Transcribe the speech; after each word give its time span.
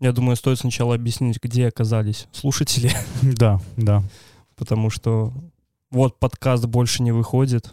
Я 0.00 0.12
думаю, 0.12 0.36
стоит 0.36 0.58
сначала 0.58 0.94
объяснить, 0.94 1.38
где 1.42 1.68
оказались 1.68 2.26
слушатели, 2.32 2.90
Да, 3.22 3.60
да. 3.76 4.02
потому 4.56 4.90
что 4.90 5.32
вот 5.90 6.18
подкаст 6.18 6.64
больше 6.66 7.02
не 7.02 7.12
выходит. 7.12 7.72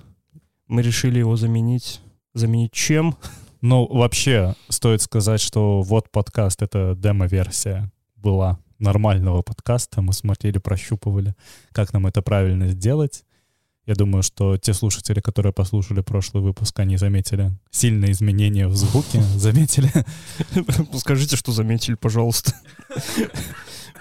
Мы 0.68 0.82
решили 0.82 1.20
его 1.20 1.38
заменить. 1.38 2.02
Заменить 2.34 2.74
чем? 2.74 3.16
Ну, 3.62 3.88
вообще, 3.88 4.56
стоит 4.70 5.02
сказать, 5.02 5.40
что 5.40 5.82
вот 5.82 6.12
подкаст— 6.12 6.62
это 6.64 6.94
демо-версия 6.98 7.92
была 8.16 8.60
нормального 8.78 9.42
подкаста. 9.42 10.02
Мы 10.02 10.14
смотрели, 10.14 10.58
прощупывали, 10.60 11.34
как 11.72 11.94
нам 11.94 12.08
это 12.08 12.22
правильно 12.22 12.68
сделать. 12.68 13.24
Я 13.88 13.96
думаю, 13.96 14.22
что 14.22 14.58
те 14.58 14.74
слушатели, 14.74 15.22
которые 15.22 15.54
послушали 15.54 16.02
прошлый 16.02 16.44
выпуск, 16.44 16.78
они 16.82 16.98
заметили 16.98 17.54
сильные 17.72 18.12
изменения 18.12 18.68
в 18.68 18.76
звуке, 18.76 19.22
заметили. 19.36 19.90
Скажите, 20.98 21.38
что 21.38 21.54
заметили, 21.54 21.96
пожалуйста. 21.96 22.52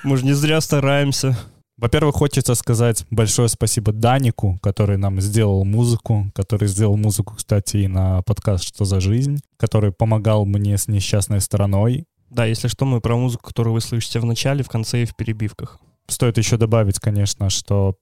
Мы 0.03 0.17
же 0.17 0.25
не 0.25 0.33
зря 0.33 0.61
стараемся. 0.61 1.39
Во-первых, 1.77 2.17
хочется 2.17 2.57
сказать 2.57 3.05
большое 3.11 3.49
спасибо 3.49 3.93
Данику, 3.93 4.59
который 4.61 4.97
нам 4.97 5.21
сделал 5.21 5.65
музыку, 5.65 6.33
который 6.35 6.67
сделал 6.67 6.97
музыку, 6.97 7.35
кстати, 7.37 7.77
и 7.77 7.87
на 7.87 8.23
подкаст 8.23 8.65
«Что 8.65 8.85
за 8.85 8.99
жизнь», 8.99 9.39
который 9.57 9.93
помогал 9.93 10.47
мне 10.47 10.79
с 10.79 10.89
несчастной 10.89 11.41
стороной. 11.41 12.07
Да, 12.31 12.45
если 12.45 12.67
что, 12.67 12.87
мы 12.87 13.01
про 13.01 13.15
музыку, 13.17 13.45
которую 13.45 13.75
вы 13.75 13.81
слышите 13.81 14.19
в 14.19 14.25
начале, 14.25 14.65
в 14.65 14.69
конце 14.69 15.03
и 15.03 15.07
в 15.07 15.15
перебивках. 15.15 15.79
Стоит 16.09 16.39
еще 16.39 16.57
добавить, 16.57 16.99
конечно, 16.99 17.51
что 17.51 17.95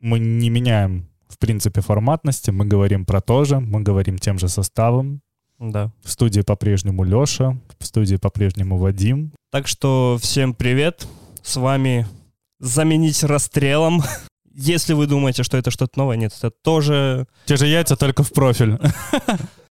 мы 0.00 0.18
не 0.18 0.48
меняем, 0.48 1.08
в 1.28 1.38
принципе, 1.38 1.80
форматности, 1.80 2.50
мы 2.50 2.64
говорим 2.64 3.04
про 3.04 3.20
то 3.20 3.44
же, 3.44 3.60
мы 3.60 3.80
говорим 3.80 4.18
тем 4.18 4.38
же 4.38 4.48
составом. 4.48 5.20
Да. 5.58 5.90
В 6.02 6.10
студии 6.10 6.42
по-прежнему 6.42 7.04
Леша, 7.04 7.56
в 7.78 7.86
студии 7.86 8.16
по-прежнему 8.16 8.76
Вадим. 8.76 9.32
Так 9.50 9.68
что 9.68 10.18
всем 10.20 10.54
привет. 10.54 11.06
С 11.42 11.56
вами 11.56 12.06
заменить 12.58 13.22
расстрелом. 13.24 14.02
Если 14.52 14.92
вы 14.92 15.06
думаете, 15.06 15.42
что 15.42 15.56
это 15.56 15.70
что-то 15.70 15.98
новое, 15.98 16.16
нет, 16.16 16.32
это 16.36 16.50
тоже... 16.50 17.26
Те 17.46 17.56
же 17.56 17.66
яйца, 17.66 17.96
только 17.96 18.22
в 18.22 18.32
профиль. 18.32 18.78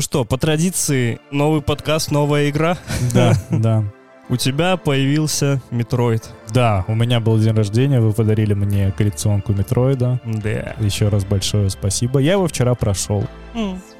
Ну 0.00 0.02
что, 0.02 0.24
по 0.24 0.38
традиции, 0.38 1.20
новый 1.30 1.60
подкаст, 1.60 2.10
новая 2.10 2.48
игра. 2.48 2.78
Да, 3.12 3.34
да. 3.50 3.84
У 4.30 4.36
тебя 4.38 4.78
появился 4.78 5.60
Metroid. 5.70 6.30
Да, 6.54 6.86
у 6.88 6.94
меня 6.94 7.20
был 7.20 7.38
день 7.38 7.52
рождения, 7.52 8.00
вы 8.00 8.14
подарили 8.14 8.54
мне 8.54 8.94
коллекционку 8.96 9.52
Метроида. 9.52 10.18
Да. 10.24 10.74
Еще 10.80 11.08
раз 11.08 11.26
большое 11.26 11.68
спасибо. 11.68 12.18
Я 12.18 12.32
его 12.32 12.46
вчера 12.46 12.74
прошел. 12.74 13.26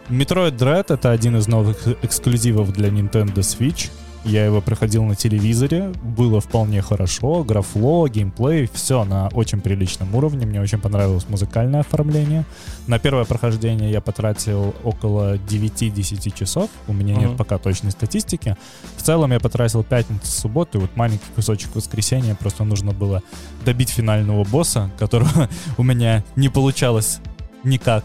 Metroid 0.08 0.56
Dread— 0.56 0.86
это 0.88 1.10
один 1.10 1.36
из 1.36 1.48
новых 1.48 1.86
эксклюзивов 2.02 2.72
для 2.72 2.88
Nintendo 2.88 3.40
Switch. 3.40 3.90
Я 4.24 4.44
его 4.44 4.60
проходил 4.60 5.04
на 5.04 5.16
телевизоре, 5.16 5.92
было 6.02 6.42
вполне 6.42 6.82
хорошо, 6.82 7.42
графон, 7.42 8.06
геймплей, 8.06 8.68
все 8.72 9.04
на 9.04 9.28
очень 9.28 9.62
приличном 9.62 10.14
уровне, 10.14 10.44
мне 10.44 10.60
очень 10.60 10.78
понравилось 10.78 11.26
музыкальное 11.28 11.80
оформление. 11.80 12.44
На 12.86 12.98
первое 12.98 13.24
прохождение 13.24 13.90
я 13.90 14.02
потратил 14.02 14.74
около 14.84 15.36
9-10 15.36 16.36
часов, 16.38 16.68
у 16.86 16.92
меня 16.92 17.14
нет 17.14 17.28
Мгм. 17.30 17.38
пока 17.38 17.56
точной 17.56 17.92
статистики. 17.92 18.56
В 18.98 19.02
целом 19.02 19.32
я 19.32 19.40
потратил 19.40 19.82
пятницу, 19.84 20.26
субботу, 20.26 20.76
и 20.78 20.80
вот 20.82 20.94
маленький 20.96 21.24
кусочек 21.34 21.74
воскресенья, 21.74 22.34
просто 22.34 22.64
нужно 22.64 22.92
было 22.92 23.22
добить 23.64 23.88
финального 23.88 24.44
босса, 24.44 24.90
которого 24.98 25.48
у 25.78 25.82
меня 25.82 26.24
не 26.36 26.50
получалось 26.50 27.20
никак. 27.64 28.04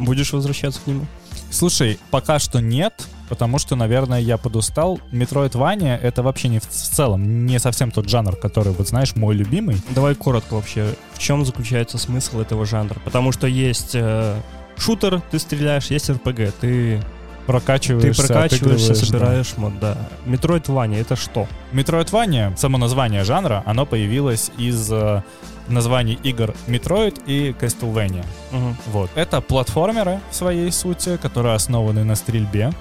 Будешь 0.00 0.32
возвращаться 0.32 0.80
к 0.84 0.86
нему? 0.88 1.06
Слушай, 1.50 1.98
пока 2.10 2.38
что 2.38 2.60
нет, 2.60 3.06
потому 3.28 3.58
что, 3.58 3.76
наверное, 3.76 4.20
я 4.20 4.36
подустал. 4.36 5.00
Metroidvania— 5.12 5.98
это 6.02 6.22
вообще 6.22 6.48
не 6.48 6.60
в, 6.60 6.66
целом 6.66 7.46
не 7.46 7.58
совсем 7.58 7.90
тот 7.90 8.08
жанр, 8.08 8.36
который, 8.36 8.72
вот 8.72 8.88
знаешь, 8.88 9.16
мой 9.16 9.34
любимый. 9.34 9.76
Давай 9.90 10.14
коротко 10.14 10.54
вообще, 10.54 10.94
в 11.12 11.18
чем 11.18 11.44
заключается 11.44 11.98
смысл 11.98 12.40
этого 12.40 12.66
жанра? 12.66 12.98
Потому 13.04 13.32
что 13.32 13.46
есть 13.46 13.92
э, 13.94 14.40
шутер, 14.76 15.20
ты 15.30 15.38
стреляешь, 15.38 15.86
есть 15.86 16.08
РПГ, 16.08 16.36
ты, 16.36 16.52
ты 16.60 17.00
Прокачиваешься, 17.46 18.26
прокачиваешься, 18.26 18.92
отыгрываешь, 18.92 19.00
да. 19.00 19.06
собираешь 19.06 19.56
мод, 19.56 19.72
да. 19.80 19.96
Метроидвания 20.24 21.00
это 21.00 21.16
что? 21.16 21.48
Metroidvania, 21.72 22.56
само 22.56 22.78
название 22.78 23.24
жанра, 23.24 23.62
оно 23.66 23.86
появилось 23.86 24.50
из 24.56 24.90
э, 24.92 25.22
названий 25.70 26.18
игр 26.22 26.54
Metroid 26.66 27.22
и 27.26 27.54
Castlevania. 27.60 28.24
Мгм. 28.52 28.76
Вот. 28.92 29.10
Это 29.14 29.40
платформеры 29.40 30.20
в 30.30 30.34
своей 30.34 30.70
сути, 30.72 31.16
которые 31.16 31.54
основаны 31.54 32.04
на 32.04 32.14
стрельбе 32.14 32.72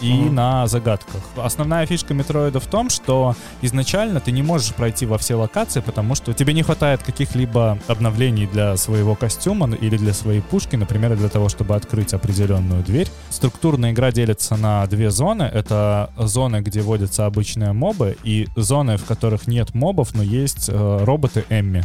и 0.00 0.12
Мгм. 0.12 0.34
на 0.36 0.66
загадках. 0.68 1.20
Основная 1.36 1.84
фишка 1.84 2.14
метроида 2.14 2.60
в 2.60 2.66
том, 2.68 2.88
что 2.88 3.34
изначально 3.62 4.20
ты 4.20 4.30
не 4.30 4.42
можешь 4.44 4.72
пройти 4.72 5.06
во 5.06 5.18
все 5.18 5.34
локации, 5.34 5.80
потому 5.80 6.14
что 6.14 6.32
тебе 6.32 6.52
не 6.52 6.62
хватает 6.62 7.02
каких-либо 7.02 7.78
обновлений 7.88 8.46
для 8.46 8.76
своего 8.76 9.16
костюма 9.16 9.68
или 9.74 9.96
для 9.96 10.12
своей 10.14 10.40
пушки, 10.40 10.76
например, 10.76 11.16
для 11.16 11.28
того, 11.28 11.48
чтобы 11.48 11.74
открыть 11.74 12.14
определенную 12.14 12.84
дверь. 12.84 13.08
Структурная 13.30 13.90
игра 13.90 14.12
делится 14.12 14.54
на 14.56 14.86
две 14.86 15.10
зоны. 15.10 15.42
Это 15.42 16.12
зоны, 16.16 16.60
где 16.60 16.80
водятся 16.80 17.26
обычные 17.26 17.72
мобы, 17.72 18.16
и 18.22 18.46
зоны, 18.54 18.98
в 18.98 19.04
которых 19.04 19.48
нет 19.48 19.74
мобов, 19.74 20.14
но 20.14 20.22
есть 20.22 20.68
э, 20.68 21.04
роботы 21.04 21.44
Эмми 21.48 21.82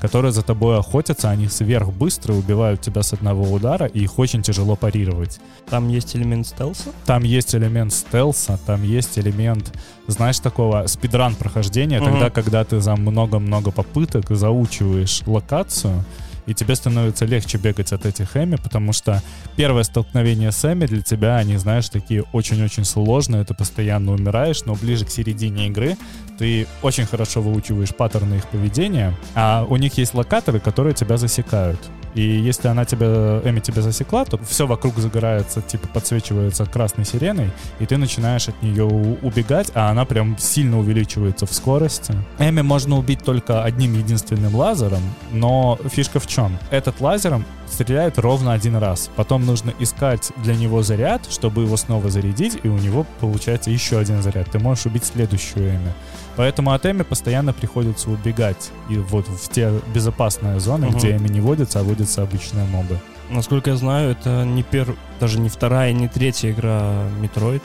которые 0.00 0.32
за 0.32 0.42
тобой 0.42 0.78
охотятся, 0.78 1.30
они 1.30 1.48
сверхбыстрые, 1.48 2.38
убивают 2.38 2.80
тебя 2.80 3.02
с 3.02 3.12
одного 3.12 3.50
удара, 3.50 3.86
и 3.86 4.00
их 4.00 4.18
очень 4.18 4.42
тяжело 4.42 4.76
парировать. 4.76 5.38
Там 5.68 5.88
есть 5.88 6.14
элемент 6.16 6.46
стелса? 6.46 6.90
Там 7.06 7.22
есть 7.22 7.54
элемент 7.54 7.92
стелса, 7.92 8.58
там 8.66 8.82
есть 8.82 9.18
элемент, 9.18 9.72
знаешь, 10.06 10.38
такого 10.38 10.86
спидран 10.86 11.34
прохождения, 11.34 12.00
Мгм. 12.00 12.10
тогда, 12.12 12.30
когда 12.30 12.64
ты 12.64 12.80
за 12.80 12.94
много-много 12.96 13.70
попыток 13.70 14.26
заучиваешь 14.30 15.22
локацию, 15.26 16.04
и 16.46 16.54
тебе 16.54 16.76
становится 16.76 17.24
легче 17.24 17.58
бегать 17.58 17.92
от 17.92 18.06
этих 18.06 18.36
Эми, 18.36 18.54
потому 18.54 18.92
что 18.92 19.20
первое 19.56 19.82
столкновение 19.82 20.52
с 20.52 20.64
Эми 20.64 20.86
для 20.86 21.02
тебя, 21.02 21.36
они, 21.38 21.56
знаешь, 21.56 21.88
такие 21.88 22.22
очень-очень 22.32 22.84
сложные, 22.84 23.44
ты 23.44 23.52
постоянно 23.52 24.12
умираешь, 24.12 24.64
но 24.64 24.74
ближе 24.74 25.04
к 25.04 25.10
середине 25.10 25.66
игры 25.66 25.96
ты 26.38 26.66
очень 26.82 27.06
хорошо 27.06 27.40
выучиваешь 27.40 27.94
паттерны 27.94 28.36
их 28.36 28.46
поведения, 28.46 29.14
а 29.34 29.66
у 29.68 29.76
них 29.76 29.98
есть 29.98 30.14
локаторы, 30.14 30.60
которые 30.60 30.94
тебя 30.94 31.16
засекают. 31.16 31.80
И 32.16 32.22
если 32.22 32.68
она 32.68 32.86
тебя, 32.86 33.42
Эми 33.44 33.60
тебя 33.60 33.82
засекла, 33.82 34.24
то 34.24 34.38
все 34.38 34.66
вокруг 34.66 34.96
загорается, 34.96 35.60
типа 35.60 35.86
подсвечивается 35.88 36.64
красной 36.64 37.04
сиреной, 37.04 37.50
и 37.78 37.84
ты 37.84 37.98
начинаешь 37.98 38.48
от 38.48 38.62
нее 38.62 38.84
убегать, 38.84 39.70
а 39.74 39.90
она 39.90 40.06
прям 40.06 40.38
сильно 40.38 40.78
увеличивается 40.78 41.44
в 41.44 41.52
скорости. 41.52 42.14
Эми 42.38 42.62
можно 42.62 42.96
убить 42.96 43.22
только 43.22 43.62
одним 43.62 43.92
единственным 43.92 44.54
лазером, 44.54 45.02
но 45.30 45.78
фишка 45.90 46.18
в 46.18 46.26
чем? 46.26 46.58
Этот 46.70 47.02
лазером 47.02 47.44
стреляет 47.70 48.18
ровно 48.18 48.54
один 48.54 48.76
раз. 48.76 49.10
Потом 49.14 49.44
нужно 49.44 49.74
искать 49.78 50.32
для 50.38 50.54
него 50.54 50.82
заряд, 50.82 51.26
чтобы 51.30 51.64
его 51.64 51.76
снова 51.76 52.08
зарядить, 52.08 52.58
и 52.62 52.68
у 52.68 52.78
него 52.78 53.06
получается 53.20 53.70
еще 53.70 53.98
один 53.98 54.22
заряд. 54.22 54.50
Ты 54.50 54.58
можешь 54.58 54.86
убить 54.86 55.04
следующую 55.04 55.68
Эми. 55.68 55.92
Поэтому 56.36 56.72
от 56.72 56.84
Эми 56.86 57.02
постоянно 57.02 57.52
приходится 57.52 58.10
убегать. 58.10 58.70
И 58.90 58.96
вот 58.98 59.26
в 59.28 59.48
те 59.48 59.72
безопасные 59.94 60.60
зоны, 60.60 60.88
Мгм. 60.88 60.98
где 60.98 61.16
Эми 61.16 61.28
не 61.28 61.40
водятся, 61.40 61.80
а 61.80 61.82
водятся 61.82 62.22
обычные 62.22 62.66
мобы. 62.66 62.98
Насколько 63.30 63.70
я 63.70 63.76
знаю, 63.76 64.10
это 64.12 64.44
не 64.44 64.62
пер... 64.62 64.94
даже 65.18 65.40
не 65.40 65.48
вторая, 65.48 65.92
не 65.92 66.08
третья 66.08 66.50
игра 66.50 67.04
Metroid. 67.20 67.62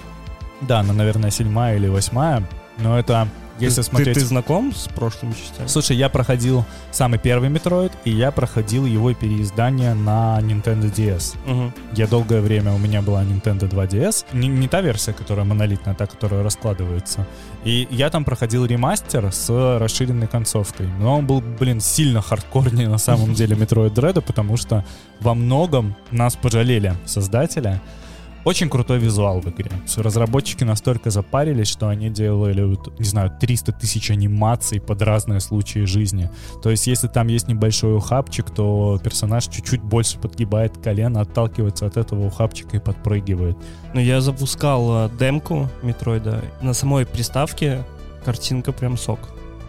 Да, 0.61 0.79
она, 0.79 0.93
наверное, 0.93 1.31
седьмая 1.31 1.75
или 1.77 1.87
восьмая. 1.87 2.43
Но 2.77 2.97
это, 2.97 3.27
если 3.59 3.81
ты, 3.81 3.87
смотреть... 3.87 4.13
Ты, 4.15 4.21
ты 4.21 4.25
знаком 4.25 4.73
с 4.73 4.87
прошлыми 4.87 5.33
частями? 5.33 5.67
Слушай, 5.67 5.97
я 5.97 6.09
проходил 6.09 6.65
самый 6.91 7.19
первый 7.19 7.49
Metroid, 7.49 7.91
и 8.05 8.11
я 8.11 8.31
проходил 8.31 8.85
его 8.85 9.13
переиздание 9.13 9.93
на 9.93 10.39
Nintendo 10.41 10.91
DS. 10.91 11.35
Мгм. 11.45 11.73
Я 11.93 12.07
долгое 12.07 12.41
время, 12.41 12.73
у 12.73 12.77
меня 12.79 13.01
была 13.03 13.23
Nintendo 13.23 13.69
2DS. 13.69 14.25
Не, 14.33 14.47
не 14.47 14.67
та 14.67 14.81
версия, 14.81 15.13
которая 15.13 15.45
монолитная, 15.45 15.93
а 15.93 15.97
та, 15.97 16.07
которая 16.07 16.41
раскладывается. 16.43 17.27
И 17.63 17.87
я 17.91 18.09
там 18.09 18.25
проходил 18.25 18.65
ремастер 18.65 19.31
с 19.31 19.49
расширенной 19.79 20.27
концовкой. 20.27 20.87
Но 20.99 21.17
он 21.17 21.27
был, 21.27 21.41
блин, 21.41 21.79
сильно 21.79 22.21
хардкорнее 22.21 22.89
на 22.89 22.97
самом 22.97 23.33
деле 23.35 23.55
Metroid 23.55 23.93
Dread, 23.93 24.21
потому 24.21 24.57
что 24.57 24.83
во 25.19 25.33
многом 25.35 25.95
нас 26.09 26.35
пожалели 26.35 26.95
создателя. 27.05 27.81
Очень 28.43 28.69
крутой 28.69 28.97
визуал 28.97 29.39
в 29.39 29.47
игре. 29.49 29.69
Разработчики 29.97 30.63
настолько 30.63 31.11
запарились, 31.11 31.67
что 31.67 31.89
они 31.89 32.09
делали, 32.09 32.75
не 32.97 33.05
знаю, 33.05 33.31
300 33.39 33.71
тысяч 33.73 34.09
анимаций 34.09 34.81
под 34.81 35.01
разные 35.03 35.39
случаи 35.39 35.85
жизни. 35.85 36.29
То 36.63 36.71
есть, 36.71 36.87
если 36.87 37.07
там 37.07 37.27
есть 37.27 37.47
небольшой 37.47 37.95
ухабчик, 37.95 38.49
то 38.49 38.99
персонаж 39.03 39.45
чуть-чуть 39.47 39.81
больше 39.83 40.17
подгибает 40.17 40.75
колено, 40.79 41.21
отталкивается 41.21 41.85
от 41.85 41.97
этого 41.97 42.25
ухабчика 42.25 42.77
и 42.77 42.79
подпрыгивает. 42.79 43.57
Ну, 43.93 43.99
я 43.99 44.21
запускал 44.21 45.05
э, 45.05 45.09
демку 45.19 45.69
Метроида. 45.83 46.43
На 46.61 46.73
самой 46.73 47.05
приставке 47.05 47.83
картинка 48.25 48.71
прям 48.71 48.97
сок. 48.97 49.19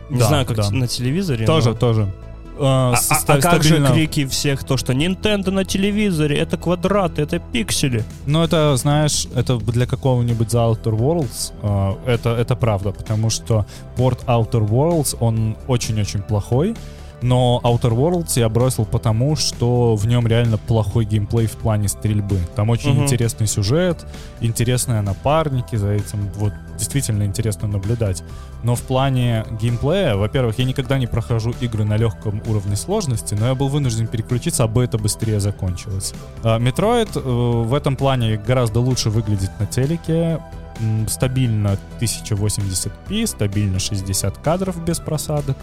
Не 0.09 0.19
Да, 0.19 0.29
знаю, 0.29 0.47
как 0.47 0.57
да. 0.57 0.71
на 0.71 0.87
телевизоре. 0.87 1.45
Тоже, 1.45 1.71
но- 1.71 1.75
тоже. 1.77 2.13
А, 2.59 2.93
а- 2.93 2.97
ста- 2.97 3.35
а 3.35 3.41
как 3.41 3.63
же 3.63 3.77
крики 3.93 4.27
всех, 4.27 4.65
то, 4.65 4.77
что 4.77 4.93
Nintendo 4.93 5.51
на 5.51 5.65
телевизоре, 5.65 6.37
это 6.39 6.57
квадраты, 6.57 7.23
это 7.23 7.39
пиксели. 7.39 8.05
Ну, 8.27 8.43
это, 8.43 8.77
знаешь, 8.77 9.27
это 9.35 9.57
для 9.59 9.87
какого-нибудь 9.87 10.49
The 10.49 10.59
Outer 10.73 10.97
Worlds, 10.97 11.53
э, 11.63 12.13
это, 12.15 12.31
это 12.31 12.55
правда, 12.57 12.93
потому 12.93 13.31
что 13.31 13.65
порт 13.97 14.25
Outer 14.27 14.69
Worlds, 14.69 15.17
он 15.21 15.57
очень-очень 15.67 16.23
плохой, 16.23 16.75
но 17.23 17.61
Outer 17.65 17.93
Worlds 17.93 18.39
я 18.39 18.49
бросил 18.49 18.85
потому, 18.85 19.37
что 19.37 19.97
в 19.97 20.07
нем 20.07 20.27
реально 20.27 20.59
плохой 20.59 21.05
геймплей 21.05 21.47
в 21.47 21.53
плане 21.53 21.89
стрельбы. 21.89 22.39
Там 22.55 22.71
очень 22.71 22.93
Мгм. 22.93 23.05
интересный 23.05 23.47
сюжет, 23.47 24.05
интересные 24.41 25.01
напарники, 25.01 25.77
за 25.77 25.91
этим 25.91 26.29
вот 26.37 26.53
действительно 26.79 27.23
интересно 27.25 27.69
наблюдать. 27.69 28.23
Но 28.63 28.75
в 28.75 28.83
плане 28.83 29.45
геймплея, 29.61 30.17
во-первых, 30.17 30.59
я 30.59 30.65
никогда 30.65 30.99
не 30.99 31.07
прохожу 31.07 31.55
игры 31.61 31.85
на 31.85 31.97
легком 31.97 32.43
уровне 32.47 32.77
сложности, 32.77 33.35
но 33.35 33.47
я 33.47 33.55
был 33.55 33.69
вынужден 33.69 34.07
переключиться, 34.07 34.65
а 34.65 34.83
это 34.83 34.99
быстрее 34.99 35.41
закончилось. 35.41 36.15
А, 36.43 36.59
Metroid 36.59 37.11
э, 37.15 37.21
в 37.21 37.75
этом 37.75 37.97
плане 37.97 38.37
гораздо 38.37 38.81
лучше 38.81 39.11
выглядит 39.11 39.51
на 39.61 39.67
телеке. 39.67 40.41
Стабильно 41.07 41.79
1080p, 42.01 43.27
стабильно 43.27 43.79
60 43.79 44.39
кадров 44.39 44.83
без 44.85 44.99
просадок. 44.99 45.57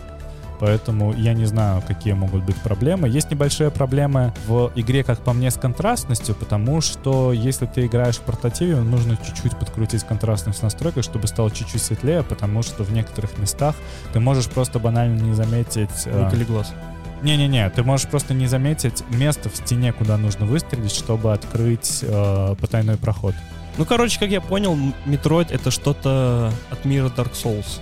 Поэтому 0.60 1.14
я 1.14 1.34
не 1.34 1.46
знаю, 1.46 1.82
какие 1.88 2.14
могут 2.14 2.44
быть 2.44 2.56
проблемы. 2.58 3.08
Есть 3.08 3.32
небольшие 3.32 3.72
проблемы 3.72 4.34
в 4.48 4.72
игре, 4.76 5.04
как 5.04 5.20
по 5.20 5.32
мне, 5.34 5.52
с 5.52 5.56
контрастностью, 5.56 6.36
потому 6.36 6.82
что 6.82 7.32
если 7.32 7.66
ты 7.66 7.86
играешь 7.86 8.18
в 8.18 8.22
портативе, 8.22 8.76
нужно 8.82 9.18
чуть-чуть 9.18 9.58
подкрутить 9.58 10.04
контрастность 10.04 10.60
в 10.60 10.64
настройках, 10.64 11.04
чтобы 11.04 11.28
стало 11.28 11.50
чуть-чуть 11.50 11.82
светлее, 11.82 12.24
потому 12.24 12.62
что 12.64 12.84
в 12.84 12.92
некоторых 12.92 13.38
местах 13.38 13.76
ты 14.14 14.20
можешь 14.20 14.50
просто 14.50 14.80
банально 14.80 15.20
не 15.22 15.34
заметить... 15.34 15.90
э, 16.06 16.24
Выколи 16.26 16.44
глаз. 16.44 16.74
не-не-не, 17.22 17.70
ты 17.70 17.84
можешь 17.84 18.08
просто 18.08 18.34
не 18.34 18.48
заметить 18.48 19.04
место 19.10 19.50
в 19.50 19.56
стене, 19.56 19.94
куда 19.94 20.18
нужно 20.18 20.46
выстрелить, 20.46 20.92
чтобы 20.92 21.32
открыть 21.34 22.00
э, 22.02 22.56
потайной 22.60 22.98
проход. 22.98 23.34
Ну, 23.78 23.86
короче, 23.86 24.20
как 24.20 24.30
я 24.30 24.42
понял, 24.42 24.74
М- 24.74 24.94
Metroid 25.06 25.48
это 25.52 25.72
что-то 25.72 26.52
от 26.70 26.84
мира 26.84 27.08
Dark 27.16 27.32
Souls. 27.32 27.80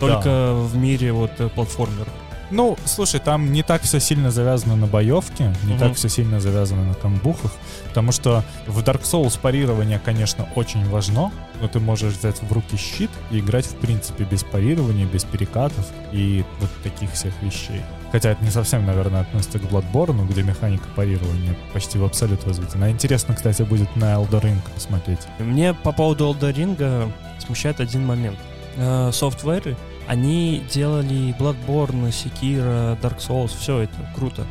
Только 0.00 0.52
в 0.54 0.76
мире 0.76 1.12
вот 1.12 1.32
э, 1.38 1.48
платформер. 1.48 2.06
Ну, 2.50 2.76
слушай, 2.84 3.20
там 3.20 3.52
не 3.52 3.62
так 3.62 3.82
все 3.82 3.98
сильно 3.98 4.30
завязано 4.30 4.76
на 4.76 4.86
боевке, 4.86 5.52
не 5.64 5.70
Мгм. 5.72 5.78
так 5.78 5.94
все 5.96 6.08
сильно 6.08 6.40
завязано 6.40 6.84
на 6.84 6.94
камбухах, 6.94 7.50
потому 7.88 8.12
что 8.12 8.44
в 8.66 8.78
Dark 8.80 9.02
Souls 9.02 9.38
парирование, 9.40 9.98
конечно, 9.98 10.46
очень 10.54 10.86
важно, 10.88 11.32
но 11.60 11.68
ты 11.68 11.80
можешь 11.80 12.14
взять 12.14 12.40
в 12.42 12.52
руки 12.52 12.76
щит 12.76 13.10
и 13.30 13.40
играть, 13.40 13.64
в 13.66 13.74
принципе, 13.76 14.24
без 14.24 14.44
парирования, 14.44 15.06
без 15.06 15.24
перекатов 15.24 15.86
и 16.12 16.44
вот 16.60 16.70
таких 16.82 17.12
всех 17.12 17.32
вещей. 17.42 17.80
Хотя 18.12 18.30
это 18.30 18.44
не 18.44 18.50
совсем, 18.50 18.84
наверное, 18.86 19.22
относится 19.22 19.58
к 19.58 19.62
Bloodborne, 19.62 20.28
где 20.28 20.42
механика 20.42 20.84
парирования 20.94 21.56
почти 21.72 21.98
в 21.98 22.04
абсолют 22.04 22.44
возведена. 22.46 22.90
Интересно, 22.90 23.34
кстати, 23.34 23.62
будет 23.62 23.96
на 23.96 24.14
Elder 24.14 24.42
Ring 24.42 24.58
посмотреть. 24.74 25.20
Мне 25.40 25.74
по 25.74 25.90
поводу 25.92 26.26
Elden 26.26 26.54
Ring 26.54 27.12
смущает 27.44 27.80
один 27.80 28.06
момент. 28.06 28.38
Э, 28.76 29.10
Софтверы, 29.12 29.76
они 30.06 30.62
делали 30.72 31.34
Bloodborne, 31.38 32.08
Sekiro, 32.10 33.00
Dark 33.00 33.18
Souls, 33.18 33.52
все 33.58 33.80
это 33.80 33.94
круто. 34.14 34.44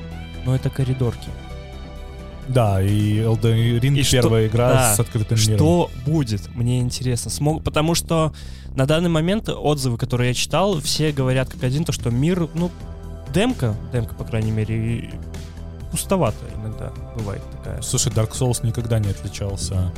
Но 0.46 0.56
это 0.56 0.70
коридорки. 0.70 1.30
Да, 2.48 2.81
и 2.81 3.20
Elden 3.20 3.80
Ring 3.80 3.98
И 4.00 4.04
что- 4.04 4.22
первая 4.22 4.48
игра 4.48 4.74
да, 4.74 4.96
с 4.96 5.00
открытым 5.00 5.38
миром. 5.40 5.56
Что 5.56 5.92
будет? 6.06 6.54
Мне 6.56 6.80
интересно. 6.81 7.31
Смог... 7.31 7.64
Потому 7.64 7.96
что 7.96 8.34
на 8.75 8.86
данный 8.86 9.10
момент 9.10 9.48
отзывы, 9.50 9.98
которые 9.98 10.30
я 10.30 10.34
читал, 10.34 10.80
все 10.81 11.12
говорят 11.12 11.50
как 11.50 11.64
один, 11.64 11.86
то, 11.86 11.92
что 11.94 12.10
мир, 12.10 12.50
ну, 12.54 12.69
демка, 13.34 13.76
демка, 13.94 14.14
по 14.16 14.26
крайней 14.26 14.52
мере, 14.52 15.12
пустовато 15.92 16.46
иногда 16.56 16.92
бывает 17.16 17.42
такая. 17.52 17.81
Слушай, 17.81 18.12
Dark 18.12 18.31
Souls 18.31 18.66
никогда 18.66 19.00
не 19.00 19.10
отличался 19.10 19.94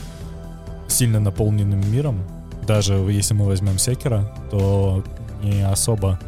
сильно 0.88 1.19
наполненным 1.19 1.81
миром. 1.92 2.24
Даже 2.67 2.94
если 2.94 3.33
мы 3.33 3.45
возьмем 3.45 3.77
Секера, 3.77 4.31
то 4.51 5.03
не 5.41 5.62
особо... 5.62 6.19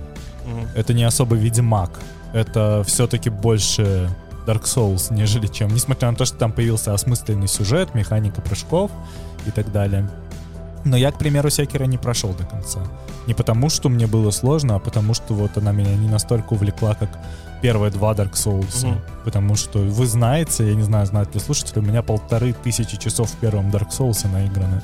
Мгм. 0.46 0.68
Это 0.76 0.94
не 0.94 1.04
особо 1.04 1.36
Ведьмак. 1.36 2.00
Это 2.34 2.84
все-таки 2.86 3.30
больше 3.30 4.10
Dark 4.46 4.64
Souls, 4.64 5.14
нежели 5.14 5.48
чем... 5.48 5.70
Несмотря 5.70 6.12
на 6.12 6.18
то, 6.18 6.26
что 6.26 6.38
там 6.38 6.52
появился 6.52 6.94
осмысленный 6.94 7.48
сюжет, 7.48 7.96
механика 7.96 8.42
прыжков 8.42 8.92
и 9.46 9.52
так 9.52 9.72
далее. 9.72 10.10
Но 10.86 10.96
я, 10.96 11.12
к 11.12 11.18
примеру, 11.18 11.50
Секера 11.50 11.86
не 11.86 11.98
прошел 11.98 12.34
до 12.34 12.46
конца. 12.46 12.80
Не 13.26 13.34
потому, 13.34 13.70
что 13.70 13.90
мне 13.90 14.08
было 14.08 14.32
сложно, 14.32 14.76
а 14.76 14.80
потому, 14.80 15.14
что 15.14 15.34
вот 15.34 15.58
она 15.58 15.74
меня 15.74 15.94
не 15.96 16.08
настолько 16.08 16.54
увлекла, 16.54 16.96
как 16.96 17.10
первые 17.62 17.92
два 17.92 18.14
Dark 18.14 18.34
Souls. 18.34 18.88
Мгм. 18.88 19.02
Потому 19.26 19.56
что 19.56 19.80
вы 19.80 20.06
знаете, 20.06 20.68
я 20.68 20.76
не 20.76 20.84
знаю, 20.84 21.06
знают 21.06 21.34
ли 21.34 21.42
слушатели, 21.42 21.80
у 21.80 21.82
меня 21.82 22.02
полторы 22.02 22.54
тысячи 22.54 22.98
часов 22.98 23.30
в 23.32 23.36
первом 23.38 23.70
Dark 23.70 23.90
Souls 23.90 24.26
наиграно. 24.32 24.82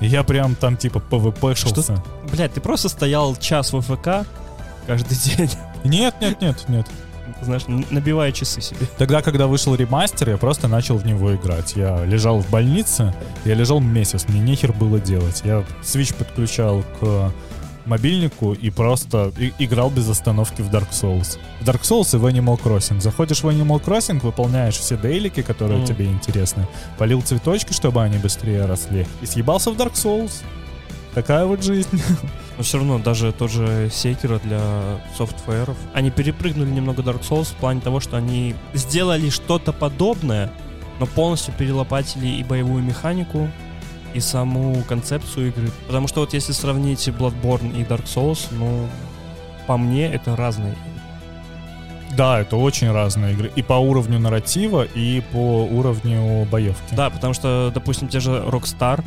Я 0.00 0.22
прям 0.24 0.54
там 0.54 0.76
типа 0.76 1.00
ПВП-шился. 1.00 2.02
Блядь, 2.32 2.54
ты 2.54 2.60
просто 2.60 2.88
стоял 2.88 3.36
час 3.36 3.72
в 3.72 3.80
ФК 3.80 4.26
каждый 4.86 5.16
день, 5.16 5.50
Нет, 5.84 6.14
нет, 6.20 6.40
нет, 6.40 6.64
нет. 6.68 6.86
знаешь, 7.42 7.62
набивая 7.90 8.32
часы 8.32 8.60
себе. 8.60 8.86
Тогда, 8.98 9.22
когда 9.22 9.46
вышел 9.46 9.74
ремастер, 9.74 10.30
я 10.30 10.36
просто 10.36 10.68
начал 10.68 10.96
в 10.96 11.06
него 11.06 11.34
играть. 11.34 11.74
Я 11.76 12.04
лежал 12.04 12.40
в 12.40 12.50
больнице, 12.50 13.14
я 13.44 13.54
лежал 13.54 13.80
месяц, 13.80 14.26
мне 14.28 14.40
нехер 14.40 14.72
было 14.72 14.98
делать. 15.00 15.42
Я 15.44 15.64
Switch 15.82 16.14
подключал 16.14 16.82
к 17.00 17.32
мобильнику 17.86 18.52
и 18.52 18.70
просто 18.70 19.32
и- 19.38 19.52
играл 19.58 19.90
без 19.90 20.08
остановки 20.08 20.62
в 20.62 20.70
Dark 20.70 20.90
Souls. 20.90 21.38
В 21.60 21.64
Dark 21.68 21.82
Souls 21.82 22.14
и 22.14 22.18
в 22.18 22.26
Animal 22.26 22.60
Crossing. 22.62 23.00
Заходишь 23.00 23.42
в 23.42 23.48
Animal 23.48 23.82
Crossing, 23.82 24.20
выполняешь 24.20 24.76
все 24.78 24.96
дейлики, 24.96 25.42
которые 25.42 25.78
Мгм. 25.78 25.86
тебе 25.86 26.06
интересны, 26.06 26.66
полил 26.98 27.22
цветочки, 27.22 27.72
чтобы 27.72 28.02
они 28.02 28.18
быстрее 28.18 28.66
росли, 28.66 29.06
и 29.22 29.26
съебался 29.26 29.70
в 29.70 29.76
Dark 29.76 29.94
Souls. 29.94 30.42
Такая 31.14 31.44
вот 31.44 31.64
жизнь. 31.64 31.88
Но 32.56 32.62
все 32.62 32.78
равно 32.78 32.98
даже 32.98 33.32
тот 33.32 33.50
же 33.50 33.86
Sekiro 33.88 34.40
для 34.44 34.60
софтверов, 35.16 35.76
они 35.94 36.10
перепрыгнули 36.10 36.70
немного 36.70 37.02
Dark 37.02 37.22
Souls 37.28 37.46
в 37.46 37.54
плане 37.54 37.80
того, 37.80 37.98
что 38.00 38.16
они 38.16 38.54
сделали 38.74 39.28
что-то 39.30 39.72
подобное, 39.72 40.52
но 41.00 41.06
полностью 41.06 41.54
перелопатили 41.56 42.26
и 42.28 42.44
боевую 42.44 42.82
механику, 42.84 43.48
и 44.14 44.20
саму 44.20 44.82
концепцию 44.88 45.48
игры. 45.48 45.70
Потому 45.86 46.08
что 46.08 46.20
вот 46.20 46.34
если 46.34 46.52
сравнить 46.52 47.08
Bloodborne 47.08 47.78
и 47.78 47.84
Dark 47.84 48.04
Souls, 48.04 48.46
ну, 48.50 48.86
по 49.66 49.76
мне, 49.76 50.06
это 50.12 50.36
разные. 50.36 50.74
Да, 52.16 52.40
это 52.40 52.56
очень 52.56 52.90
разные 52.90 53.34
игры. 53.34 53.52
И 53.54 53.62
по 53.62 53.74
уровню 53.74 54.18
нарратива, 54.18 54.82
и 54.84 55.20
по 55.32 55.64
уровню 55.64 56.44
боевки. 56.50 56.94
Да, 56.94 57.08
потому 57.08 57.34
что, 57.34 57.70
допустим, 57.72 58.08
те 58.08 58.18
же 58.20 58.30
Rockstar, 58.32 59.04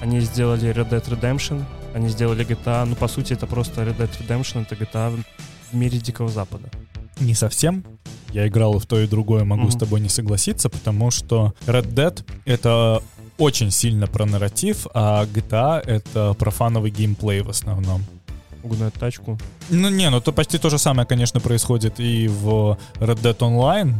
они 0.00 0.20
сделали 0.20 0.74
Red 0.74 0.88
Dead 0.90 1.04
Redemption, 1.06 1.62
они 1.94 2.08
сделали 2.08 2.46
GTA, 2.46 2.84
ну, 2.86 2.94
по 2.94 3.08
сути, 3.08 3.34
это 3.34 3.46
просто 3.46 3.82
Red 3.82 3.96
Dead 3.98 4.10
Redemption, 4.20 4.62
это 4.62 4.74
GTA 4.74 5.22
в 5.70 5.74
мире 5.76 5.98
Дикого 5.98 6.28
Запада. 6.28 6.68
Не 7.20 7.34
совсем. 7.34 7.84
Я 8.32 8.46
играл 8.48 8.76
и 8.76 8.80
в 8.80 8.86
то, 8.86 9.00
и 9.00 9.06
другое, 9.06 9.44
могу 9.44 9.62
Мгм. 9.62 9.70
с 9.70 9.76
тобой 9.76 10.00
не 10.00 10.08
согласиться, 10.08 10.68
потому 10.68 11.10
что 11.10 11.54
Red 11.66 11.92
Dead— 11.94 12.22
это 12.44 13.02
очень 13.38 13.70
сильно 13.70 14.06
про 14.06 14.26
нарратив, 14.26 14.86
а 14.94 15.24
GTA— 15.26 15.80
это 15.86 16.34
про 16.34 16.50
фановый 16.50 16.90
геймплей 16.90 17.40
в 17.40 17.50
основном. 17.50 18.04
Угнать 18.62 18.94
тачку. 18.94 19.38
Ну 19.70 19.88
не, 19.90 20.10
ну 20.10 20.20
то 20.20 20.32
почти 20.32 20.58
то 20.58 20.70
же 20.70 20.78
самое, 20.78 21.06
конечно, 21.06 21.40
происходит 21.40 22.00
и 22.00 22.26
в 22.28 22.78
Red 22.94 23.20
Dead 23.22 23.38
Online. 23.38 23.94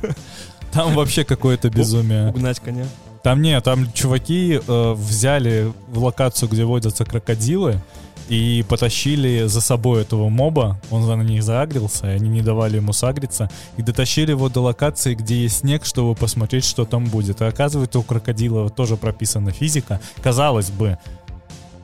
Там 0.72 0.94
вообще 0.94 1.24
какое-то 1.24 1.70
безумие. 1.70 2.28
Угнать 2.28 2.60
коня. 2.60 2.84
Там 3.22 3.42
нет, 3.42 3.64
там 3.64 3.92
чуваки 3.92 4.60
э, 4.64 4.92
взяли 4.92 5.72
в 5.88 5.98
локацию, 5.98 6.48
где 6.48 6.64
водятся 6.64 7.04
крокодилы, 7.04 7.80
и 8.28 8.64
потащили 8.68 9.46
за 9.46 9.60
собой 9.60 10.02
этого 10.02 10.28
моба. 10.28 10.80
Он 10.90 11.06
на 11.06 11.22
них 11.22 11.42
заагрился, 11.42 12.06
и 12.06 12.16
они 12.16 12.28
не 12.28 12.42
давали 12.42 12.76
ему 12.76 12.92
сагриться. 12.92 13.50
И 13.76 13.82
дотащили 13.82 14.30
его 14.30 14.48
до 14.48 14.60
локации, 14.60 15.14
где 15.14 15.42
есть 15.42 15.58
снег, 15.58 15.84
чтобы 15.84 16.14
посмотреть, 16.14 16.64
что 16.64 16.84
там 16.84 17.04
будет. 17.06 17.40
И 17.40 17.44
оказывается, 17.44 17.98
у 17.98 18.02
крокодила 18.02 18.68
тоже 18.68 18.96
прописана 18.96 19.50
физика. 19.50 20.00
Казалось 20.22 20.70
бы, 20.70 20.98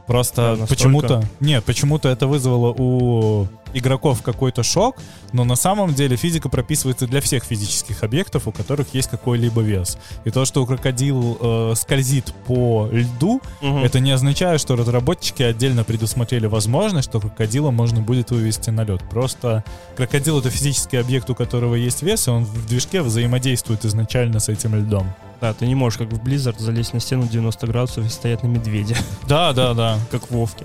Просто 0.06 0.50
настолько? 0.50 0.74
почему-то... 0.74 1.24
Нет, 1.40 1.64
почему-то 1.64 2.08
это 2.08 2.26
вызвало 2.26 2.74
у 2.76 3.48
игроков 3.72 4.22
какой-то 4.22 4.62
шок, 4.62 4.96
но 5.32 5.44
на 5.44 5.56
самом 5.56 5.94
деле 5.94 6.16
физика 6.16 6.48
прописывается 6.48 7.06
для 7.08 7.20
всех 7.20 7.42
физических 7.44 8.04
объектов, 8.04 8.46
у 8.46 8.52
которых 8.52 8.94
есть 8.94 9.08
какой-либо 9.10 9.62
вес. 9.62 9.98
И 10.24 10.30
то, 10.30 10.44
что 10.44 10.64
крокодил 10.64 11.36
э, 11.40 11.72
скользит 11.76 12.32
по 12.46 12.88
льду, 12.92 13.40
Мгм. 13.60 13.78
это 13.78 13.98
не 13.98 14.12
означает, 14.12 14.60
что 14.60 14.76
разработчики 14.76 15.42
отдельно 15.42 15.82
предусмотрели 15.82 16.46
возможность, 16.46 17.08
что 17.08 17.18
крокодила 17.20 17.70
можно 17.72 18.00
будет 18.00 18.30
вывести 18.30 18.70
на 18.70 18.84
лед. 18.84 19.02
Просто 19.10 19.64
крокодил— 19.96 20.38
это 20.40 20.50
физический 20.50 20.96
объект, 20.98 21.28
у 21.30 21.34
которого 21.34 21.74
есть 21.74 22.02
вес, 22.02 22.28
и 22.28 22.30
он 22.30 22.44
в 22.44 22.66
движке 22.68 23.02
взаимодействует 23.02 23.84
изначально 23.84 24.38
с 24.38 24.48
этим 24.48 24.76
льдом. 24.76 25.12
Да, 25.44 25.52
ты 25.52 25.66
не 25.66 25.74
можешь, 25.74 25.98
как 25.98 26.08
в 26.08 26.24
Blizzard, 26.26 26.58
залезть 26.58 26.94
на 26.94 27.00
стену 27.00 27.24
90 27.28 27.66
градусов 27.66 28.06
и 28.06 28.08
стоять 28.08 28.42
на 28.42 28.46
медведе, 28.46 28.96
Да, 29.28 29.52
да, 29.52 29.74
да. 29.74 29.98
как 30.10 30.22
в 30.22 30.30
Вовке. 30.30 30.64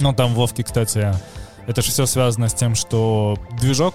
Ну, 0.00 0.12
там 0.12 0.32
в 0.32 0.34
Вовке, 0.34 0.64
кстати, 0.64 1.14
это 1.68 1.82
же 1.82 1.92
все 1.92 2.04
связано 2.06 2.48
с 2.48 2.54
тем, 2.54 2.74
что 2.74 3.38
движок 3.60 3.94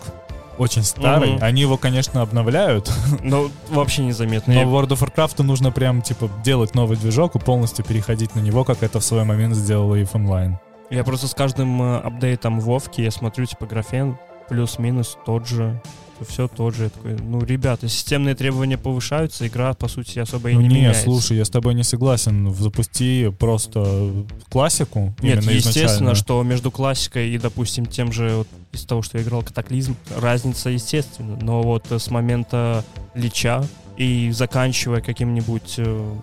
очень 0.58 0.84
старый. 0.84 1.34
Мгм. 1.34 1.44
Они 1.44 1.60
его, 1.60 1.76
конечно, 1.76 2.22
обновляют, 2.22 2.90
Но 3.22 3.50
вообще 3.68 4.04
незаметно. 4.04 4.54
но 4.54 4.62
World 4.62 4.92
of 4.92 5.06
Warcraft 5.06 5.44
нужно 5.44 5.74
прям, 5.74 6.02
типа, 6.02 6.30
делать 6.42 6.74
новый 6.74 6.96
движок 6.96 7.36
и 7.36 7.40
полностью 7.40 7.84
переходить 7.84 8.34
на 8.34 8.40
него, 8.40 8.64
как 8.64 8.84
это 8.84 9.02
в 9.02 9.04
свой 9.04 9.26
момент 9.26 9.56
сделала 9.56 9.96
EVE 9.96 10.14
Online. 10.14 10.56
Я 10.90 11.04
просто 11.04 11.28
с 11.28 11.34
каждым 11.34 11.82
э, 11.82 11.98
апдейтом 11.98 12.62
Вовки 12.62 13.02
я 13.02 13.12
смотрю, 13.12 13.44
типа, 13.46 13.66
графен 13.66 14.18
плюс-минус 14.48 15.18
тот 15.26 15.46
же, 15.46 15.82
все 16.26 16.48
тот 16.48 16.76
же. 16.76 16.90
Такой, 16.90 17.16
ну, 17.18 17.44
ребята, 17.44 17.88
системные 17.88 18.36
требования 18.36 18.78
повышаются, 18.78 19.48
игра, 19.48 19.74
по 19.74 19.88
сути, 19.88 20.20
особо 20.20 20.50
и 20.50 20.54
Ну 20.54 20.62
не 20.62 20.68
не, 20.68 20.76
меняется. 20.76 21.04
слушай, 21.04 21.38
я 21.38 21.46
с 21.46 21.50
тобой 21.50 21.74
не 21.74 21.84
согласен. 21.84 22.54
Запусти 22.54 23.32
просто 23.38 24.12
классику 24.50 25.14
Нет, 25.22 25.44
именно 25.44 25.52
естественно, 25.56 25.86
изначально. 25.88 26.16
что 26.16 26.44
между 26.44 26.72
классикой 26.72 27.30
и, 27.30 27.38
допустим, 27.38 27.86
тем 27.86 28.12
же, 28.12 28.32
вот, 28.38 28.48
из 28.74 28.86
того, 28.86 29.02
что 29.02 29.18
я 29.18 29.24
играл 29.24 29.44
Катаклизм, 29.44 29.96
разница 30.18 30.70
естественно. 30.70 31.38
Но 31.42 31.62
вот 31.62 31.92
э, 31.92 32.00
с 32.00 32.10
момента 32.10 32.84
Лича 33.16 33.64
и 33.98 34.30
заканчивая 34.32 35.02
каким-нибудь 35.02 35.76
э, 35.78 36.16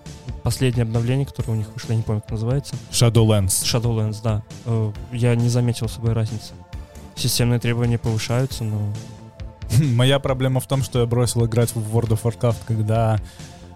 последнее 0.44 0.82
обновление, 0.82 1.26
которое 1.26 1.52
у 1.52 1.56
них 1.56 1.68
вышло, 1.74 1.92
я 1.92 1.96
не 1.96 2.02
помню, 2.02 2.20
как 2.20 2.30
называется, 2.32 2.74
Shadowlands. 2.92 3.48
Shadowlands, 3.64 4.18
да, 4.22 4.42
э, 4.66 4.92
я 5.12 5.34
не 5.34 5.48
заметил 5.48 5.88
собой 5.88 6.12
разницы. 6.12 6.52
Системные 7.16 7.60
требования 7.60 7.98
повышаются, 7.98 8.64
но 8.64 8.92
Моя 9.94 10.18
проблема 10.18 10.60
в 10.60 10.66
том, 10.66 10.82
что 10.82 11.00
я 11.00 11.06
бросил 11.06 11.46
играть 11.46 11.74
в 11.74 11.96
World 11.96 12.10
of 12.10 12.22
Warcraft, 12.22 12.56
когда 12.66 13.20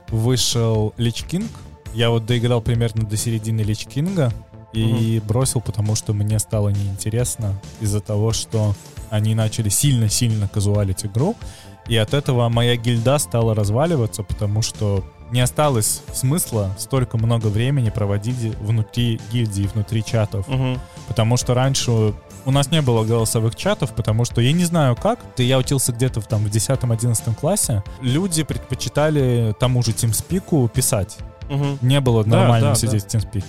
вышел 0.09 0.95
Lich 0.97 1.23
King. 1.25 1.51
Я 1.95 2.11
вот 2.11 2.27
доиграл 2.27 2.61
примерно 2.61 3.05
до 3.05 3.17
середины 3.17 3.63
Лич 3.63 3.87
Кинга 3.87 4.33
и 4.73 5.21
бросил, 5.27 5.61
потому 5.61 5.95
что 5.95 6.13
мне 6.13 6.39
стало 6.39 6.69
неинтересно 6.69 7.59
из-за 7.81 8.01
того, 8.01 8.33
что 8.33 8.75
они 9.11 9.35
начали 9.35 9.69
сильно-сильно 9.71 10.49
казуалить 10.49 11.07
игру. 11.07 11.35
И 11.89 11.97
от 11.97 12.15
этого 12.15 12.49
моя 12.49 12.77
гильда 12.77 13.19
стала 13.19 13.55
разваливаться, 13.55 14.23
потому 14.23 14.63
что 14.63 15.05
не 15.31 15.41
осталось 15.41 16.03
смысла 16.13 16.75
столько 16.79 17.19
много 17.19 17.49
времени 17.49 17.91
проводить 17.91 18.37
внутри 18.61 19.21
гильдии, 19.33 19.69
внутри 19.73 20.05
чатов. 20.05 20.47
мгм. 20.49 20.79
Потому 21.07 21.37
что 21.37 21.55
раньше 21.55 22.15
у 22.45 22.51
нас 22.51 22.71
не 22.71 22.81
было 22.81 23.05
голосовых 23.05 23.57
чатов, 23.57 23.95
потому 23.95 24.25
что 24.25 24.41
я 24.41 24.53
не 24.53 24.65
знаю 24.65 24.97
как, 24.97 25.19
ты 25.37 25.43
я 25.43 25.59
учился 25.59 25.93
где-то 25.93 26.21
в, 26.21 26.27
там 26.27 26.45
в 26.45 26.49
10-11 26.49 27.35
классе, 27.35 27.83
люди 28.01 28.43
предпочитали 28.43 29.55
тому 29.59 29.83
же 29.83 29.91
TeamSpeak 29.93 30.69
писать. 30.71 31.19
Мгм. 31.51 31.79
Не 31.83 32.01
было 32.01 32.25
Да, 32.25 32.31
нормально 32.39 32.69
да, 32.71 32.75
сидеть 32.75 33.05
в 33.05 33.07
TeamSpeak. 33.15 33.45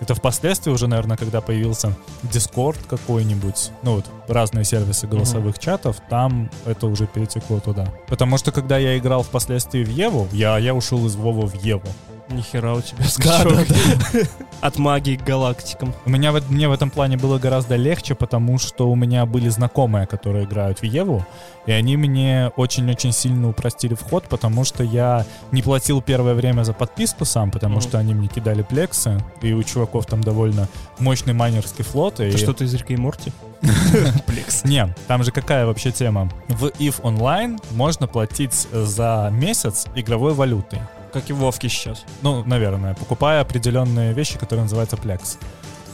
Это 0.00 0.14
впоследствии 0.14 0.70
уже, 0.70 0.86
наверное, 0.86 1.16
когда 1.16 1.40
появился 1.40 1.92
Discord 2.22 2.78
какой-нибудь, 2.88 3.72
ну 3.82 3.96
вот 3.96 4.06
разные 4.28 4.64
сервисы 4.64 5.06
голосовых 5.06 5.58
чатов, 5.58 5.96
там 6.08 6.50
это 6.66 6.86
уже 6.86 7.06
перетекло 7.06 7.60
туда. 7.60 7.92
Потому 8.06 8.38
что 8.38 8.52
когда 8.52 8.78
я 8.78 8.96
играл 8.96 9.22
впоследствии 9.22 9.82
в 9.82 9.88
Еву, 9.88 10.28
я, 10.32 10.58
я 10.58 10.74
ушел 10.74 11.04
из 11.06 11.16
Вова 11.16 11.46
в 11.46 11.54
Еву. 11.54 11.88
Нихера 12.30 12.74
у 12.74 12.80
тебя 12.82 13.04
скачок. 13.08 13.66
От 14.60 14.78
магии 14.78 15.16
к 15.16 15.24
галактикам. 15.24 15.94
У 16.04 16.10
меня 16.10 16.32
мне 16.32 16.68
в 16.68 16.72
этом 16.72 16.90
плане 16.90 17.16
было 17.16 17.38
гораздо 17.38 17.76
легче, 17.76 18.14
потому 18.14 18.58
что 18.58 18.90
у 18.90 18.94
меня 18.96 19.24
были 19.24 19.48
знакомые, 19.48 20.06
которые 20.06 20.44
играют 20.44 20.80
в 20.80 20.82
Еву, 20.84 21.24
и 21.66 21.72
они 21.72 21.96
мне 21.96 22.50
очень-очень 22.56 23.12
сильно 23.12 23.48
упростили 23.48 23.94
вход, 23.94 24.24
потому 24.24 24.64
что 24.64 24.82
я 24.82 25.24
не 25.52 25.62
платил 25.62 26.02
первое 26.02 26.34
время 26.34 26.64
за 26.64 26.72
подписку 26.72 27.24
сам, 27.24 27.50
потому 27.50 27.74
Мгм. 27.76 27.82
что 27.82 27.98
они 27.98 28.14
мне 28.14 28.28
кидали 28.28 28.62
плексы, 28.62 29.22
и 29.42 29.52
у 29.52 29.62
чуваков 29.62 30.06
там 30.06 30.22
довольно 30.22 30.68
мощный 30.98 31.32
майнерский 31.34 31.84
флот. 31.84 32.20
И... 32.20 32.24
Это 32.24 32.38
что-то 32.38 32.64
из 32.64 32.74
Рика 32.74 32.92
и 32.92 32.96
Морти? 32.96 33.32
Плекс. 34.26 34.64
Не, 34.64 34.94
там 35.06 35.24
же 35.24 35.30
какая 35.32 35.66
вообще 35.66 35.90
тема? 35.92 36.30
В 36.48 36.66
EVE 36.66 37.00
Online 37.02 37.60
можно 37.72 38.06
платить 38.06 38.66
за 38.72 39.30
месяц 39.32 39.86
игровой 39.94 40.34
валютой. 40.34 40.80
Как 41.12 41.30
и 41.30 41.32
в 41.32 41.36
Вовке 41.36 41.68
сейчас. 41.68 42.04
Ну, 42.22 42.44
наверное, 42.44 42.94
покупая 42.94 43.40
определенные 43.40 44.12
вещи, 44.12 44.38
которые 44.38 44.64
называются 44.64 44.96
плекс. 44.96 45.38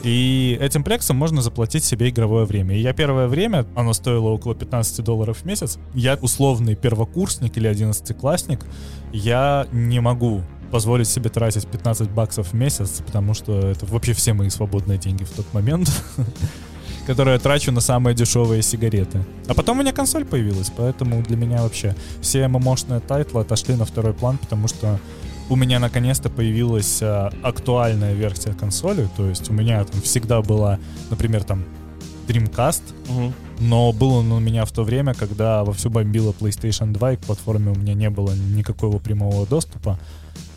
И 0.03 0.57
этим 0.61 0.83
плексом 0.83 1.17
можно 1.17 1.41
заплатить 1.41 1.83
себе 1.83 2.09
игровое 2.09 2.45
время. 2.45 2.75
И 2.75 2.79
я 2.79 2.93
первое 2.93 3.27
время, 3.27 3.65
оно 3.75 3.93
стоило 3.93 4.29
около 4.29 4.53
15 4.53 5.03
долларов 5.03 5.39
в 5.39 5.45
месяц, 5.45 5.79
я 5.95 6.15
условный 6.21 6.75
первокурсник 6.75 7.57
или 7.57 7.69
11-классник, 7.69 8.65
я 9.11 9.65
не 9.71 9.99
могу 10.01 10.43
позволить 10.71 11.07
себе 11.07 11.29
тратить 11.29 11.65
15 11.67 12.09
баксов 12.11 12.49
в 12.49 12.53
месяц, 12.53 13.01
потому 13.05 13.33
что 13.33 13.59
это 13.59 13.85
вообще 13.85 14.13
все 14.13 14.33
мои 14.33 14.49
свободные 14.49 14.97
деньги 14.99 15.23
в 15.23 15.31
тот 15.31 15.51
момент, 15.53 15.89
которые 17.05 17.35
я 17.35 17.39
трачу 17.39 17.71
на 17.71 17.81
самые 17.81 18.15
дешевые 18.15 18.61
сигареты. 18.61 19.23
А 19.47 19.53
потом 19.53 19.77
у 19.77 19.81
меня 19.81 19.93
консоль 19.93 20.25
появилась, 20.25 20.71
поэтому 20.75 21.21
для 21.23 21.37
меня 21.37 21.61
вообще 21.61 21.95
все 22.21 22.47
MMO 22.47 22.66
шные 22.66 22.99
тайтлы 22.99 23.41
отошли 23.41 23.75
на 23.75 23.85
второй 23.85 24.13
план, 24.13 24.37
потому 24.37 24.67
что 24.67 24.99
у 25.49 25.55
меня 25.55 25.79
наконец-то 25.79 26.29
появилась 26.29 26.99
а, 27.01 27.31
актуальная 27.43 28.13
версия 28.13 28.53
консоли, 28.53 29.07
то 29.15 29.27
есть 29.29 29.49
у 29.49 29.53
меня 29.53 29.83
там 29.83 30.01
всегда 30.01 30.41
была, 30.41 30.79
например, 31.09 31.43
там 31.43 31.63
Dreamcast, 32.27 32.81
Мгм. 33.07 33.33
но 33.59 33.91
был 33.93 34.13
он 34.13 34.31
у 34.31 34.39
меня 34.39 34.65
в 34.65 34.71
то 34.71 34.83
время, 34.83 35.13
когда 35.13 35.63
вовсю 35.63 35.91
бомбила 35.91 36.31
PlayStation 36.31 36.91
2, 36.91 37.13
и 37.13 37.17
к 37.17 37.19
платформе 37.19 37.71
у 37.71 37.75
меня 37.75 37.93
не 37.93 38.09
было 38.09 38.33
никакого 38.33 38.97
прямого 38.97 39.45
доступа. 39.45 39.99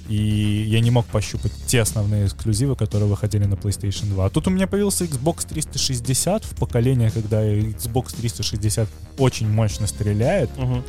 И 0.08 0.64
я 0.68 0.80
не 0.80 0.90
мог 0.90 1.04
пощупать 1.06 1.52
те 1.66 1.82
основные 1.82 2.26
эксклюзивы, 2.26 2.76
которые 2.76 3.08
выходили 3.10 3.44
на 3.44 3.54
PlayStation 3.54 4.06
2. 4.06 4.24
А 4.26 4.30
тут 4.30 4.46
у 4.46 4.50
меня 4.50 4.66
появился 4.66 5.04
Xbox 5.04 5.46
360 5.46 6.44
в 6.44 6.54
поколении, 6.56 7.10
когда 7.10 7.44
Xbox 7.46 8.16
360 8.16 8.88
очень 9.18 9.48
мощно 9.50 9.86
стреляет. 9.86 10.48
Мгм. 10.56 10.82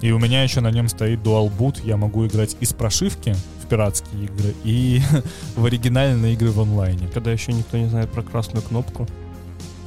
И 0.00 0.12
у 0.12 0.18
меня 0.20 0.44
еще 0.44 0.60
на 0.60 0.70
нем 0.70 0.86
стоит 0.88 1.20
Dual 1.20 1.50
Boot. 1.56 1.80
Я 1.84 1.96
могу 1.96 2.24
играть 2.26 2.56
из 2.60 2.72
прошивки 2.72 3.34
в 3.64 3.66
пиратские 3.66 4.26
игры 4.26 4.54
и 4.62 5.02
в 5.56 5.64
оригинальные 5.64 6.34
игры 6.34 6.52
в 6.52 6.60
онлайне. 6.60 7.08
Когда 7.12 7.32
еще 7.32 7.52
никто 7.52 7.76
не 7.78 7.88
знает 7.88 8.08
про 8.12 8.22
красную 8.22 8.62
кнопку. 8.62 9.08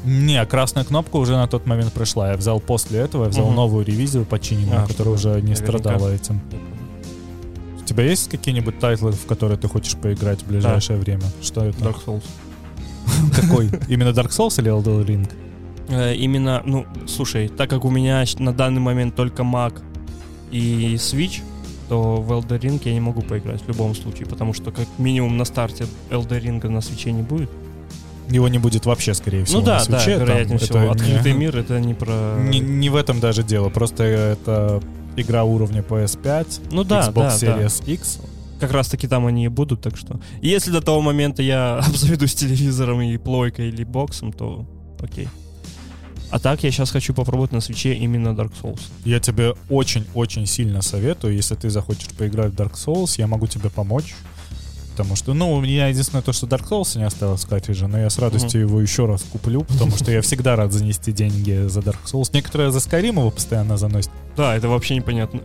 Не, 0.04 0.44
красная 0.48 0.84
кнопка 0.84 1.16
уже 1.18 1.34
на 1.38 1.48
тот 1.48 1.66
момент 1.66 1.94
прошла. 1.94 2.32
Я 2.32 2.36
взял 2.38 2.60
после 2.60 3.00
этого, 3.00 3.24
я 3.26 3.30
взял 3.30 3.46
Мгм. 3.46 3.56
новую 3.56 3.86
ревизию 3.86 4.26
починенную, 4.26 4.84
А, 4.84 4.88
которая 4.88 5.14
уже 5.14 5.30
не 5.30 5.52
наверняка. 5.54 5.64
страдала 5.80 6.10
этим. 6.10 6.42
У 7.92 7.94
тебя 7.94 8.06
есть 8.06 8.30
какие-нибудь 8.30 8.80
тайтлы, 8.80 9.12
в 9.12 9.26
которые 9.26 9.58
ты 9.58 9.68
хочешь 9.68 9.98
поиграть 9.98 10.44
в 10.44 10.48
ближайшее 10.48 10.98
время? 10.98 11.24
Что 11.42 11.66
это? 11.66 11.78
Dark 11.80 11.98
Souls. 12.06 12.24
Какой? 13.36 13.70
Именно 13.90 14.12
Dark 14.12 14.30
Souls 14.30 14.62
или 14.62 14.72
Elden 14.72 15.06
Ring? 15.06 15.30
Э, 15.90 16.16
именно, 16.16 16.62
ну, 16.66 16.86
слушай, 17.06 17.50
так 17.50 17.70
как 17.70 17.84
у 17.84 17.90
меня 17.90 18.24
на 18.40 18.54
данный 18.54 18.80
момент 18.80 19.14
только 19.18 19.44
Mac 19.44 19.82
и 20.52 20.96
Switch, 20.96 21.42
то 21.90 22.22
в 22.22 22.32
Elden 22.32 22.62
Ring 22.62 22.82
я 22.86 22.94
не 22.94 23.02
могу 23.02 23.24
поиграть 23.24 23.62
в 23.62 23.68
любом 23.68 23.94
случае, 23.94 24.26
потому 24.26 24.54
что 24.54 24.72
как 24.72 24.88
минимум 24.98 25.36
на 25.36 25.44
старте 25.44 25.86
Elden 26.12 26.42
Ring 26.42 26.70
на 26.70 26.80
Switch 26.80 27.07
е 27.07 27.12
не 27.12 27.24
будет. 27.24 27.50
Его 28.30 28.48
не 28.48 28.58
будет 28.58 28.86
вообще, 28.86 29.14
скорее 29.14 29.44
всего, 29.44 29.60
ну 29.60 29.66
да, 29.66 29.80
на 29.80 29.86
да, 29.86 30.00
Switch 30.00 30.13
е. 30.13 30.18
Там 30.18 30.28
вероятнее 30.28 30.56
это 30.56 30.66
всего. 30.66 30.80
не- 30.80 30.90
Открытый 30.92 31.34
мир 31.34 31.58
это 31.58 31.78
не 31.82 31.94
про... 31.94 32.38
Не, 32.40 32.62
не 32.62 32.90
в 32.90 32.96
этом 32.96 33.20
даже 33.20 33.44
дело, 33.44 33.68
просто 33.68 34.06
это 34.06 34.82
игра 35.16 35.44
уровня 35.44 35.82
PS5, 35.82 36.68
Ну 36.72 36.84
да, 36.84 37.10
Xbox 37.10 37.14
да, 37.14 37.30
да. 37.30 37.64
Series 37.64 37.94
X. 37.94 38.20
Как 38.60 38.72
раз 38.72 38.90
таки 38.90 39.08
там 39.08 39.26
они 39.26 39.46
и 39.46 39.48
будут, 39.48 39.82
так 39.82 39.98
что... 39.98 40.20
Если 40.42 40.72
до 40.72 40.82
того 40.82 41.02
момента 41.02 41.42
я 41.42 41.78
обзаведусь 41.88 42.36
телевизором 42.36 43.02
и 43.02 43.18
плойкой 43.18 43.70
или 43.70 43.84
боксом, 43.84 44.32
то 44.32 44.66
окей. 45.00 45.28
А 46.30 46.40
так 46.40 46.64
я 46.64 46.72
сейчас 46.72 46.92
хочу 46.92 47.14
попробовать 47.14 47.52
на 47.52 47.60
свече 47.60 47.94
именно 47.94 48.30
Dark 48.30 48.54
Souls. 48.62 48.80
Я 49.04 49.20
тебе 49.20 49.54
очень-очень 49.70 50.46
сильно 50.46 50.82
советую, 50.82 51.36
если 51.36 51.56
ты 51.56 51.70
захочешь 51.70 52.08
поиграть 52.10 52.54
в 52.54 52.56
Dark 52.56 52.74
Souls, 52.74 53.16
я 53.18 53.28
могу 53.28 53.48
тебе 53.48 53.70
помочь. 53.70 54.16
Потому 54.92 55.16
что, 55.16 55.34
ну, 55.34 55.54
у 55.54 55.62
меня 55.62 55.88
единственное 55.88 56.22
то, 56.22 56.34
что 56.34 56.48
Dark 56.48 56.68
Souls 56.70 56.98
не 56.98 57.06
осталось 57.06 57.46
в 57.46 57.48
картридже, 57.48 57.88
но 57.88 57.98
я 57.98 58.10
с 58.10 58.20
радостью 58.20 58.62
его 58.62 58.82
еще 58.82 59.06
раз 59.06 59.24
куплю, 59.24 59.64
потому 59.64 59.92
что 59.96 60.12
я 60.12 60.22
всегда 60.22 60.56
рад 60.56 60.72
занести 60.74 61.12
деньги 61.12 61.68
за 61.68 61.80
Dark 61.80 62.04
Souls. 62.06 62.30
Некоторые 62.34 62.72
за 62.72 62.80
Skyrim 62.80 63.20
его 63.20 63.32
постоянно 63.32 63.78
заносят. 63.78 64.12
Да, 64.36 64.56
это 64.56 64.68
вообще 64.68 64.96
непонятно. 64.96 65.42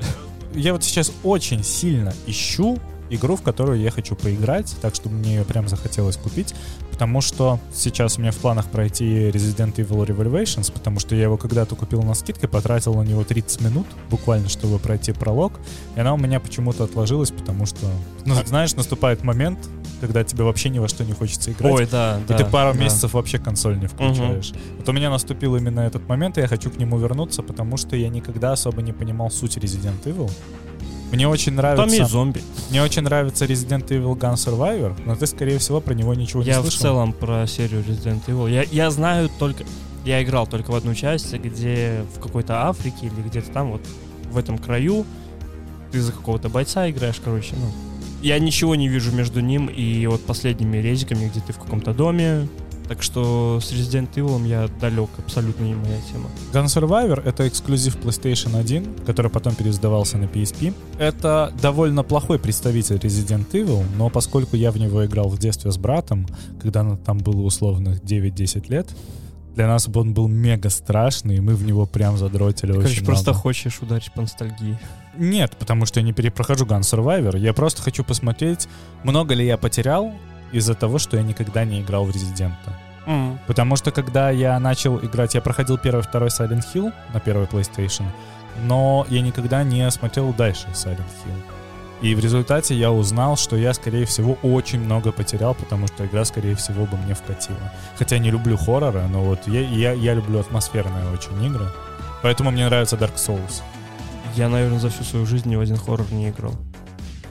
Я 0.54 0.72
вот 0.72 0.82
сейчас 0.84 1.12
очень 1.22 1.62
сильно 1.62 2.12
ищу 2.26 2.78
игру, 3.10 3.36
в 3.36 3.42
которую 3.42 3.80
я 3.80 3.90
хочу 3.90 4.16
поиграть, 4.16 4.75
так 4.80 4.94
что 4.94 5.08
мне 5.08 5.36
ее 5.36 5.44
прям 5.44 5.68
захотелось 5.68 6.16
купить, 6.16 6.54
потому 6.90 7.20
что 7.20 7.60
сейчас 7.75 8.18
у 8.18 8.20
меня 8.20 8.32
в 8.32 8.36
планах 8.36 8.66
пройти 8.66 9.28
Resident 9.28 9.75
Evil 9.76 10.06
Revelations, 10.06 10.72
потому 10.72 11.00
что 11.00 11.14
я 11.14 11.25
его 11.25 11.36
когда-то 11.36 11.76
купил 11.76 12.02
на 12.02 12.14
скидке, 12.14 12.48
потратил 12.48 12.94
на 12.94 13.02
него 13.02 13.25
30 13.25 13.60
минут, 13.62 13.86
буквально, 14.10 14.48
чтобы 14.48 14.78
пройти 14.78 15.12
пролог, 15.12 15.52
и 15.94 16.00
она 16.00 16.14
у 16.14 16.16
меня 16.16 16.40
почему-то 16.40 16.84
отложилась, 16.84 17.30
потому 17.30 17.66
что, 17.66 17.86
ну, 18.25 18.34
знаешь, 18.46 18.75
наступает 18.75 19.25
момент, 19.25 19.58
когда 20.00 20.25
тебе 20.25 20.44
вообще 20.44 20.68
ни 20.68 20.78
во 20.78 20.88
что 20.88 21.04
не 21.04 21.12
хочется 21.12 21.52
играть. 21.52 21.72
Ой, 21.72 21.88
да, 21.90 22.20
И 22.25 22.28
да. 22.28 22.36
ты 22.36 22.44
пару 22.44 22.72
да. 22.72 22.84
месяцев 22.84 23.14
вообще 23.14 23.38
консоль 23.38 23.78
не 23.78 23.86
включаешь. 23.86 24.52
Вот 24.78 24.88
у 24.88 24.92
меня 24.92 25.10
наступил 25.10 25.56
именно 25.56 25.80
этот 25.80 26.08
момент, 26.08 26.38
и 26.38 26.40
я 26.40 26.48
хочу 26.48 26.70
к 26.70 26.76
нему 26.76 26.98
вернуться, 26.98 27.42
потому 27.42 27.76
что 27.76 27.96
я 27.96 28.08
никогда 28.08 28.52
особо 28.52 28.82
не 28.82 28.92
понимал 28.92 29.30
суть 29.30 29.56
Resident 29.56 30.02
Evil. 30.04 30.30
Мне 31.12 31.28
очень 31.28 31.52
Там 31.52 31.56
нравится, 31.56 31.96
есть 31.96 32.10
зомби. 32.10 32.42
мне 32.70 32.82
очень 32.82 33.02
нравится 33.02 33.44
Resident 33.44 33.86
Evil 33.88 34.16
Gun 34.18 34.34
Survivor, 34.34 34.94
но 35.06 35.14
ты, 35.14 35.26
скорее 35.26 35.58
всего, 35.58 35.80
про 35.80 35.94
него 35.94 36.14
ничего 36.14 36.42
не 36.42 36.48
Я 36.48 36.58
в 36.60 36.62
слышал. 36.62 36.80
целом 36.82 37.12
про 37.12 37.46
серию 37.46 37.82
Resident 37.86 38.22
Evil. 38.26 38.50
Я, 38.50 38.62
я 38.64 38.90
знаю 38.90 39.30
только... 39.38 39.64
Я 40.04 40.22
играл 40.22 40.46
только 40.46 40.70
в 40.70 40.75
одну 40.75 40.94
часть, 40.94 41.32
где 41.34 42.04
в 42.16 42.20
какой-то 42.20 42.68
Африке 42.68 43.06
или 43.06 43.28
где-то 43.28 43.50
там, 43.50 43.72
вот 43.72 43.80
в 44.30 44.36
этом 44.38 44.58
краю, 44.58 45.04
ты 45.92 46.00
за 46.00 46.12
какого-то 46.12 46.48
бойца 46.48 46.88
играешь, 46.90 47.20
короче, 47.25 47.54
ну. 47.56 47.70
Я 48.22 48.38
ничего 48.38 48.75
не 48.75 48.88
вижу 48.88 49.12
между 49.12 49.40
ним 49.40 49.66
и 49.66 50.06
вот 50.06 50.25
последними 50.25 50.78
резиками, 50.78 51.28
где 51.28 51.40
ты 51.40 51.52
в 51.52 51.58
каком-то 51.58 51.92
доме. 51.92 52.48
Так 52.88 53.02
что 53.02 53.59
с 53.61 53.73
Resident 53.73 54.09
Evil 54.14 54.47
я 54.47 54.69
далек, 54.81 55.11
абсолютно 55.19 55.64
не 55.64 55.75
моя 55.75 55.99
тема. 56.12 56.28
Gun 56.52 56.66
Survivor— 56.66 57.21
это 57.25 57.49
эксклюзив 57.49 57.97
PlayStation 57.97 58.57
1, 58.59 59.05
который 59.05 59.31
потом 59.31 59.55
переиздавался 59.55 60.19
на 60.19 60.25
PSP. 60.25 60.73
Это 60.99 61.52
довольно 61.61 62.05
плохой 62.05 62.38
представитель 62.38 62.97
Resident 62.97 63.50
Evil, 63.52 63.85
но 63.97 64.09
поскольку 64.09 64.57
я 64.57 64.71
в 64.71 64.78
него 64.78 65.05
играл 65.05 65.28
в 65.28 65.38
детстве 65.38 65.73
с 65.73 65.78
братом, 65.78 66.26
когда 66.61 66.97
там 66.97 67.19
было 67.19 67.40
условных 67.43 68.02
9-10 68.02 68.69
лет, 68.69 68.88
для 69.57 69.66
нас 69.66 69.88
он 69.93 70.12
был 70.12 70.28
мега 70.28 70.69
страшный, 70.69 71.37
и 71.37 71.40
мы 71.40 71.55
в 71.55 71.64
него 71.64 71.87
прям 71.87 72.19
задротили 72.19 72.73
Короче, 72.73 72.88
очень 72.88 73.07
просто 73.07 73.31
много. 73.31 73.43
хочешь 73.43 73.81
ударить 73.81 74.12
по 74.12 74.21
ностальгии. 74.21 74.78
Нет, 75.16 75.57
потому 75.59 75.87
что 75.87 75.99
я 75.99 76.05
не 76.05 76.12
перепрохожу 76.12 76.66
Gun 76.66 76.81
Survivor. 76.81 77.38
Я 77.38 77.55
просто 77.55 77.81
хочу 77.81 78.05
посмотреть, 78.05 78.69
много 79.02 79.35
ли 79.35 79.47
я 79.47 79.57
потерял 79.57 80.12
из-за 80.52 80.74
того, 80.74 80.98
что 80.98 81.16
я 81.16 81.22
никогда 81.22 81.64
не 81.64 81.80
играл 81.80 82.04
в 82.04 82.10
Резидента. 82.10 82.72
Потому 83.46 83.76
что 83.76 83.92
когда 83.92 84.30
я 84.30 84.58
начал 84.58 84.98
играть, 84.98 85.34
я 85.34 85.40
проходил 85.40 85.78
первый, 85.78 86.02
второй 86.02 86.28
Silent 86.28 86.64
Hill 86.74 86.92
на 87.14 87.20
первой 87.20 87.46
PlayStation, 87.46 88.04
но 88.64 89.06
я 89.08 89.20
никогда 89.20 89.62
не 89.62 89.88
смотрел 89.90 90.32
дальше 90.32 90.66
Silent 90.72 90.98
Hill. 91.24 91.42
И 92.02 92.14
в 92.14 92.20
результате 92.20 92.74
я 92.74 92.92
узнал, 92.92 93.36
что 93.36 93.56
я, 93.56 93.72
скорее 93.72 94.04
всего, 94.04 94.36
очень 94.42 94.80
много 94.80 95.12
потерял, 95.12 95.54
потому 95.54 95.86
что 95.86 96.04
игра, 96.04 96.24
скорее 96.24 96.54
всего, 96.54 96.84
бы 96.84 96.96
мне 96.98 97.14
вкатила. 97.14 97.72
Хотя 97.96 98.18
не 98.18 98.30
люблю 98.30 98.56
хоррора, 98.56 99.06
но 99.10 99.22
вот 99.22 99.46
я, 99.46 99.60
я, 99.60 99.92
я 99.92 100.14
люблю 100.14 100.40
атмосферные 100.40 101.10
очень 101.10 101.42
игры. 101.42 101.68
Поэтому 102.22 102.50
мне 102.50 102.66
нравится 102.66 102.96
Dark 102.96 103.14
Souls. 103.14 103.62
Я, 104.34 104.50
наверное, 104.50 104.78
за 104.78 104.90
всю 104.90 105.04
свою 105.04 105.24
жизнь 105.24 105.48
ни 105.48 105.56
в 105.56 105.60
один 105.60 105.76
хоррор 105.76 106.06
не 106.12 106.28
играл. 106.28 106.52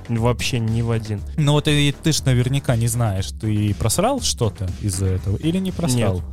Вообще 0.10 0.60
ни 0.60 0.82
в 0.82 0.92
один. 0.92 1.22
Ну 1.38 1.54
вот 1.54 1.68
и 1.68 1.94
ты 2.04 2.12
ж 2.12 2.22
наверняка 2.26 2.76
не 2.76 2.88
знаешь, 2.88 3.28
ты 3.40 3.74
просрал 3.76 4.22
что-то 4.22 4.68
из-за 4.82 5.08
этого 5.08 5.38
или 5.38 5.58
не 5.58 5.72
просрал? 5.72 6.16
Нет. 6.16 6.24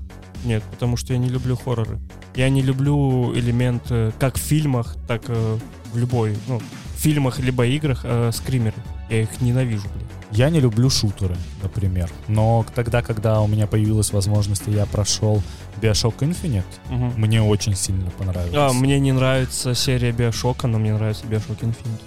Нет, 0.44 0.62
потому 0.72 0.96
что 0.96 1.12
я 1.12 1.18
не 1.18 1.28
люблю 1.28 1.56
хорроры. 1.56 1.98
Я 2.34 2.48
не 2.48 2.62
люблю 2.62 3.32
элементы 3.34 4.12
как 4.18 4.36
в 4.36 4.40
фильмах, 4.40 4.96
так 5.06 5.22
э, 5.28 5.58
в 5.92 5.96
любой, 5.98 6.36
ну, 6.48 6.58
в 6.58 6.98
фильмах 7.00 7.38
либо 7.38 7.64
играх 7.66 8.00
э, 8.04 8.30
скримеры. 8.32 8.74
Я 9.08 9.22
их 9.22 9.40
ненавижу, 9.40 9.86
блин. 9.94 10.06
Я 10.32 10.48
не 10.50 10.60
люблю 10.60 10.88
шутеры, 10.88 11.36
например. 11.62 12.10
Но 12.26 12.64
тогда, 12.74 13.02
когда 13.02 13.40
у 13.42 13.46
меня 13.46 13.66
появилась 13.66 14.12
возможность, 14.12 14.66
и 14.66 14.70
я 14.72 14.86
прошел 14.86 15.42
Bioshock 15.80 16.18
Infinite, 16.20 16.64
Мгм. 16.88 17.12
мне 17.20 17.42
очень 17.42 17.76
сильно 17.76 18.10
понравилось. 18.10 18.54
А, 18.56 18.72
мне 18.72 18.98
не 18.98 19.12
нравится 19.12 19.74
серия 19.74 20.10
Биошока, 20.12 20.66
но 20.66 20.78
мне 20.78 20.94
нравится 20.94 21.26
Биошок 21.26 21.62
Infinite. 21.62 22.00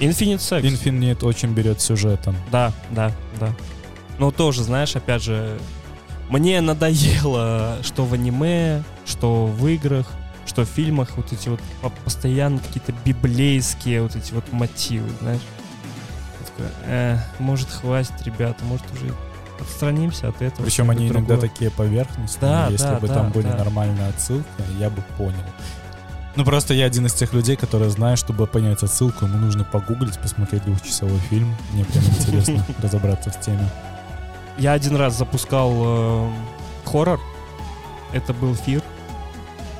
Infinite 0.00 0.38
Sex. 0.38 0.62
Infinite 0.62 1.24
очень 1.24 1.52
берет 1.52 1.80
сюжетом. 1.80 2.36
Да, 2.50 2.72
да, 2.90 3.12
да. 3.40 3.50
Но 4.18 4.30
тоже, 4.30 4.62
знаешь, 4.62 4.96
опять 4.96 5.22
же, 5.22 5.58
мне 6.28 6.60
надоело, 6.60 7.78
что 7.82 8.04
в 8.04 8.14
аниме, 8.14 8.82
что 9.04 9.46
в 9.46 9.66
играх, 9.68 10.06
что 10.46 10.62
в 10.64 10.68
фильмах 10.68 11.16
вот 11.16 11.32
эти 11.32 11.48
вот 11.48 11.60
по- 11.82 11.90
постоянно 11.90 12.58
какие-то 12.58 12.92
библейские 13.04 14.02
вот 14.02 14.16
эти 14.16 14.32
вот 14.32 14.52
мотивы, 14.52 15.08
знаешь. 15.20 15.40
«Э, 16.86 17.18
может, 17.38 17.68
хватит, 17.68 18.14
ребята, 18.24 18.64
может, 18.64 18.86
уже 18.92 19.12
отстранимся 19.60 20.28
от 20.28 20.40
этого. 20.40 20.64
Причем 20.64 20.88
они 20.90 21.08
иногда 21.08 21.34
другое». 21.34 21.50
такие 21.50 21.70
поверхностные. 21.70 22.50
Да, 22.50 22.68
Если 22.70 22.84
да, 22.84 22.98
бы 22.98 23.08
да, 23.08 23.14
там 23.14 23.30
были 23.30 23.46
да. 23.48 23.58
нормальные 23.58 24.08
отсылки, 24.08 24.46
я 24.78 24.88
бы 24.88 25.02
понял. 25.18 25.34
Ну 26.36 26.44
просто 26.44 26.74
я 26.74 26.84
один 26.84 27.06
из 27.06 27.14
тех 27.14 27.32
людей, 27.32 27.56
которые 27.56 27.90
знают, 27.90 28.20
чтобы 28.20 28.46
понять 28.46 28.82
отсылку, 28.82 29.24
ему 29.24 29.38
нужно 29.38 29.64
погуглить, 29.64 30.18
посмотреть 30.18 30.64
двухчасовой 30.64 31.18
фильм. 31.30 31.56
Мне 31.72 31.84
прям 31.84 32.04
интересно 32.04 32.64
разобраться 32.82 33.30
в 33.30 33.40
теме. 33.40 33.66
Я 34.58 34.72
один 34.72 34.96
раз 34.96 35.16
запускал 35.16 35.72
э, 35.74 36.30
хоррор. 36.84 37.20
Это 38.12 38.34
был 38.34 38.54
Фир. 38.54 38.82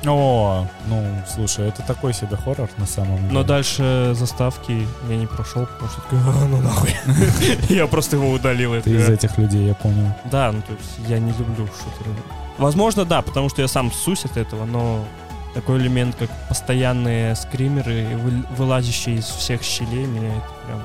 О, 0.05 0.67
ну, 0.87 1.23
слушай, 1.27 1.67
это 1.67 1.81
такой 1.83 2.13
себе 2.13 2.37
хоррор 2.37 2.69
на 2.77 2.85
самом 2.85 3.17
деле. 3.17 3.31
Но 3.31 3.43
дальше 3.43 4.13
заставки 4.15 4.87
я 5.09 5.15
не 5.15 5.27
прошел, 5.27 5.65
потому 5.65 5.89
что 5.89 6.01
такой, 6.01 6.19
«А, 6.19 6.47
ну 6.47 6.61
нахуй. 6.61 6.95
Я 7.69 7.87
просто 7.87 8.15
его 8.15 8.31
удалил. 8.31 8.79
Ты 8.81 8.91
из 8.91 9.09
этих 9.09 9.37
людей, 9.37 9.67
я 9.67 9.73
понял. 9.75 10.11
Да, 10.31 10.51
ну 10.51 10.61
то 10.61 10.73
есть 10.73 11.09
я 11.09 11.19
не 11.19 11.31
люблю 11.31 11.67
шутеры. 11.67 12.15
Возможно, 12.57 13.05
да, 13.05 13.21
потому 13.21 13.49
что 13.49 13.61
я 13.61 13.67
сам 13.67 13.91
ссусь 13.91 14.25
от 14.25 14.37
этого, 14.37 14.65
но 14.65 15.05
такой 15.53 15.79
элемент, 15.79 16.15
как 16.15 16.29
постоянные 16.47 17.35
скримеры, 17.35 18.17
вы- 18.17 18.45
вылазящие 18.55 19.17
из 19.17 19.25
всех 19.25 19.63
щелей, 19.63 20.05
меня 20.05 20.29
это 20.37 20.47
прям... 20.65 20.81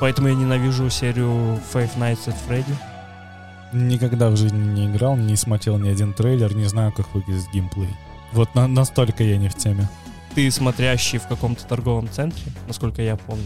Поэтому 0.00 0.28
я 0.28 0.34
ненавижу 0.34 0.88
серию 0.90 1.60
Five 1.72 1.96
Nights 1.96 2.26
at 2.26 2.36
Freddy. 2.48 2.74
Никогда 3.72 4.30
в 4.30 4.36
жизни 4.36 4.58
не 4.58 4.86
играл, 4.86 5.16
не 5.16 5.36
смотрел 5.36 5.76
ни 5.78 5.88
один 5.88 6.14
трейлер, 6.14 6.54
не 6.54 6.64
знаю, 6.64 6.92
как 6.92 7.12
выглядит 7.14 7.44
геймплей. 7.52 7.94
Вот 8.32 8.54
на- 8.54 8.66
настолько 8.68 9.24
я 9.24 9.36
не 9.36 9.48
в 9.48 9.54
теме. 9.54 9.88
Ты 10.34 10.50
смотрящий 10.50 11.18
в 11.18 11.26
каком-то 11.26 11.66
торговом 11.66 12.08
центре, 12.08 12.42
насколько 12.66 13.02
я 13.02 13.16
помню. 13.16 13.44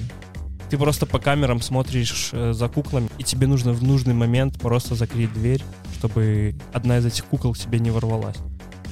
Ты 0.68 0.78
просто 0.78 1.06
по 1.06 1.18
камерам 1.18 1.60
смотришь 1.60 2.30
э, 2.32 2.52
за 2.52 2.68
куклами, 2.68 3.08
и 3.18 3.22
тебе 3.22 3.46
нужно 3.46 3.72
в 3.72 3.82
нужный 3.82 4.14
момент 4.14 4.58
просто 4.60 4.94
закрыть 4.94 5.32
дверь, 5.32 5.62
чтобы 5.98 6.54
одна 6.72 6.98
из 6.98 7.06
этих 7.06 7.24
кукол 7.26 7.52
к 7.54 7.58
тебе 7.58 7.78
не 7.78 7.90
ворвалась. 7.90 8.36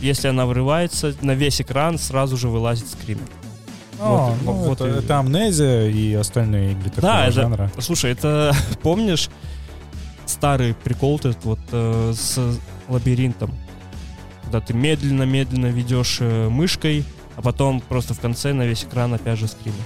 Если 0.00 0.28
она 0.28 0.46
врывается, 0.46 1.14
на 1.20 1.32
весь 1.32 1.60
экран 1.60 1.98
сразу 1.98 2.36
же 2.36 2.48
вылазит 2.48 2.88
скример. 2.88 3.26
О, 4.00 4.30
Вот- 4.30 4.42
ну, 4.44 4.52
вот 4.52 4.80
это, 4.80 4.88
и- 4.96 4.98
это 5.04 5.18
амнезия 5.18 5.88
и 5.88 6.14
остальные 6.14 6.72
игры 6.72 6.84
такого 6.90 7.02
Да, 7.12 7.22
это- 7.24 7.32
жанра. 7.32 7.70
Слушай, 7.78 8.12
это 8.12 8.54
помнишь 8.82 9.28
старый 10.26 10.74
прикол 10.74 11.18
этот 11.18 11.44
вот 11.44 11.58
э, 11.72 12.12
с 12.16 12.38
лабиринтом? 12.88 13.52
Когда 14.42 14.60
ты 14.60 14.72
медленно-медленно 14.74 15.66
ведешь 15.66 16.18
э, 16.20 16.48
мышкой, 16.48 17.04
а 17.36 17.42
потом 17.42 17.80
просто 17.80 18.14
в 18.14 18.20
конце 18.20 18.52
на 18.52 18.62
весь 18.62 18.84
экран 18.84 19.12
опять 19.14 19.38
же 19.38 19.48
скример. 19.48 19.76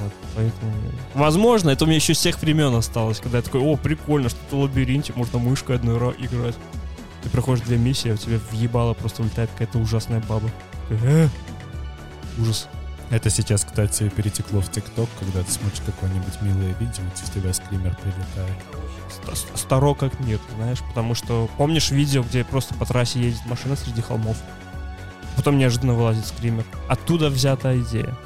Вот, 0.00 0.12
поэтому... 0.34 0.72
Возможно, 1.14 1.70
это 1.70 1.84
у 1.84 1.86
меня 1.86 1.96
еще 1.96 2.14
с 2.14 2.20
тех 2.20 2.40
времен 2.42 2.74
осталось, 2.74 3.20
когда 3.20 3.38
я 3.38 3.42
такой, 3.42 3.60
о, 3.60 3.76
прикольно, 3.76 4.28
что-то 4.28 4.56
в 4.56 4.60
лабиринте, 4.62 5.12
можно 5.14 5.38
мышкой 5.38 5.76
одной 5.76 5.98
ра- 5.98 6.14
играть. 6.18 6.56
Ты 7.22 7.28
проходишь 7.28 7.64
две 7.64 7.76
миссии, 7.76 8.10
а 8.10 8.14
у 8.14 8.16
тебя 8.16 8.38
въебало 8.50 8.94
просто 8.94 9.22
улетает 9.22 9.50
какая-то 9.50 9.78
ужасная 9.78 10.20
баба. 10.20 10.50
Такой, 10.88 11.08
«Э, 11.24 11.28
Ужас. 12.38 12.68
Это 13.10 13.28
сейчас, 13.28 13.64
кстати, 13.64 14.08
перетекло 14.08 14.60
в 14.60 14.70
ТикТок, 14.70 15.08
когда 15.18 15.42
ты 15.42 15.50
смотришь 15.50 15.82
какое-нибудь 15.84 16.40
милое 16.42 16.74
видео, 16.78 17.02
и 17.02 17.18
в 17.26 17.34
тебя 17.34 17.52
скример 17.52 17.96
прилетает. 17.96 18.56
ст- 19.10 19.36
ст- 19.36 19.58
старо 19.58 19.94
как 19.94 20.18
мир, 20.20 20.38
знаешь, 20.56 20.78
потому 20.88 21.14
что 21.16 21.50
помнишь 21.58 21.90
видео, 21.90 22.22
где 22.22 22.44
просто 22.44 22.72
по 22.74 22.86
трассе 22.86 23.20
едет 23.20 23.44
машина 23.46 23.74
среди 23.74 24.00
холмов, 24.00 24.36
потом 25.36 25.58
неожиданно 25.58 25.94
вылазит 25.94 26.24
скример. 26.26 26.64
Оттуда 26.88 27.28
взята 27.30 27.76
идея. 27.80 28.16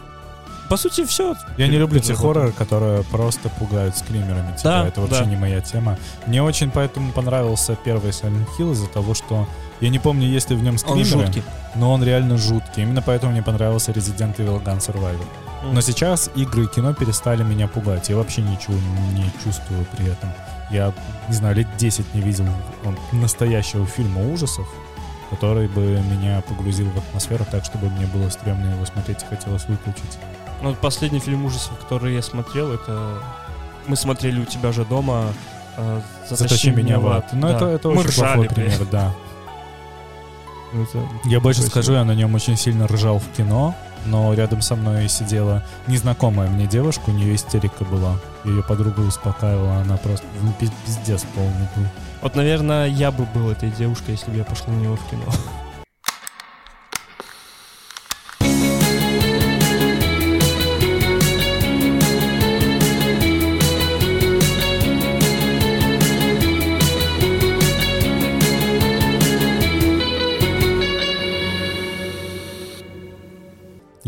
По 0.68 0.76
сути, 0.76 1.04
все. 1.04 1.34
Я 1.58 1.68
не 1.68 1.76
люблю 1.76 2.00
те 2.00 2.14
хорроры, 2.14 2.52
которые 2.52 3.02
просто 3.04 3.48
пугают 3.48 3.96
скримерами 3.96 4.56
тебя. 4.56 4.82
Да, 4.82 4.88
это 4.88 5.00
вообще 5.00 5.24
да. 5.24 5.26
не 5.26 5.36
моя 5.36 5.60
тема. 5.60 5.98
Мне 6.26 6.42
очень 6.42 6.70
поэтому 6.70 7.12
понравился 7.12 7.76
первый 7.84 8.10
Silent 8.10 8.46
Hill 8.58 8.72
из-за 8.72 8.86
того, 8.86 9.14
что 9.14 9.46
я 9.80 9.90
не 9.90 9.98
помню, 9.98 10.26
есть 10.26 10.50
ли 10.50 10.56
в 10.56 10.62
нем 10.62 10.74
Он 10.74 10.78
скримеры, 10.78 11.26
жуткий. 11.26 11.42
но 11.74 11.92
он 11.92 12.02
реально 12.02 12.38
жуткий. 12.38 12.82
Именно 12.82 13.02
поэтому 13.02 13.32
мне 13.32 13.42
понравился 13.42 13.92
Resident 13.92 14.36
Evil 14.36 14.62
Gun 14.64 14.78
Survivor. 14.78 15.26
Но 15.72 15.80
сейчас 15.80 16.30
игры 16.34 16.64
и 16.64 16.66
кино 16.66 16.94
перестали 16.94 17.42
меня 17.42 17.68
пугать. 17.68 18.08
Я 18.08 18.16
вообще 18.16 18.42
ничего 18.42 18.74
не 19.12 19.30
чувствую 19.42 19.84
при 19.96 20.06
этом. 20.06 20.30
Я, 20.70 20.92
не 21.28 21.34
знаю, 21.34 21.56
лет 21.56 21.66
10 21.76 22.14
не 22.14 22.20
видел 22.20 22.46
он, 22.84 22.98
настоящего 23.12 23.86
фильма 23.86 24.20
ужасов, 24.32 24.66
который 25.30 25.68
бы 25.68 26.02
меня 26.10 26.42
погрузил 26.42 26.88
в 26.90 26.98
атмосферу 26.98 27.46
так, 27.50 27.64
чтобы 27.64 27.88
мне 27.90 28.06
было 28.06 28.28
стрёмно 28.28 28.72
его 28.72 28.84
смотреть 28.84 29.22
и 29.22 29.26
хотелось 29.26 29.66
выключить. 29.66 30.18
Ну, 30.64 30.74
последний 30.74 31.18
фильм 31.20 31.44
ужасов, 31.44 31.72
который 31.78 32.14
я 32.14 32.22
смотрел, 32.22 32.72
это 32.72 33.18
мы 33.86 33.96
смотрели 33.96 34.40
у 34.40 34.46
тебя 34.46 34.72
же 34.72 34.86
дома 34.86 35.26
э, 35.76 36.00
Затащи 36.30 36.70
меня 36.70 36.98
в 36.98 37.06
ад. 37.06 37.26
Ну, 37.32 37.48
Да. 37.48 37.54
это, 37.56 37.64
это 37.66 37.88
Мы 37.90 37.98
очень 37.98 38.08
ржали, 38.08 38.34
плохой 38.36 38.48
пример, 38.48 38.86
да. 38.90 39.12
Это- 40.72 41.06
Я 41.24 41.40
больше 41.40 41.60
Такой 41.60 41.70
скажу, 41.70 41.92
я 41.92 42.04
на 42.04 42.14
нем 42.14 42.34
очень 42.34 42.56
сильно 42.56 42.86
ржал 42.88 43.18
в 43.18 43.28
кино, 43.36 43.74
но 44.06 44.32
рядом 44.32 44.62
со 44.62 44.74
мной 44.74 45.06
сидела 45.10 45.62
незнакомая 45.86 46.48
мне 46.48 46.66
девушка, 46.66 47.02
у 47.10 47.12
нее 47.12 47.34
истерика 47.34 47.84
была. 47.84 48.16
Ее 48.44 48.62
подруга 48.62 49.00
успокаивала, 49.00 49.76
она 49.82 49.98
просто 49.98 50.24
ну, 50.40 50.50
пиз- 50.58 50.72
пиздец 50.86 51.24
полный 51.34 51.68
был. 51.76 51.86
Вот, 52.22 52.36
наверное, 52.36 52.86
я 52.86 53.10
бы 53.12 53.26
был 53.34 53.50
этой 53.50 53.70
девушкой, 53.70 54.12
если 54.12 54.30
бы 54.30 54.38
я 54.38 54.44
пошел 54.44 54.68
на 54.68 54.80
него 54.80 54.96
в 54.96 55.10
кино. 55.10 55.24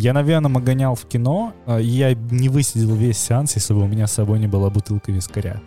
Я 0.07 0.13
на 0.13 0.23
Венома 0.23 0.61
гонял 0.61 0.95
в 0.95 1.05
кино, 1.07 1.53
а, 1.67 1.79
я 1.79 2.15
не 2.15 2.49
высидел 2.49 2.95
весь 2.95 3.19
сеанс, 3.19 3.57
если 3.57 3.75
бы 3.75 3.83
у 3.83 3.89
меня 3.89 4.07
с 4.07 4.13
собой 4.13 4.39
не 4.39 4.47
была 4.47 4.71
бутылка 4.71 5.11
вискаря. 5.11 5.61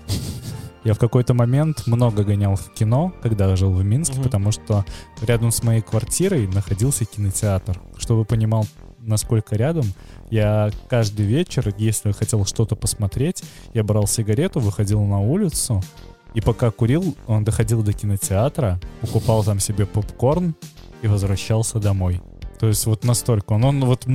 Я 0.86 0.94
в 0.94 0.98
какой-то 0.98 1.34
момент 1.34 1.86
много 1.88 2.24
гонял 2.24 2.56
в 2.56 2.72
кино, 2.74 3.12
когда 3.22 3.54
жил 3.58 3.74
в 3.74 3.84
Минске, 3.84 4.14
Мгм. 4.16 4.24
потому 4.24 4.52
что 4.54 4.86
рядом 5.22 5.52
с 5.52 5.62
моей 5.62 5.82
квартирой 5.82 6.48
находился 6.48 7.04
кинотеатр. 7.04 7.82
Чтобы 7.98 8.24
понимал, 8.24 8.66
насколько 9.00 9.58
рядом, 9.58 9.84
я 10.32 10.72
каждый 10.88 11.26
вечер, 11.26 11.74
если 11.78 12.14
хотел 12.14 12.46
что-то 12.46 12.78
посмотреть, 12.78 13.44
я 13.74 13.84
брал 13.84 14.08
сигарету, 14.08 14.62
выходил 14.62 15.04
на 15.04 15.20
улицу, 15.20 15.84
и 16.34 16.40
пока 16.40 16.72
курил, 16.72 17.14
он 17.28 17.44
доходил 17.44 17.84
до 17.84 17.92
кинотеатра, 17.92 18.80
покупал 19.02 19.44
там 19.44 19.60
себе 19.60 19.86
попкорн 19.86 20.56
и 21.02 21.08
возвращался 21.08 21.80
домой. 21.80 22.22
То 22.60 22.68
есть 22.68 22.86
вот 22.86 23.04
настолько. 23.04 23.54
Он, 23.54 23.64
он 23.64 23.86
вот 23.86 24.06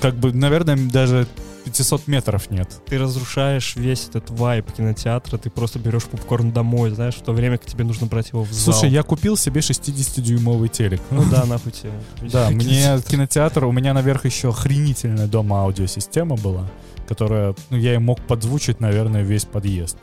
как 0.00 0.16
бы, 0.16 0.32
наверное, 0.32 0.76
даже 0.76 1.26
500 1.64 2.08
метров 2.08 2.50
нет. 2.50 2.68
Ты 2.86 2.98
разрушаешь 2.98 3.76
весь 3.76 4.08
этот 4.08 4.30
вайб 4.30 4.70
кинотеатра, 4.72 5.38
ты 5.38 5.48
просто 5.48 5.78
берешь 5.78 6.04
попкорн 6.04 6.52
домой, 6.52 6.90
знаешь, 6.90 7.14
в 7.14 7.22
то 7.22 7.32
время 7.32 7.56
как 7.58 7.66
тебе 7.68 7.84
нужно 7.84 8.06
брать 8.06 8.30
его 8.30 8.42
в 8.42 8.52
зал. 8.52 8.74
Слушай, 8.74 8.90
я 8.90 9.02
купил 9.02 9.36
себе 9.36 9.60
60-дюймовый 9.60 10.68
телек. 10.68 11.00
Ну 11.10 11.24
да, 11.30 11.44
нахуй 11.44 11.72
тебе. 11.72 11.92
Да, 12.30 12.50
мне 12.50 12.98
кинотеатр, 13.08 13.64
у 13.64 13.72
меня 13.72 13.94
наверх 13.94 14.24
еще 14.24 14.50
охренительная 14.50 15.26
дома 15.26 15.62
аудиосистема 15.62 16.36
была, 16.36 16.68
которая, 17.08 17.54
ну, 17.70 17.76
я 17.76 17.94
и 17.94 17.98
мог 17.98 18.20
подзвучить, 18.26 18.80
наверное, 18.80 19.22
весь 19.22 19.44
подъезд. 19.44 19.96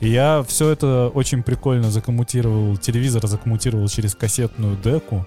И 0.00 0.08
я 0.08 0.44
все 0.46 0.70
это 0.70 1.10
очень 1.12 1.42
прикольно 1.42 1.90
закоммутировал, 1.90 2.76
телевизор 2.76 3.26
закоммутировал 3.26 3.86
через 3.88 4.14
кассетную 4.14 4.76
деку, 4.76 5.26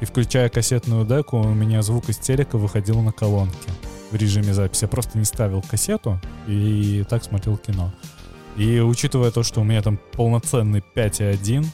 и 0.00 0.04
включая 0.04 0.48
кассетную 0.48 1.04
деку, 1.04 1.38
у 1.38 1.54
меня 1.54 1.82
звук 1.82 2.08
из 2.08 2.18
телека 2.18 2.56
выходил 2.58 3.00
на 3.02 3.12
колонке 3.12 3.70
в 4.10 4.16
режиме 4.16 4.54
записи. 4.54 4.84
Я 4.84 4.88
просто 4.88 5.18
не 5.18 5.24
ставил 5.24 5.62
кассету 5.62 6.20
и 6.46 7.04
так 7.08 7.22
смотрел 7.24 7.56
кино. 7.56 7.92
И 8.56 8.80
учитывая 8.80 9.30
то, 9.30 9.42
что 9.42 9.60
у 9.60 9.64
меня 9.64 9.82
там 9.82 9.98
полноценный 10.12 10.82
5.1, 10.94 11.66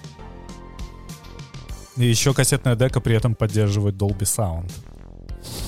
и 1.97 2.05
еще 2.05 2.35
кассетная 2.35 2.77
дека 2.77 3.01
при 3.01 3.17
этом 3.17 3.35
поддерживает 3.35 3.95
Dolby 3.95 4.21
Sound. 4.21 4.71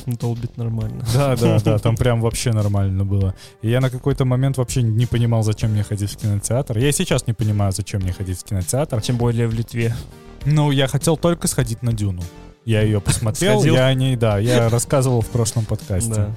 Долбит 0.06 0.56
нормально. 0.56 1.04
Да, 1.14 1.36
да, 1.36 1.58
да, 1.60 1.78
там 1.78 1.96
прям 1.96 2.20
вообще 2.20 2.52
нормально 2.52 3.04
было. 3.04 3.34
И 3.62 3.70
я 3.70 3.80
на 3.80 3.90
какой-то 3.90 4.24
момент 4.24 4.56
вообще 4.56 4.82
не 4.82 5.06
понимал, 5.06 5.42
зачем 5.42 5.70
мне 5.70 5.82
ходить 5.82 6.10
в 6.10 6.16
кинотеатр. 6.16 6.78
Я 6.78 6.88
и 6.88 6.92
сейчас 6.92 7.26
не 7.26 7.32
понимаю, 7.32 7.72
зачем 7.72 8.02
мне 8.02 8.12
ходить 8.12 8.40
в 8.40 8.44
кинотеатр. 8.44 9.00
Тем 9.00 9.16
более 9.16 9.46
в 9.46 9.54
Литве. 9.54 9.94
Ну, 10.44 10.70
я 10.70 10.88
хотел 10.88 11.16
только 11.16 11.46
сходить 11.46 11.82
на 11.82 11.92
Дюну. 11.92 12.22
Я 12.68 12.83
ее 12.83 13.00
посмотрел, 13.00 13.61
Сходил? 13.61 13.76
я 13.76 13.87
о 13.87 13.94
ней, 13.94 14.14
да, 14.14 14.37
я 14.37 14.68
рассказывал 14.68 15.22
в 15.22 15.28
прошлом 15.28 15.64
подкасте. 15.64 16.14
Да. 16.14 16.35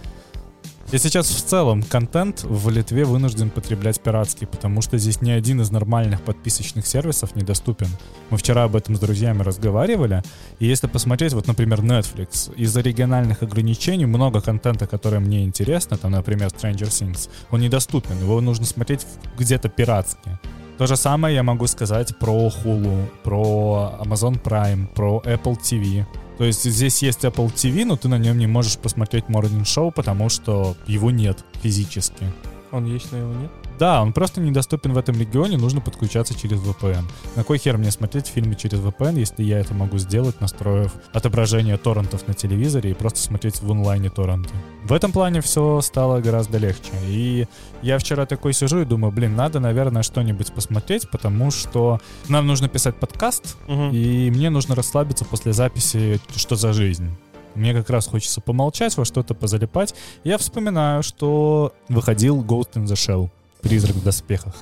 Я 0.94 0.98
сейчас 0.98 1.30
в 1.30 1.44
целом 1.44 1.84
контент 1.84 2.44
в 2.44 2.70
Литве 2.70 3.04
вынужден 3.04 3.50
потреблять 3.50 4.00
пиратский, 4.00 4.48
потому 4.48 4.82
что 4.82 4.98
здесь 4.98 5.22
ни 5.22 5.30
один 5.30 5.60
из 5.60 5.72
нормальных 5.72 6.22
подписочных 6.22 6.88
сервисов 6.88 7.36
недоступен. 7.36 7.89
Мы 8.30 8.38
вчера 8.38 8.63
об 8.63 8.78
этом 8.78 8.96
с 8.96 9.00
друзьями 9.02 9.41
разговаривали, 9.41 10.24
и 10.60 10.67
если 10.67 10.88
посмотреть, 10.88 11.34
вот, 11.34 11.48
например, 11.48 11.82
Netflix, 11.82 12.56
из-за 12.56 12.80
региональных 12.80 13.44
ограничений 13.44 14.06
много 14.06 14.39
контента, 14.39 14.88
который 14.88 15.20
мне 15.20 15.44
интересно, 15.44 15.98
там, 15.98 16.12
например, 16.12 16.48
Stranger 16.48 16.88
Things, 16.88 17.30
он 17.50 17.60
недоступен, 17.60 18.17
его 18.17 18.39
нужно 18.39 18.65
смотреть 18.65 19.06
где-то 19.38 19.67
пиратски. 19.67 20.39
То 20.78 20.88
же 20.88 20.96
самое 20.96 21.36
я 21.36 21.44
могу 21.44 21.67
сказать 21.67 22.17
про 22.17 22.48
Hulu, 22.48 23.06
про 23.22 24.00
Amazon 24.00 24.41
Prime, 24.41 24.88
про 24.88 25.22
Apple 25.26 25.56
TV. 25.62 26.08
То 26.41 26.45
есть 26.45 26.63
здесь 26.63 27.04
есть 27.04 27.23
Apple 27.23 27.54
TV, 27.54 27.86
но 27.86 27.97
ты 27.97 28.08
на 28.08 28.17
нем 28.17 28.36
не 28.36 28.47
можешь 28.47 28.80
посмотреть 28.80 29.25
Morning 29.25 29.62
Show, 29.62 29.91
потому 29.91 30.27
что 30.27 30.75
его 30.88 31.12
нет 31.12 31.38
физически. 31.62 32.25
Он 32.71 32.86
есть, 32.86 33.12
но 33.12 33.17
его 33.17 33.34
нет. 33.34 33.51
Да, 33.79 34.01
он 34.01 34.13
просто 34.13 34.41
недоступен 34.41 34.93
в 34.93 34.97
этом 34.97 35.19
регионе, 35.19 35.57
нужно 35.57 35.81
подключаться 35.81 36.38
через 36.39 36.60
VPN. 36.60 37.03
На 37.36 37.43
кой 37.43 37.57
хер 37.57 37.77
мне 37.77 37.89
смотреть 37.91 38.27
фильмы 38.27 38.55
через 38.55 38.79
VPN, 38.79 39.17
если 39.19 39.43
я 39.43 39.60
это 39.60 39.73
могу 39.73 39.97
сделать, 39.97 40.39
настроив 40.39 40.91
отображение 41.13 41.77
торрентов 41.77 42.27
на 42.27 42.34
телевизоре 42.34 42.91
и 42.91 42.93
просто 42.93 43.19
смотреть 43.19 43.62
в 43.62 43.71
онлайне 43.71 44.10
торренты? 44.10 44.53
В 44.84 44.93
этом 44.93 45.12
плане 45.12 45.41
все 45.41 45.81
стало 45.81 46.21
гораздо 46.21 46.60
легче. 46.60 46.91
И 47.07 47.47
я 47.81 47.97
вчера 47.97 48.25
такой 48.25 48.53
сижу 48.53 48.81
и 48.81 48.86
думаю, 48.86 49.12
блин, 49.12 49.36
надо, 49.36 49.60
наверное, 49.60 50.03
что-нибудь 50.03 50.53
посмотреть, 50.53 51.10
потому 51.10 51.49
что 51.51 51.99
нам 52.29 52.45
нужно 52.47 52.69
писать 52.69 52.95
подкаст, 52.97 53.57
Мгм. 53.67 53.91
и 53.91 54.29
мне 54.31 54.49
нужно 54.49 54.75
расслабиться 54.75 55.25
после 55.25 55.53
записи 55.53 56.19
«Что 56.36 56.55
за 56.55 56.71
жизнь?». 56.73 57.10
Мне 57.56 57.74
как 57.74 57.90
раз 57.90 58.08
хочется 58.08 58.42
помолчать, 58.42 58.96
во 58.98 59.06
что-то 59.06 59.34
позалипать. 59.34 59.94
Я 60.24 60.38
вспоминаю, 60.38 61.04
что 61.04 61.74
выходил 61.90 62.44
Ghost 62.44 62.74
in 62.74 62.86
the 62.86 62.94
Shell. 62.94 63.30
Призрак 63.62 63.96
в 63.96 64.04
доспехах. 64.04 64.56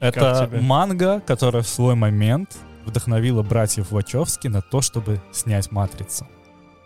Это 0.00 0.50
манга, 0.60 1.20
которая 1.20 1.62
в 1.62 1.68
свой 1.68 1.94
момент 1.94 2.56
вдохновила 2.84 3.42
братьев 3.42 3.92
Вачовски 3.92 4.48
на 4.48 4.60
то, 4.60 4.80
чтобы 4.80 5.20
снять 5.32 5.70
«Матрицу». 5.70 6.26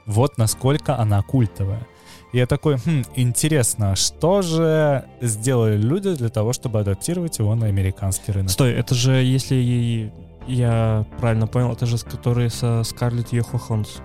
Вот 0.04 0.38
насколько 0.38 0.98
она 0.98 1.22
культовая. 1.22 1.86
И 2.32 2.38
я 2.38 2.46
такой, 2.46 2.76
хм, 2.76 3.04
интересно, 3.14 3.96
что 3.96 4.42
же 4.42 5.04
сделали 5.20 5.76
люди 5.76 6.14
для 6.14 6.28
того, 6.28 6.52
чтобы 6.52 6.80
адаптировать 6.80 7.38
его 7.38 7.54
на 7.54 7.66
американский 7.66 8.32
рынок? 8.32 8.50
Стой, 8.50 8.72
это 8.72 8.94
же, 8.94 9.12
если 9.12 10.12
я 10.46 11.06
правильно 11.18 11.46
понял, 11.46 11.72
это 11.72 11.86
же 11.86 11.98
с 11.98 12.04
которые 12.04 12.50
со 12.50 12.82
Скарлетт 12.84 13.32
Йохохонс. 13.32 14.00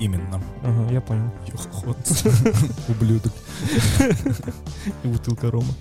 Именно. 0.00 0.42
Ага, 0.62 0.92
я 0.92 1.00
понял. 1.00 1.30
Ублюдок. 2.88 3.32
И 5.04 5.08
бутылка 5.08 5.50
рома. 5.50 5.72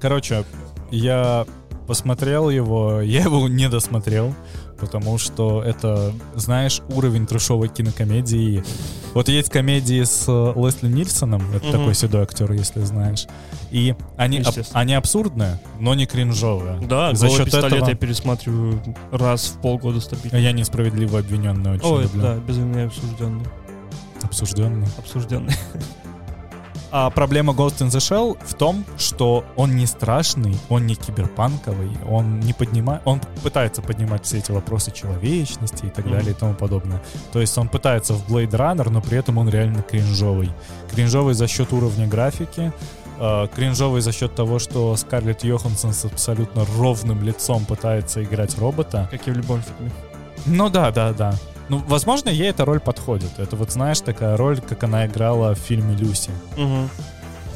Короче, 0.00 0.44
я 0.90 1.46
посмотрел 1.86 2.50
его, 2.50 3.00
я 3.02 3.22
его 3.22 3.48
не 3.48 3.68
досмотрел, 3.68 4.34
потому 4.78 5.18
что 5.18 5.62
это, 5.62 6.12
знаешь, 6.34 6.80
уровень 6.88 7.26
трешовой 7.26 7.68
кинокомедии. 7.68 8.62
Вот 9.14 9.28
есть 9.28 9.48
комедии 9.50 10.04
с 10.04 10.24
э, 10.28 10.52
Лесли 10.54 10.88
Нильсоном, 10.88 11.42
это 11.54 11.66
Мгм. 11.66 11.72
такой 11.78 11.94
седой 11.94 12.22
актер, 12.22 12.52
если 12.52 12.82
знаешь, 12.84 13.26
и 13.70 13.94
они, 14.16 14.38
аб- 14.38 14.48
Естественно. 14.48 14.80
они 14.80 14.94
абсурдные, 14.94 15.60
но 15.80 15.94
не 15.94 16.06
кринжовые. 16.06 16.78
Да, 16.86 17.14
За 17.14 17.26
«Голый 17.26 17.38
счет 17.38 17.46
пистолет» 17.46 17.72
этого- 17.72 17.88
я 17.88 17.94
пересматриваю 17.96 18.80
раз 19.10 19.46
в 19.46 19.60
полгода 19.60 20.00
стабильно. 20.00 20.36
Я 20.36 20.52
несправедливо 20.52 21.20
обвиненный 21.20 21.72
очень 21.72 21.86
Ой, 21.86 22.02
люблю. 22.04 22.22
да, 22.22 22.36
без 22.36 22.58
меня 22.58 22.84
обсужденный. 22.84 23.44
Обсужденный. 24.22 24.86
Обсужденный. 24.98 25.54
А 26.90 27.10
проблема 27.10 27.52
Ghost 27.52 27.80
in 27.80 27.88
the 27.88 27.98
Shell 27.98 28.38
в 28.46 28.54
том, 28.54 28.82
что 28.96 29.44
он 29.56 29.76
не 29.76 29.84
страшный, 29.84 30.56
он 30.70 30.86
не 30.86 30.94
киберпанковый, 30.94 31.90
он 32.08 32.40
не 32.40 32.54
поднимает, 32.54 33.02
он 33.04 33.20
пытается 33.42 33.82
поднимать 33.82 34.24
все 34.24 34.38
эти 34.38 34.52
вопросы 34.52 34.90
человечности 34.90 35.84
и 35.84 35.90
так 35.90 36.06
Мгм. 36.06 36.14
далее 36.14 36.30
и 36.30 36.34
тому 36.34 36.54
подобное. 36.54 37.02
То 37.30 37.40
есть 37.42 37.58
он 37.58 37.68
пытается 37.68 38.14
в 38.14 38.26
Blade 38.26 38.52
Runner, 38.52 38.88
но 38.88 39.02
при 39.02 39.18
этом 39.18 39.36
он 39.36 39.50
реально 39.50 39.82
кринжовый. 39.82 40.50
Кринжовый 40.90 41.34
за 41.34 41.46
счет 41.46 41.74
уровня 41.74 42.06
графики, 42.06 42.72
э, 43.20 43.48
кринжовый 43.54 44.00
за 44.00 44.12
счет 44.12 44.34
того, 44.34 44.58
что 44.58 44.96
Скарлетт 44.96 45.44
Йоханссон 45.44 45.92
с 45.92 46.06
абсолютно 46.06 46.64
ровным 46.78 47.22
лицом 47.22 47.66
пытается 47.66 48.24
играть 48.24 48.56
робота. 48.58 49.08
Как 49.10 49.28
и 49.28 49.30
в 49.30 49.36
любом 49.36 49.60
фильме. 49.60 49.92
Ну 50.46 50.70
да, 50.70 50.90
да, 50.90 51.12
да. 51.12 51.34
Ну, 51.68 51.82
возможно, 51.86 52.30
ей 52.30 52.48
эта 52.50 52.64
роль 52.64 52.80
подходит. 52.80 53.38
Это 53.38 53.56
вот, 53.56 53.70
знаешь, 53.72 54.00
такая 54.00 54.36
роль, 54.36 54.60
как 54.60 54.82
она 54.84 55.06
играла 55.06 55.54
в 55.54 55.58
фильме 55.58 55.94
«Люси». 55.96 56.30
Угу. 56.56 56.88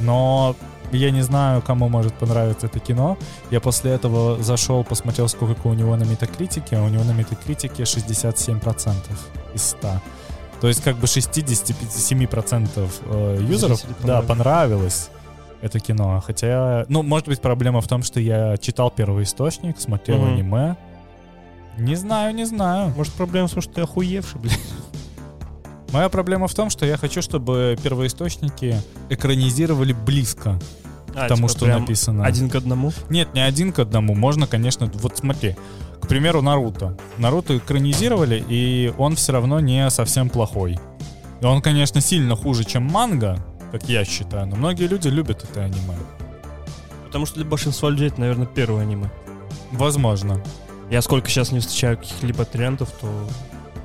Но 0.01 0.55
я 0.92 1.11
не 1.11 1.22
знаю, 1.22 1.62
кому 1.62 1.88
может 1.88 2.12
понравиться 2.14 2.66
это 2.66 2.79
кино. 2.79 3.16
Я 3.51 3.61
после 3.61 3.92
этого 3.92 4.42
зашел, 4.42 4.85
посмотрел, 4.85 5.29
сколько 5.29 5.66
у 5.68 5.75
него 5.75 5.96
на 5.96 6.05
метакритике. 6.05 6.77
а 6.77 6.83
У 6.83 6.88
него 6.88 7.05
на 7.05 7.12
метакритике 7.12 7.85
67% 7.85 8.94
из 9.55 9.62
100. 9.62 9.88
То 10.61 10.68
есть 10.68 10.83
как 10.85 10.96
бы 10.96 11.07
67% 11.07 12.90
э, 13.07 13.38
юзеров 13.48 13.81
да, 14.05 14.22
понравилось. 14.22 15.09
это 15.62 15.81
кино. 15.81 16.22
Хотя, 16.27 16.85
ну, 16.88 17.03
может 17.03 17.29
быть, 17.29 17.40
проблема 17.40 17.81
в 17.81 17.88
том, 17.88 18.03
что 18.03 18.20
я 18.20 18.57
читал 18.59 18.90
первый 18.90 19.25
источник, 19.25 19.81
смотрел 19.81 20.18
Мгм. 20.18 20.33
аниме. 20.35 20.77
Не 21.79 21.95
знаю, 21.97 22.35
не 22.35 22.45
знаю. 22.45 22.93
Может, 22.97 23.13
проблема 23.15 23.49
в 23.49 23.53
том, 23.53 23.63
что 23.63 23.73
ты 23.73 23.81
охуевший, 23.83 24.41
блядь. 24.41 24.59
Моя 25.93 26.09
проблема 26.09 26.49
в 26.49 26.55
том, 26.55 26.71
что 26.71 26.87
я 26.87 26.97
хочу, 26.97 27.21
чтобы 27.21 27.77
первоисточники 27.83 28.81
экранизировали 29.11 29.93
близко 29.93 30.59
А, 31.15 31.27
к 31.27 31.29
тому, 31.29 31.49
типа 31.49 31.59
что 31.59 31.65
прям 31.67 31.81
написано. 31.81 32.25
Один 32.25 32.49
к 32.49 32.55
одному? 32.55 32.93
Нет, 33.11 33.35
не 33.35 33.41
один 33.41 33.73
к 33.73 33.79
одному. 33.79 34.15
Можно, 34.15 34.47
конечно, 34.47 34.91
вот 34.95 35.19
смотри. 35.19 35.57
К 36.01 36.09
примеру, 36.09 36.41
Наруто. 36.41 36.97
Наруто 37.19 37.59
экранизировали, 37.59 38.43
и 38.49 38.93
он 38.97 39.17
все 39.17 39.33
равно 39.33 39.61
не 39.61 39.89
совсем 39.91 40.31
плохой. 40.31 40.79
И 41.41 41.45
он, 41.45 41.61
конечно, 41.61 42.01
сильно 42.01 42.37
хуже, 42.37 42.65
чем 42.65 42.85
манга, 42.85 43.45
как 43.71 43.89
я 43.89 44.05
считаю, 44.05 44.47
но 44.47 44.57
многие 44.57 44.87
люди 44.87 45.09
любят 45.09 45.45
это 45.45 45.63
аниме. 45.65 45.97
Потому 47.07 47.27
что 47.27 47.37
для 47.37 47.45
большинства 47.45 47.91
людей 47.91 48.09
это, 48.09 48.21
наверное, 48.21 48.47
первое 48.47 48.83
аниме. 48.83 49.11
Возможно. 49.73 50.43
Я 50.90 51.03
сколько 51.03 51.29
сейчас 51.29 51.53
не 51.53 51.61
встречаю 51.61 51.97
каких-либо 51.97 52.45
трендов, 52.45 52.90
то 53.01 53.09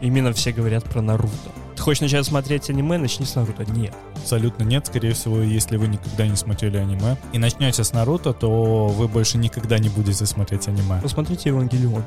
именно 0.02 0.34
все 0.34 0.52
говорят 0.52 0.84
про 0.84 1.02
Наруто. 1.02 1.32
Ты 1.76 1.82
хочешь 1.82 2.02
начать 2.02 2.26
смотреть 2.26 2.70
аниме, 2.70 2.98
начни 2.98 3.26
с 3.26 3.36
Наруто. 3.36 3.64
Нет. 3.72 3.94
Абсолютно 4.16 4.64
нет. 4.64 4.88
Скорее 4.88 5.14
всего, 5.14 5.40
если 5.40 5.78
вы 5.78 5.88
никогда 5.88 6.28
не 6.28 6.36
смотрели 6.36 6.78
аниме 6.78 7.18
и 7.34 7.38
начнете 7.38 7.84
с 7.84 7.94
Наруто, 7.94 8.34
то 8.34 8.88
вы 8.88 9.08
больше 9.08 9.38
никогда 9.38 9.78
не 9.78 9.90
будете 9.90 10.26
смотреть 10.26 10.68
аниме. 10.68 11.00
Посмотрите 11.02 11.50
Евангелион. 11.50 12.04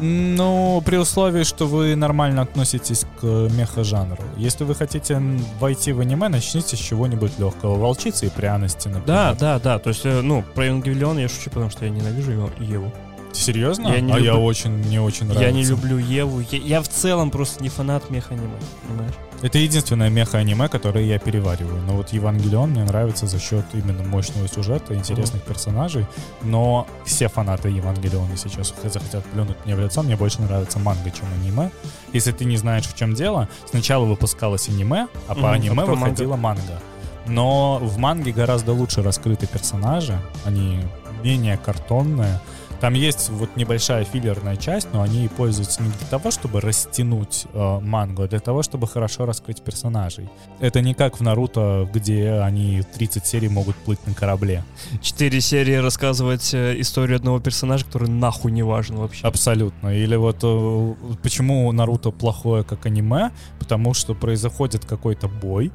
Ну, 0.00 0.82
при 0.84 0.96
условии, 0.96 1.44
что 1.44 1.68
вы 1.68 1.94
нормально 1.94 2.42
относитесь 2.42 3.06
к 3.20 3.24
меха-жанру. 3.24 4.22
Если 4.36 4.64
вы 4.64 4.74
хотите 4.74 5.22
войти 5.60 5.92
в 5.92 6.00
аниме, 6.00 6.28
начните 6.28 6.76
с 6.76 6.80
чего-нибудь 6.80 7.38
легкого. 7.38 7.76
Волчицы 7.78 8.26
и 8.26 8.28
пряности, 8.28 8.88
например. 8.88 9.06
Да, 9.06 9.34
да, 9.34 9.60
да. 9.60 9.78
То 9.78 9.90
есть, 9.90 10.04
э, 10.04 10.20
ну, 10.20 10.42
про 10.54 10.66
Евангелион 10.66 11.18
я 11.18 11.28
шучу, 11.28 11.50
потому 11.50 11.70
что 11.70 11.84
я 11.84 11.90
ненавижу 11.92 12.50
Еву. 12.58 12.92
Серьезно? 13.32 13.88
Я 13.88 14.00
не 14.00 14.12
а 14.12 14.18
я 14.18 14.32
люблю- 14.32 14.44
очень, 14.44 14.70
мне 14.70 15.00
очень 15.00 15.26
нравится. 15.26 15.48
Я 15.48 15.52
не 15.52 15.64
люблю 15.64 15.98
Еву. 15.98 16.40
Я, 16.50 16.58
я 16.58 16.82
в 16.82 16.88
целом 16.88 17.30
просто 17.30 17.62
не 17.62 17.68
фанат 17.68 18.10
мех-аниме, 18.10 18.58
понимаешь? 18.86 19.14
Это 19.42 19.58
единственное 19.58 20.08
меха-аниме, 20.08 20.68
которое 20.68 21.04
я 21.04 21.18
перевариваю. 21.18 21.82
Но 21.82 21.94
вот 21.94 22.10
Евангелион 22.10 22.70
мне 22.70 22.84
нравится 22.84 23.26
за 23.26 23.40
счет 23.40 23.64
именно 23.72 24.04
мощного 24.04 24.46
сюжета, 24.46 24.94
интересных 24.94 25.42
персонажей. 25.42 26.06
Но 26.42 26.86
все 27.04 27.28
фанаты 27.28 27.68
Евангелиона 27.68 28.36
сейчас 28.36 28.72
захотят 28.84 29.24
плюнуть 29.26 29.56
мне 29.64 29.74
в 29.74 29.80
лицо. 29.80 30.02
Мне 30.02 30.16
больше 30.16 30.40
нравится 30.42 30.78
манга, 30.78 31.10
чем 31.10 31.26
аниме. 31.40 31.70
Если 32.12 32.30
ты 32.30 32.44
не 32.44 32.56
знаешь, 32.56 32.86
в 32.86 32.94
чем 32.94 33.14
дело, 33.14 33.48
сначала 33.68 34.04
выпускалось 34.04 34.68
аниме, 34.68 35.08
а 35.26 35.34
по 35.34 35.50
аниме 35.52 35.82
а 35.82 35.86
выходила 35.86 36.36
манга. 36.36 36.80
Но 37.26 37.78
в 37.80 37.98
манге 37.98 38.32
гораздо 38.32 38.72
лучше 38.72 39.02
раскрыты 39.02 39.46
персонажи. 39.46 40.18
Они 40.44 40.80
менее 41.22 41.56
картонные. 41.56 42.40
Там 42.82 42.94
есть 42.94 43.30
вот 43.30 43.54
небольшая 43.54 44.04
филлерная 44.04 44.56
часть, 44.56 44.88
но 44.92 45.02
они 45.02 45.28
пользуются 45.28 45.80
не 45.80 45.88
для 45.88 46.06
того, 46.08 46.32
чтобы 46.32 46.60
растянуть 46.60 47.46
э, 47.52 47.78
мангу, 47.80 48.22
а 48.22 48.26
для 48.26 48.40
того, 48.40 48.64
чтобы 48.64 48.88
хорошо 48.88 49.24
раскрыть 49.24 49.62
персонажей. 49.62 50.28
Это 50.58 50.80
не 50.80 50.92
как 50.92 51.20
в 51.20 51.22
Наруто, 51.22 51.88
где 51.94 52.40
они 52.40 52.82
30 52.82 53.24
серий 53.24 53.48
могут 53.48 53.76
плыть 53.76 54.04
на 54.04 54.14
корабле. 54.14 54.64
Четыре 55.00 55.40
серии 55.40 55.76
рассказывать 55.76 56.52
э, 56.54 56.74
историю 56.80 57.18
одного 57.18 57.38
персонажа, 57.38 57.84
который 57.84 58.08
нахуй 58.08 58.50
не 58.50 58.64
важен 58.64 58.96
вообще. 58.96 59.28
Абсолютно. 59.28 59.96
Или 59.96 60.16
вот 60.16 60.38
э, 60.42 60.94
почему 61.22 61.70
Наруто 61.70 62.10
плохое 62.10 62.64
как 62.64 62.84
аниме? 62.84 63.30
Потому 63.60 63.94
что 63.94 64.16
происходит 64.16 64.84
какой-то 64.86 65.28
бой, 65.28 65.70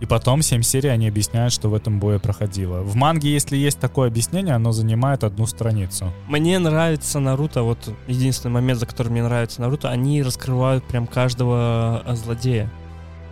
и 0.00 0.06
потом 0.06 0.42
7 0.42 0.62
серий 0.62 0.90
они 0.90 1.08
объясняют, 1.08 1.52
что 1.52 1.68
в 1.68 1.74
этом 1.74 1.98
бое 1.98 2.18
проходило. 2.18 2.82
В 2.82 2.96
манге, 2.96 3.32
если 3.32 3.56
есть 3.56 3.78
такое 3.78 4.08
объяснение, 4.08 4.54
оно 4.54 4.72
занимает 4.72 5.24
одну 5.24 5.46
страницу. 5.46 6.12
Мне 6.28 6.58
нравится 6.58 7.18
Наруто, 7.18 7.62
вот 7.62 7.78
единственный 8.06 8.52
момент, 8.52 8.80
за 8.80 8.86
который 8.86 9.08
мне 9.08 9.22
нравится 9.22 9.60
Наруто, 9.62 9.90
они 9.90 10.22
раскрывают 10.22 10.84
прям 10.84 11.06
каждого 11.06 12.02
э, 12.04 12.14
злодея. 12.14 12.70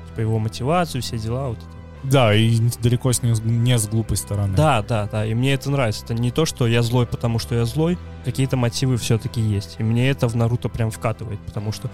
Типа 0.09 0.20
его 0.20 0.38
мотивацию, 0.38 1.03
все 1.03 1.18
дела, 1.18 1.48
вот 1.48 1.59
это. 1.59 1.66
Да, 2.05 2.35
и 2.35 2.59
далеко 2.83 3.12
с 3.12 3.22
не, 3.22 3.33
не 3.42 3.79
с 3.79 3.88
глупой 3.88 4.16
стороны. 4.16 4.55
Да, 4.55 4.83
да, 4.83 5.09
да, 5.11 5.24
и 5.24 5.35
мне 5.35 5.55
это 5.55 5.70
нравится. 5.70 6.05
Это 6.05 6.14
не 6.14 6.31
то, 6.31 6.44
что 6.44 6.66
я 6.66 6.83
злой, 6.83 7.07
потому 7.07 7.38
что 7.38 7.55
я 7.55 7.64
злой, 7.64 7.98
какие-то 8.24 8.57
мотивы 8.57 8.98
все-таки 8.98 9.40
есть. 9.40 9.77
И 9.79 9.83
мне 9.83 10.11
это 10.11 10.29
в 10.29 10.37
Наруто 10.37 10.68
прям 10.68 10.90
вкатывает, 10.90 11.40
потому 11.40 11.72
что 11.72 11.90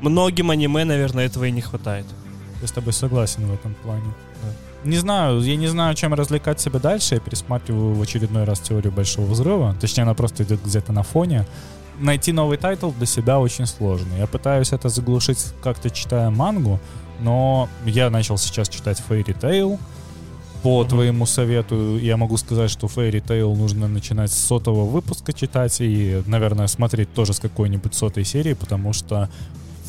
многим 0.00 0.50
аниме, 0.50 0.84
наверное, 0.84 1.26
этого 1.26 1.44
и 1.44 1.50
не 1.50 1.60
хватает. 1.60 2.06
Я 2.64 2.68
с 2.68 2.72
тобой 2.72 2.94
согласен 2.94 3.46
в 3.46 3.52
этом 3.52 3.74
плане. 3.82 4.04
Не 4.84 4.96
знаю, 4.96 5.42
я 5.42 5.56
не 5.56 5.66
знаю, 5.66 5.94
чем 5.94 6.14
развлекать 6.14 6.58
себя 6.60 6.78
дальше. 6.78 7.16
Я 7.16 7.20
пересматриваю 7.20 7.92
в 7.94 8.00
очередной 8.00 8.44
раз 8.44 8.60
теорию 8.60 8.90
большого 8.90 9.26
взрыва. 9.26 9.76
Точнее, 9.82 10.04
она 10.04 10.14
просто 10.14 10.44
идет 10.44 10.64
где-то 10.64 10.90
на 10.90 11.02
фоне. 11.02 11.46
Найти 12.00 12.32
новый 12.32 12.56
тайтл 12.56 12.90
для 12.92 13.04
себя 13.04 13.38
очень 13.38 13.66
сложно. 13.66 14.14
Я 14.18 14.26
пытаюсь 14.26 14.72
это 14.72 14.88
заглушить 14.88 15.44
как-то 15.62 15.90
читая 15.90 16.30
мангу, 16.30 16.80
но 17.20 17.68
я 17.84 18.08
начал 18.08 18.38
сейчас 18.38 18.70
читать 18.70 19.02
Fairy 19.06 19.38
Tail. 19.38 19.78
По 20.62 20.80
Мгм. 20.80 20.88
твоему 20.88 21.26
совету 21.26 21.98
я 21.98 22.16
могу 22.16 22.38
сказать, 22.38 22.70
что 22.70 22.86
Fairy 22.86 23.22
Tail 23.22 23.54
нужно 23.54 23.88
начинать 23.88 24.32
с 24.32 24.38
сотого 24.38 24.86
выпуска 24.86 25.34
читать 25.34 25.76
и, 25.82 26.22
наверное, 26.24 26.66
смотреть 26.68 27.12
тоже 27.12 27.34
с 27.34 27.40
какой-нибудь 27.40 27.94
сотой 27.94 28.24
серии, 28.24 28.54
потому 28.54 28.94
что 28.94 29.28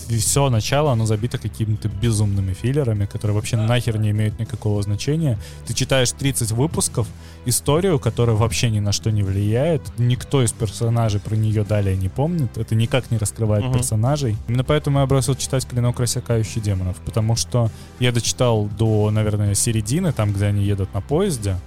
все 0.08 0.50
начало, 0.50 0.91
оно 0.91 1.06
забито 1.06 1.38
какими-то 1.38 1.88
безумными 1.89 2.54
филлерами, 2.54 3.06
которые 3.06 3.36
вообще 3.36 3.58
нахер 3.58 3.98
не 3.98 4.12
имеют 4.12 4.39
никакого 4.39 4.82
значения. 4.84 5.38
Ты 5.68 5.74
читаешь 5.74 6.12
30 6.12 6.52
выпусков, 6.52 7.08
историю, 7.46 8.00
которая 8.00 8.36
вообще 8.36 8.70
ни 8.70 8.80
на 8.80 8.91
что 8.91 9.12
не 9.12 9.24
влияет. 9.24 9.82
Никто 9.98 10.44
из 10.44 10.52
персонажей 10.52 11.20
про 11.20 11.36
нее 11.36 11.63
далее 11.63 11.96
не 11.98 12.10
помнит. 12.10 12.58
Это 12.58 12.76
никак 12.76 13.12
не 13.12 13.18
раскрывает 13.18 13.65
Мгм. 13.65 13.74
персонажей. 13.74 14.38
Именно 14.48 14.63
поэтому 14.63 15.00
я 15.00 15.06
бросил 15.06 15.36
читать 15.36 15.65
«Клинок 15.65 16.00
рассекающий 16.00 16.62
демонов», 16.62 16.98
потому 16.98 17.36
что 17.36 17.70
я 18.00 18.12
дочитал 18.12 18.65
до, 18.65 19.10
наверное, 19.12 19.54
середины, 19.56 20.12
там, 20.13 20.34
где 20.34 20.46
они 20.46 20.63
едут 20.63 20.94
на 20.94 21.02
поезде, 21.02 21.58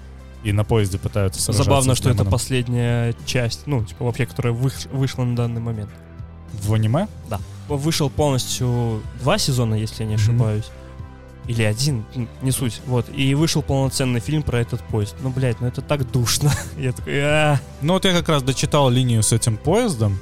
и 0.44 0.52
на 0.52 0.62
поезде 0.64 0.98
пытаются 0.98 1.42
сражаться 1.42 1.64
Забавно, 1.64 1.94
что 1.96 2.10
это 2.10 2.24
последняя 2.24 3.14
часть, 3.26 3.66
ну, 3.66 3.84
типа, 3.84 4.04
вообще, 4.04 4.24
которая 4.26 4.54
выш- 4.54 4.88
вышла 4.92 5.24
на 5.24 5.34
данный 5.34 5.60
момент. 5.60 5.90
В 6.52 6.72
аниме? 6.74 7.08
Вышел 7.68 8.10
полностью 8.10 9.02
два 9.20 9.38
сезона, 9.38 9.74
если 9.74 10.02
я 10.02 10.08
не 10.08 10.14
ошибаюсь. 10.14 10.70
Или 11.46 11.62
один, 11.62 12.04
не 12.42 12.50
суть. 12.50 12.82
Вот. 12.86 13.06
И 13.14 13.34
вышел 13.34 13.62
полноценный 13.62 14.20
фильм 14.20 14.42
про 14.42 14.60
этот 14.60 14.82
поезд. 14.82 15.16
Ну, 15.22 15.30
блядь, 15.30 15.60
ну 15.60 15.66
это 15.66 15.80
так 15.80 16.10
душно. 16.10 16.52
Я 16.78 16.92
такой, 16.92 17.20
«А». 17.22 17.60
Ну 17.80 17.94
вот 17.94 18.04
я 18.04 18.12
как 18.12 18.28
раз 18.28 18.42
дочитал 18.42 18.90
линию 18.90 19.22
с 19.22 19.32
этим 19.32 19.56
поездом, 19.56 20.18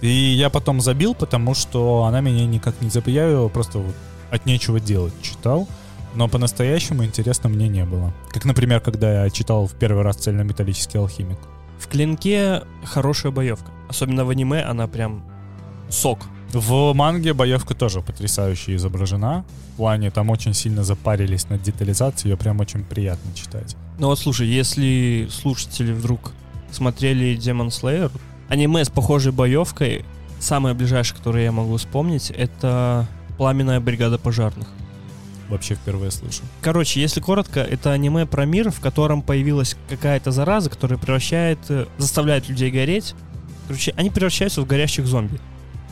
и 0.00 0.08
я 0.08 0.50
потом 0.50 0.80
забил, 0.80 1.14
потому 1.14 1.54
что 1.54 2.04
она 2.04 2.20
меня 2.20 2.46
никак 2.46 2.80
не 2.80 2.90
забила. 2.90 3.14
Я 3.14 3.26
ее 3.26 3.48
просто 3.48 3.78
вот 3.78 3.94
от 4.30 4.46
нечего 4.46 4.80
делать 4.80 5.14
читал, 5.22 5.68
но 6.14 6.28
по-настоящему 6.28 7.04
интересно 7.04 7.48
мне 7.48 7.68
не 7.68 7.84
было. 7.84 8.12
Как, 8.30 8.44
например, 8.44 8.80
когда 8.80 9.24
я 9.24 9.30
читал 9.30 9.66
в 9.66 9.74
первый 9.74 10.02
раз 10.02 10.16
«Цельнометаллический 10.16 10.98
алхимик». 10.98 11.38
В 11.78 11.86
клинке 11.88 12.62
хорошая 12.84 13.32
боевка. 13.32 13.70
Особенно 13.88 14.24
в 14.24 14.30
аниме 14.30 14.62
она 14.62 14.88
прям 14.88 15.24
сок. 15.88 16.18
В 16.52 16.94
манге 16.94 17.34
боевка 17.34 17.74
тоже 17.74 18.00
потрясающе 18.00 18.76
изображена. 18.76 19.44
В 19.74 19.76
плане 19.76 20.10
там 20.10 20.30
очень 20.30 20.54
сильно 20.54 20.82
запарились 20.82 21.48
над 21.48 21.62
детализацией, 21.62 22.32
ее 22.32 22.36
прям 22.36 22.60
очень 22.60 22.84
приятно 22.84 23.34
читать. 23.34 23.76
Ну 23.98 24.08
вот 24.08 24.18
слушай, 24.18 24.46
если 24.46 25.28
слушатели 25.30 25.92
вдруг 25.92 26.32
смотрели 26.70 27.36
Demon 27.36 27.68
Slayer, 27.68 28.10
аниме 28.48 28.84
с 28.84 28.88
похожей 28.88 29.32
боевкой, 29.32 30.04
самое 30.40 30.74
ближайшее, 30.74 31.18
которое 31.18 31.44
я 31.44 31.52
могу 31.52 31.76
вспомнить, 31.76 32.30
это 32.30 33.06
Пламенная 33.38 33.78
бригада 33.78 34.18
пожарных. 34.18 34.66
Вообще 35.48 35.76
впервые 35.76 36.10
слышу. 36.10 36.42
Короче, 36.60 37.00
если 37.00 37.20
коротко, 37.20 37.60
это 37.60 37.92
аниме 37.92 38.26
про 38.26 38.44
мир, 38.44 38.70
в 38.70 38.80
котором 38.80 39.22
появилась 39.22 39.76
какая-то 39.88 40.32
зараза, 40.32 40.68
которая 40.68 40.98
превращает, 40.98 41.58
э, 41.68 41.86
заставляет 41.96 42.48
людей 42.48 42.70
гореть. 42.70 43.14
Короче, 43.68 43.94
они 43.96 44.10
превращаются 44.10 44.60
в 44.60 44.66
горящих 44.66 45.06
зомби. 45.06 45.38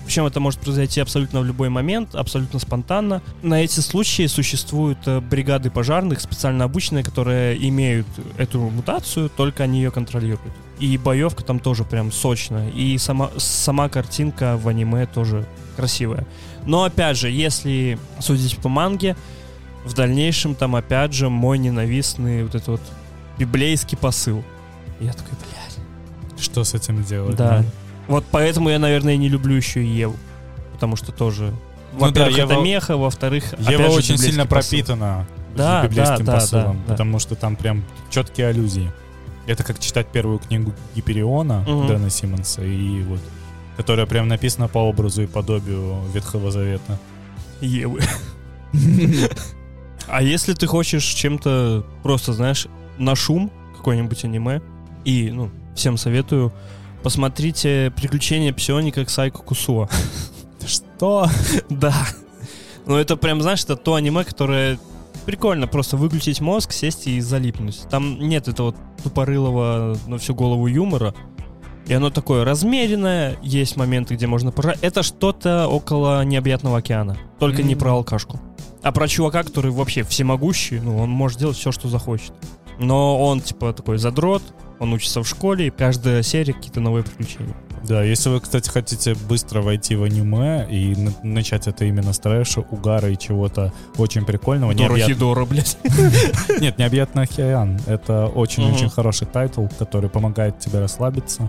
Причем 0.06 0.24
это 0.24 0.38
может 0.38 0.60
произойти 0.60 1.00
абсолютно 1.00 1.40
в 1.40 1.44
любой 1.44 1.68
момент, 1.68 2.14
абсолютно 2.14 2.60
спонтанно. 2.60 3.22
На 3.42 3.64
эти 3.64 3.80
случаи 3.80 4.28
существуют 4.28 4.98
э, 5.06 5.20
бригады 5.20 5.68
пожарных, 5.68 6.20
специально 6.20 6.64
обученные, 6.64 7.02
которые 7.02 7.56
имеют 7.68 8.06
эту 8.38 8.60
мутацию, 8.60 9.28
только 9.28 9.64
они 9.64 9.78
ее 9.78 9.90
контролируют. 9.90 10.52
И 10.78 10.96
боевка 10.96 11.42
там 11.42 11.58
тоже 11.58 11.82
прям 11.82 12.12
сочная. 12.12 12.70
И 12.70 12.96
сама, 12.98 13.30
сама 13.36 13.88
картинка 13.88 14.56
в 14.56 14.68
аниме 14.68 15.06
тоже 15.06 15.44
красивая. 15.76 16.24
Но 16.64 16.84
опять 16.84 17.16
же, 17.16 17.28
если 17.28 17.98
судить 18.20 18.58
по 18.58 18.68
манге, 18.68 19.16
в 19.84 19.92
дальнейшем 19.94 20.54
там 20.54 20.76
опять 20.76 21.14
же 21.14 21.28
мой 21.28 21.58
ненавистный 21.58 22.44
вот 22.44 22.54
этот 22.54 22.68
вот 22.68 22.80
библейский 23.38 23.98
посыл. 23.98 24.44
Я 25.00 25.12
такой, 25.12 25.32
блядь. 25.40 26.40
Что 26.40 26.62
с 26.62 26.74
этим 26.74 27.02
делать? 27.02 27.34
Да. 27.36 27.64
Вот 28.08 28.24
поэтому 28.30 28.70
я, 28.70 28.78
наверное, 28.78 29.16
не 29.16 29.28
люблю 29.28 29.54
еще 29.56 29.82
и 29.82 29.86
Еву. 29.86 30.16
Потому 30.72 30.96
что 30.96 31.12
тоже... 31.12 31.52
Ну 31.92 32.00
да, 32.00 32.06
Во-первых, 32.06 32.38
это 32.38 32.54
Ева- 32.54 32.62
меха, 32.62 32.96
во-вторых, 32.96 33.54
Ева 33.58 33.84
же, 33.84 33.96
очень 33.96 34.18
сильно 34.18 34.46
посыл. 34.46 34.70
пропитана 34.78 35.26
Да, 35.56 35.84
библейским 35.84 36.24
да, 36.26 36.32
да, 36.32 36.38
посылом, 36.38 36.76
да, 36.76 36.82
да. 36.88 36.92
потому 36.92 37.18
что 37.18 37.34
там 37.34 37.56
прям 37.56 37.84
четкие 38.10 38.48
аллюзии. 38.48 38.92
Это 39.46 39.62
как 39.64 39.78
читать 39.78 40.08
первую 40.08 40.38
книгу 40.40 40.74
Гипериона 40.94 41.60
Мгм. 41.66 41.86
Дэна 41.86 42.10
Симмонса, 42.10 42.62
и 42.62 43.02
вот, 43.04 43.20
которая 43.76 44.04
прям 44.06 44.28
написана 44.28 44.68
по 44.68 44.78
образу 44.78 45.22
и 45.22 45.26
подобию 45.26 46.02
Ветхого 46.12 46.50
Завета. 46.50 46.98
Евы. 47.62 48.00
А 50.08 50.22
если 50.22 50.52
ты 50.54 50.66
хочешь 50.66 51.04
чем-то 51.04 51.84
просто, 52.02 52.32
знаешь, 52.32 52.66
на 52.98 53.14
шум 53.16 53.50
какой-нибудь 53.76 54.24
аниме, 54.24 54.60
и, 55.04 55.30
ну, 55.32 55.50
всем 55.74 55.96
советую, 55.96 56.52
посмотрите 57.06 57.92
«Приключения 57.94 58.52
псионика 58.52 59.04
Ксайко 59.04 59.38
Кусуа». 59.38 59.88
Что? 60.66 61.28
Да. 61.70 61.94
Ну, 62.84 62.96
это 62.96 63.16
прям, 63.16 63.40
знаешь, 63.42 63.62
это 63.62 63.76
то 63.76 63.94
аниме, 63.94 64.24
которое 64.24 64.76
прикольно 65.24 65.68
просто 65.68 65.96
выключить 65.96 66.40
мозг, 66.40 66.72
сесть 66.72 67.06
и 67.06 67.20
залипнуть. 67.20 67.82
Там 67.90 68.18
нет 68.18 68.48
этого 68.48 68.74
тупорылого 69.04 69.96
на 70.08 70.18
всю 70.18 70.34
голову 70.34 70.66
юмора. 70.66 71.14
И 71.86 71.94
оно 71.94 72.10
такое 72.10 72.44
размеренное, 72.44 73.36
есть 73.40 73.76
моменты, 73.76 74.16
где 74.16 74.26
можно 74.26 74.50
пожать. 74.50 74.78
Это 74.80 75.04
что-то 75.04 75.68
около 75.68 76.24
необъятного 76.24 76.78
океана. 76.78 77.16
Только 77.38 77.62
не 77.62 77.74
М. 77.74 77.78
про 77.78 77.92
алкашку. 77.92 78.40
А 78.82 78.90
про 78.90 79.06
чувака, 79.06 79.44
который 79.44 79.70
вообще 79.70 80.02
всемогущий, 80.02 80.80
ну, 80.80 80.98
он 80.98 81.10
может 81.10 81.38
делать 81.38 81.56
все, 81.56 81.70
что 81.70 81.86
захочет. 81.86 82.32
Но 82.78 83.18
он, 83.24 83.40
типа, 83.40 83.72
такой 83.72 83.98
задрот, 83.98 84.42
он 84.78 84.92
учится 84.92 85.22
в 85.22 85.28
школе, 85.28 85.68
и 85.68 85.70
каждая 85.70 86.22
серия 86.22 86.52
какие-то 86.52 86.80
новые 86.80 87.04
приключения. 87.04 87.54
Да, 87.88 88.02
если 88.02 88.30
вы, 88.30 88.40
кстати, 88.40 88.68
хотите 88.68 89.14
быстро 89.14 89.62
войти 89.62 89.94
в 89.94 90.02
аниме 90.02 90.66
и 90.68 90.96
на- 90.96 91.12
начать 91.22 91.68
это 91.68 91.84
именно 91.84 92.12
с 92.12 92.18
трэша, 92.18 92.60
угара 92.60 93.08
и 93.10 93.16
чего-то 93.16 93.72
очень 93.96 94.24
прикольного, 94.24 94.74
Дорохидора, 94.74 95.44
блядь. 95.44 95.78
Нет, 96.60 96.78
необъятный 96.78 97.22
океан. 97.24 97.78
Это 97.86 98.26
очень-очень 98.26 98.88
хороший 98.90 99.26
тайтл, 99.28 99.66
который 99.78 100.10
помогает 100.10 100.58
тебе 100.58 100.80
расслабиться. 100.80 101.48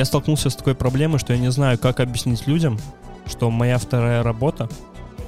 Я 0.00 0.06
столкнулся 0.06 0.48
с 0.48 0.56
такой 0.56 0.74
проблемой, 0.74 1.18
что 1.18 1.34
я 1.34 1.38
не 1.38 1.50
знаю, 1.50 1.78
как 1.78 2.00
объяснить 2.00 2.46
людям, 2.46 2.78
что 3.26 3.50
моя 3.50 3.76
вторая 3.76 4.22
работа 4.22 4.66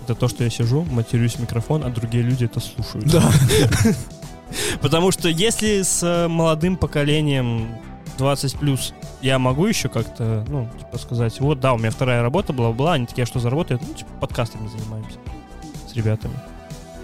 это 0.03 0.15
то, 0.15 0.29
что 0.29 0.45
я 0.45 0.49
сижу, 0.49 0.83
матерюсь 0.85 1.35
в 1.35 1.41
микрофон, 1.41 1.85
а 1.85 1.91
другие 1.91 2.25
люди 2.25 2.47
это 2.47 2.59
слушают. 2.59 3.05
Да. 3.05 3.23
Потому 4.81 5.11
что 5.11 5.29
если 5.29 5.83
с 5.83 6.03
э, 6.03 6.27
молодым 6.27 6.79
поколением 6.79 7.69
20 8.17 8.61
плюс 8.61 8.95
я 9.21 9.39
могу 9.39 9.67
еще 9.67 9.91
как-то, 9.91 10.43
ну, 10.49 10.71
типа 10.79 10.97
сказать, 10.97 11.39
вот, 11.39 11.61
да, 11.61 11.75
у 11.75 11.79
меня 11.79 11.91
вторая 11.91 12.23
работа, 12.23 12.55
бла-бла, 12.55 12.95
они 12.95 13.05
такие, 13.05 13.25
а 13.25 13.27
что 13.27 13.41
за 13.41 13.51
работа? 13.51 13.75
Я, 13.75 13.81
Ну, 13.87 13.93
типа, 13.93 14.11
подкастами 14.23 14.69
занимаемся 14.69 15.19
с 15.87 15.95
ребятами. 15.95 16.35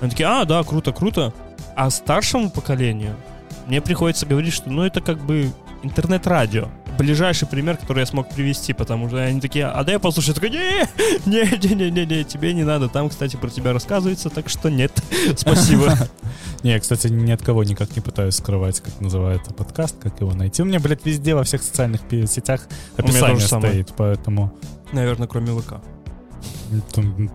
Они 0.01 0.11
такие, 0.11 0.27
а, 0.27 0.47
да, 0.47 0.63
круто, 0.63 0.95
круто. 0.95 1.35
А 1.77 1.91
старшему 1.91 2.49
поколению 2.49 3.15
мне 3.67 3.83
приходится 3.83 4.25
говорить, 4.25 4.55
что, 4.55 4.71
ну, 4.71 4.85
это 4.85 5.03
как 5.03 5.19
бы 5.19 5.53
интернет-радио. 5.83 6.71
Ближайший 6.99 7.47
пример, 7.47 7.77
который 7.77 8.01
я 8.01 8.07
смог 8.07 8.29
привести, 8.29 8.73
потому 8.73 9.09
что 9.09 9.19
они 9.19 9.41
такие, 9.41 9.67
а 9.67 9.85
дай 9.85 9.95
я 9.95 9.99
послушаю. 9.99 10.35
Я 10.35 10.41
такой, 10.41 10.51
не, 11.27 11.69
не, 11.69 11.75
не, 11.75 11.91
не, 11.91 12.07
не, 12.07 12.25
тебе 12.25 12.53
не 12.53 12.65
надо. 12.65 12.89
Там, 12.89 13.09
кстати, 13.09 13.37
про 13.37 13.49
тебя 13.49 13.73
рассказывается, 13.73 14.31
так 14.31 14.49
что 14.49 14.69
нет. 14.69 14.93
Спасибо. 15.37 15.95
Не, 16.65 16.73
я, 16.73 16.81
кстати, 16.81 17.07
ни 17.07 17.31
от 17.31 17.41
кого 17.41 17.63
никак 17.63 17.95
не 17.95 18.03
пытаюсь 18.03 18.35
скрывать, 18.35 18.81
как 18.81 19.01
называется 19.01 19.55
подкаст, 19.55 19.95
как 20.03 20.21
его 20.21 20.35
найти. 20.35 20.61
У 20.61 20.65
меня, 20.65 20.81
блядь, 20.81 21.07
везде, 21.07 21.37
во 21.37 21.45
всех 21.45 21.63
социальных 21.63 22.01
сетях 22.11 22.67
описание 22.97 23.39
стоит, 23.39 23.93
поэтому... 23.97 24.53
Наверное, 24.91 25.29
кроме 25.29 25.53
ВК. 25.57 25.75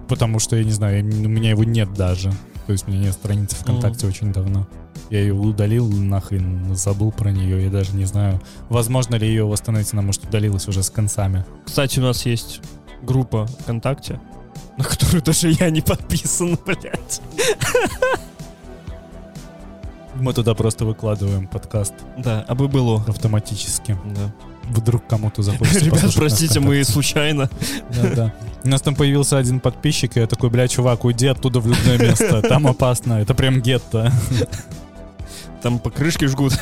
Потому 0.10 0.40
что, 0.40 0.58
я 0.58 0.66
не 0.66 0.72
знаю, 0.72 1.06
у 1.06 1.30
меня 1.30 1.52
его 1.52 1.64
нет 1.64 1.94
даже. 1.94 2.34
То 2.66 2.72
есть 2.72 2.88
у 2.88 2.92
меня 2.92 3.02
нет 3.06 3.14
страницы 3.14 3.56
ВКонтакте 3.58 4.08
очень 4.08 4.32
давно. 4.32 4.68
Я 5.10 5.20
ее 5.20 5.34
удалил 5.34 5.90
нахрен, 5.90 6.76
забыл 6.76 7.12
про 7.12 7.30
нее, 7.32 7.66
я 7.66 7.70
даже 7.70 7.94
не 7.96 8.06
знаю, 8.06 8.42
возможно 8.70 9.16
ли 9.16 9.28
ее 9.28 9.46
восстановить, 9.46 9.92
она 9.94 10.02
может 10.02 10.24
удалилась 10.24 10.68
уже 10.68 10.82
с 10.82 10.90
концами. 10.90 11.46
Кстати, 11.66 12.00
у 12.00 12.04
нас 12.04 12.26
есть 12.26 12.62
группа 13.02 13.46
ВКонтакте, 13.48 14.20
на 14.78 14.84
которую 14.84 15.22
даже 15.26 15.50
я 15.52 15.70
не 15.70 15.82
подписан, 15.82 16.58
блядь. 16.66 17.22
Мы 20.16 20.32
туда 20.34 20.54
просто 20.54 20.86
выкладываем 20.86 21.48
подкаст 21.48 21.94
Да, 22.18 22.46
а 22.48 22.56
бы 22.56 22.68
было. 22.68 23.04
автоматически. 23.08 23.98
Да. 24.16 24.34
Вдруг 24.70 25.06
кому-то 25.08 25.44
захочется 25.44 25.86
Ребят, 25.86 26.14
простите, 26.16 26.60
мы 26.60 26.84
случайно. 26.84 27.50
Да, 27.90 28.10
да. 28.16 28.34
У 28.64 28.68
нас 28.70 28.82
там 28.82 28.96
появился 28.96 29.38
один 29.38 29.60
подписчик, 29.60 30.16
и 30.16 30.22
я 30.22 30.28
такой, 30.28 30.50
бля, 30.50 30.68
чувак, 30.68 31.04
уйди 31.04 31.28
оттуда 31.28 31.60
в 31.60 31.68
людное 31.68 31.98
место, 31.98 32.42
там 32.42 32.66
опасно, 32.68 33.14
это 33.14 33.34
прям 33.34 33.62
гетто. 33.62 34.12
Там 35.62 35.80
по 35.80 35.90
крышке 35.90 36.28
жгут. 36.28 36.54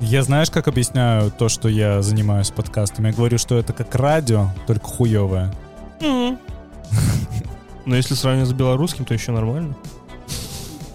Я 0.00 0.22
знаешь, 0.22 0.50
как 0.50 0.68
объясняю 0.68 1.30
то, 1.30 1.48
что 1.48 1.68
я 1.68 2.02
занимаюсь 2.02 2.50
подкастами? 2.50 3.08
Я 3.08 3.14
говорю, 3.14 3.38
что 3.38 3.58
это 3.58 3.72
как 3.72 3.94
радио, 3.94 4.50
только 4.66 4.86
хуевое. 4.86 5.52
Но 6.00 7.96
если 7.96 8.14
сравнивать 8.14 8.50
с 8.50 8.52
белорусским, 8.52 9.04
то 9.04 9.14
еще 9.14 9.32
нормально. 9.32 9.74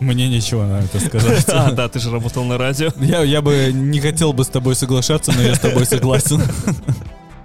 Мне 0.03 0.27
ничего 0.27 0.65
на 0.65 0.79
это 0.79 0.99
сказать. 0.99 1.45
А, 1.53 1.71
да, 1.71 1.87
ты 1.87 1.99
же 1.99 2.11
работал 2.11 2.43
на 2.43 2.57
радио. 2.57 2.89
Я, 2.99 3.23
я 3.23 3.41
бы 3.41 3.71
не 3.73 3.99
хотел 3.99 4.33
бы 4.33 4.43
с 4.43 4.47
тобой 4.47 4.75
соглашаться, 4.75 5.31
но 5.31 5.41
я 5.41 5.55
с 5.55 5.59
тобой 5.59 5.85
согласен. 5.85 6.41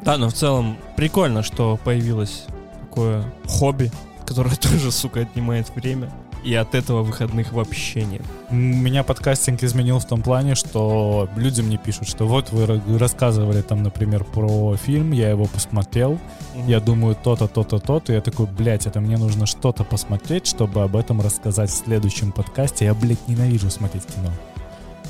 Да, 0.01 0.17
но 0.17 0.31
в 0.31 0.33
целом 0.33 0.79
прикольно, 0.97 1.43
что 1.43 1.79
появилось 1.85 2.45
такое 2.81 3.25
хобби, 3.47 3.93
которое 4.25 4.55
тоже, 4.57 4.91
сука, 4.91 5.21
отнимает 5.21 5.71
время. 5.75 6.11
И 6.45 6.55
от 6.55 6.75
этого 6.75 7.03
выходных 7.03 7.53
вообще 7.53 8.05
нет. 8.05 8.23
Меня 8.51 9.03
подкастинг 9.03 9.63
изменил 9.63 9.99
в 9.99 10.07
том 10.07 10.23
плане, 10.23 10.55
что 10.55 11.29
люди 11.37 11.61
мне 11.61 11.79
пишут, 11.79 12.09
что 12.09 12.27
вот 12.27 12.53
вы 12.53 12.65
ра- 12.65 12.99
рассказывали 12.99 13.61
там, 13.61 13.83
например, 13.83 14.25
про 14.25 14.77
фильм, 14.77 15.13
я 15.13 15.31
его 15.31 15.47
посмотрел, 15.47 16.19
я 16.67 16.81
думаю 16.81 17.17
то-то, 17.17 17.49
то-то, 17.49 17.79
то-то, 17.79 18.13
и 18.13 18.17
я 18.17 18.21
такой, 18.23 18.47
блядь, 18.47 18.87
это 18.87 19.01
мне 19.01 19.17
нужно 19.17 19.47
что-то 19.47 19.85
посмотреть, 19.85 20.47
чтобы 20.47 20.83
об 20.83 20.97
этом 20.97 21.21
рассказать 21.21 21.71
в 21.71 21.75
следующем 21.75 22.33
подкасте. 22.33 22.85
Я, 22.85 22.95
блядь, 22.95 23.27
ненавижу 23.29 23.69
смотреть 23.71 24.07
кино. 24.07 24.31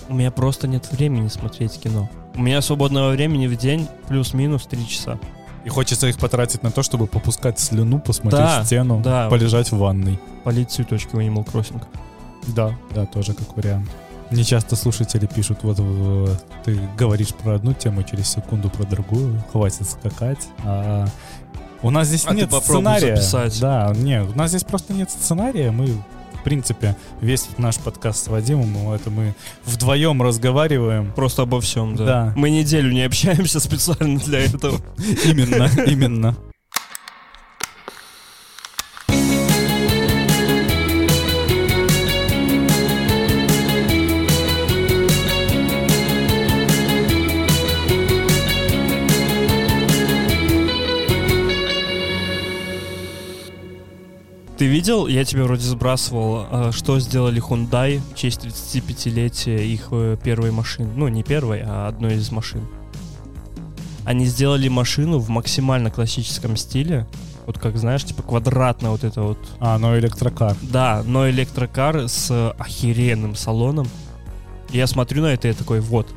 У 0.08 0.14
меня 0.14 0.30
просто 0.30 0.66
нет 0.66 0.90
времени 0.90 1.28
смотреть 1.28 1.78
кино. 1.78 2.08
У 2.34 2.40
меня 2.40 2.62
свободного 2.62 3.10
времени 3.10 3.46
в 3.46 3.56
день 3.56 3.86
плюс-минус 4.08 4.66
3 4.66 4.88
часа. 4.88 5.18
И 5.64 5.68
хочется 5.68 6.06
их 6.06 6.18
потратить 6.18 6.62
на 6.62 6.70
то, 6.70 6.82
чтобы 6.82 7.06
попускать 7.06 7.58
слюну, 7.58 7.98
посмотреть 7.98 8.40
Да, 8.42 8.64
стену, 8.64 9.00
да. 9.04 9.28
полежать 9.28 9.70
в 9.72 9.76
ванной. 9.78 10.18
Полить 10.44 10.70
цветочки 10.70 11.14
в 11.14 11.18
Animal 11.18 11.44
Crossing. 11.44 11.82
Да, 12.48 12.74
да, 12.94 13.04
тоже 13.06 13.34
как 13.34 13.56
вариант. 13.56 13.88
Не 14.30 14.44
часто 14.44 14.76
слушатели 14.76 15.26
пишут, 15.26 15.58
вот 15.62 15.78
ты 16.64 16.78
говоришь 16.98 17.34
про 17.34 17.54
одну 17.56 17.72
тему, 17.72 18.02
через 18.02 18.28
секунду 18.28 18.68
про 18.70 18.84
другую, 18.84 19.42
хватит 19.52 19.88
скакать. 19.88 20.48
А 20.64 21.06
у 21.82 21.90
нас 21.90 22.08
здесь 22.08 22.24
А 22.26 22.34
нет 22.34 22.52
сценария. 22.52 23.16
записать. 23.16 23.58
Да, 23.60 23.92
нет, 23.96 24.28
у 24.34 24.38
нас 24.38 24.50
здесь 24.50 24.64
просто 24.64 24.92
нет 24.92 25.10
сценария. 25.10 25.70
Мы, 25.70 25.88
в 26.40 26.44
принципе, 26.44 26.96
весь 27.20 27.48
наш 27.58 27.76
подкаст 27.76 28.24
с 28.24 28.28
Вадимом, 28.28 28.92
это 28.92 29.10
мы 29.10 29.34
вдвоем 29.64 30.22
разговариваем. 30.22 31.12
Просто 31.12 31.42
обо 31.42 31.60
всем, 31.60 31.96
да. 31.96 32.04
Да. 32.04 32.32
Мы 32.36 32.50
неделю 32.50 32.92
не 32.92 33.02
общаемся 33.02 33.60
специально 33.60 34.18
для 34.18 34.40
этого. 34.40 34.78
Именно, 35.24 35.68
именно. 35.86 36.36
Видел, 54.88 55.06
я 55.06 55.22
тебе 55.22 55.42
вроде 55.42 55.64
сбрасывал, 55.64 56.46
э, 56.50 56.70
что 56.72 56.98
сделали 56.98 57.42
Hyundai 57.42 58.00
в 58.10 58.16
честь 58.16 58.46
35-летия 58.46 59.58
их 59.58 59.88
э, 59.90 60.16
первой 60.22 60.50
машины. 60.50 60.90
Ну, 60.96 61.08
не 61.08 61.22
первой, 61.22 61.60
а 61.62 61.88
одной 61.88 62.14
из 62.14 62.32
машин. 62.32 62.66
Они 64.06 64.24
сделали 64.24 64.66
машину 64.68 65.18
в 65.18 65.28
максимально 65.28 65.90
классическом 65.90 66.56
стиле. 66.56 67.06
Вот 67.44 67.58
как, 67.58 67.76
знаешь, 67.76 68.02
типа 68.02 68.22
квадратная 68.22 68.90
вот 68.90 69.04
это 69.04 69.20
вот. 69.20 69.38
А, 69.60 69.76
ну 69.76 69.94
электрокар. 69.98 70.56
Да, 70.62 71.02
но 71.04 71.28
электрокар 71.28 72.08
с 72.08 72.52
охеренным 72.52 73.34
салоном. 73.34 73.86
Я 74.70 74.86
смотрю 74.86 75.20
на 75.20 75.34
это 75.34 75.48
и 75.48 75.52
такой, 75.52 75.80
вот. 75.80 76.08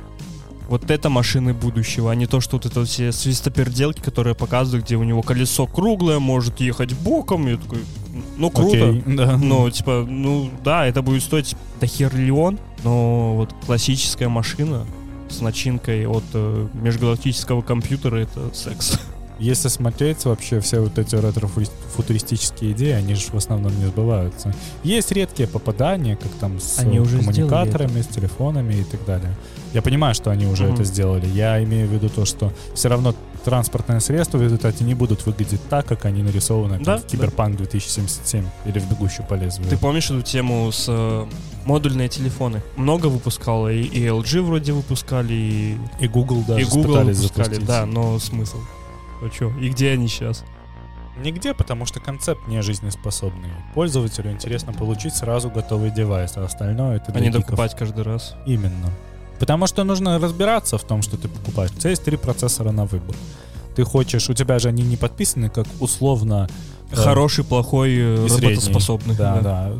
Вот 0.69 0.89
это 0.89 1.09
машины 1.09 1.53
будущего, 1.53 2.09
а 2.09 2.15
не 2.15 2.25
то, 2.25 2.39
что 2.39 2.55
вот 2.55 2.65
это 2.65 2.79
вот 2.79 2.87
все 2.87 3.11
свистоперделки, 3.11 3.99
которые 3.99 4.33
показывают, 4.33 4.85
где 4.85 4.95
у 4.95 5.03
него 5.03 5.21
колесо 5.21 5.67
круглое, 5.67 6.19
может 6.19 6.61
ехать 6.61 6.93
боком. 6.93 7.49
И 7.49 7.51
я 7.51 7.57
такой, 7.57 7.79
Ну, 8.37 8.49
круто. 8.49 8.89
Окей, 8.89 9.03
да. 9.07 9.37
Ну, 9.37 9.69
типа, 9.69 10.05
ну, 10.07 10.49
да, 10.63 10.85
это 10.85 11.01
будет 11.01 11.23
стоить 11.23 11.55
до 11.79 11.87
херлион, 11.87 12.59
но 12.83 13.35
вот 13.35 13.53
классическая 13.65 14.29
машина 14.29 14.85
с 15.29 15.41
начинкой 15.41 16.05
от 16.07 16.23
э, 16.33 16.67
межгалактического 16.73 17.61
компьютера— 17.61 18.15
это 18.17 18.53
секс. 18.53 18.99
Если 19.39 19.69
смотреть 19.69 20.23
вообще 20.25 20.59
все 20.59 20.81
вот 20.81 20.99
эти 20.99 21.15
ретро-футуристические 21.15 22.73
идеи, 22.73 22.91
они 22.91 23.15
же 23.15 23.31
в 23.31 23.35
основном 23.35 23.75
не 23.79 23.87
сбываются. 23.87 24.53
Есть 24.83 25.11
редкие 25.11 25.49
попадания, 25.49 26.15
как 26.15 26.31
там 26.33 26.59
с 26.59 26.77
Они 26.77 26.99
уже 26.99 27.17
коммуникаторами, 27.17 28.01
с 28.01 28.07
телефонами 28.07 28.75
и 28.75 28.83
так 28.83 29.03
далее. 29.05 29.35
Я 29.73 29.81
понимаю, 29.81 30.13
что 30.13 30.31
они 30.31 30.45
уже 30.47 30.65
Мгм. 30.65 30.73
это 30.73 30.83
сделали. 30.83 31.25
Я 31.27 31.63
имею 31.63 31.87
в 31.87 31.91
виду 31.91 32.09
то, 32.09 32.25
что 32.25 32.51
все 32.75 32.89
равно 32.89 33.15
транспортное 33.45 33.99
средство 34.01 34.37
в 34.37 34.41
результате 34.43 34.83
не 34.83 34.93
будут 34.93 35.25
выглядеть 35.25 35.61
так, 35.69 35.85
как 35.85 36.05
они 36.05 36.21
нарисованы 36.23 36.79
Да, 36.83 36.97
в 36.97 37.05
Киберпанк 37.05 37.57
2077 37.57 38.45
или 38.65 38.79
в 38.79 38.89
Бегущую 38.89 39.25
по 39.25 39.33
лезвию. 39.35 39.67
Ты 39.69 39.77
помнишь 39.77 40.11
эту 40.11 40.21
тему 40.21 40.71
с 40.71 40.85
э, 40.89 41.25
модульные 41.65 42.07
телефоны? 42.09 42.61
Много 42.75 43.07
выпускало, 43.07 43.71
и, 43.71 43.81
и 43.81 44.05
LG 44.05 44.41
вроде 44.41 44.73
выпускали, 44.73 45.33
и, 45.33 45.77
И 45.99 46.07
Google 46.07 46.43
даже 46.47 46.61
и 46.61 46.65
Google 46.65 46.83
пытались 46.95 47.17
выпускали, 47.17 47.43
запустить. 47.45 47.65
да, 47.67 47.85
но 47.85 48.19
смысл? 48.19 48.57
А 49.23 49.29
чё? 49.29 49.51
И 49.59 49.69
где 49.69 49.91
они 49.91 50.07
сейчас? 50.07 50.43
Нигде, 51.23 51.53
потому 51.53 51.85
что 51.85 51.99
концепт 51.99 52.47
не 52.47 52.61
жизнеспособный. 52.61 53.49
Пользователю 53.73 54.31
интересно 54.31 54.73
получить 54.73 55.13
сразу 55.15 55.49
готовый 55.49 55.91
девайс, 55.91 56.33
а 56.35 56.45
остальное 56.45 56.97
это 56.97 57.05
А 57.09 57.11
для 57.11 57.21
не 57.21 57.27
гиков. 57.29 57.45
докупать 57.45 57.75
каждый 57.75 58.03
раз. 58.03 58.35
Именно. 58.45 58.89
Потому 59.41 59.65
что 59.65 59.83
нужно 59.83 60.19
разбираться 60.19 60.77
в 60.77 60.83
том, 60.83 61.01
что 61.01 61.17
ты 61.17 61.27
покупаешь. 61.27 61.71
У 61.71 61.79
тебя 61.79 61.89
есть 61.89 62.03
три 62.03 62.15
процессора 62.15 62.71
на 62.71 62.85
выбор. 62.85 63.15
Ты 63.75 63.83
хочешь, 63.83 64.29
у 64.29 64.35
тебя 64.35 64.59
же 64.59 64.69
они 64.69 64.83
не 64.83 64.97
подписаны 64.97 65.49
как 65.49 65.65
условно 65.79 66.47
э, 66.91 66.95
Хороший, 66.95 67.43
плохой, 67.43 67.89
э, 67.89 68.25
и 68.25 68.29
средний. 68.29 68.49
работоспособный. 68.49 69.15
Да, 69.15 69.39
да. 69.41 69.71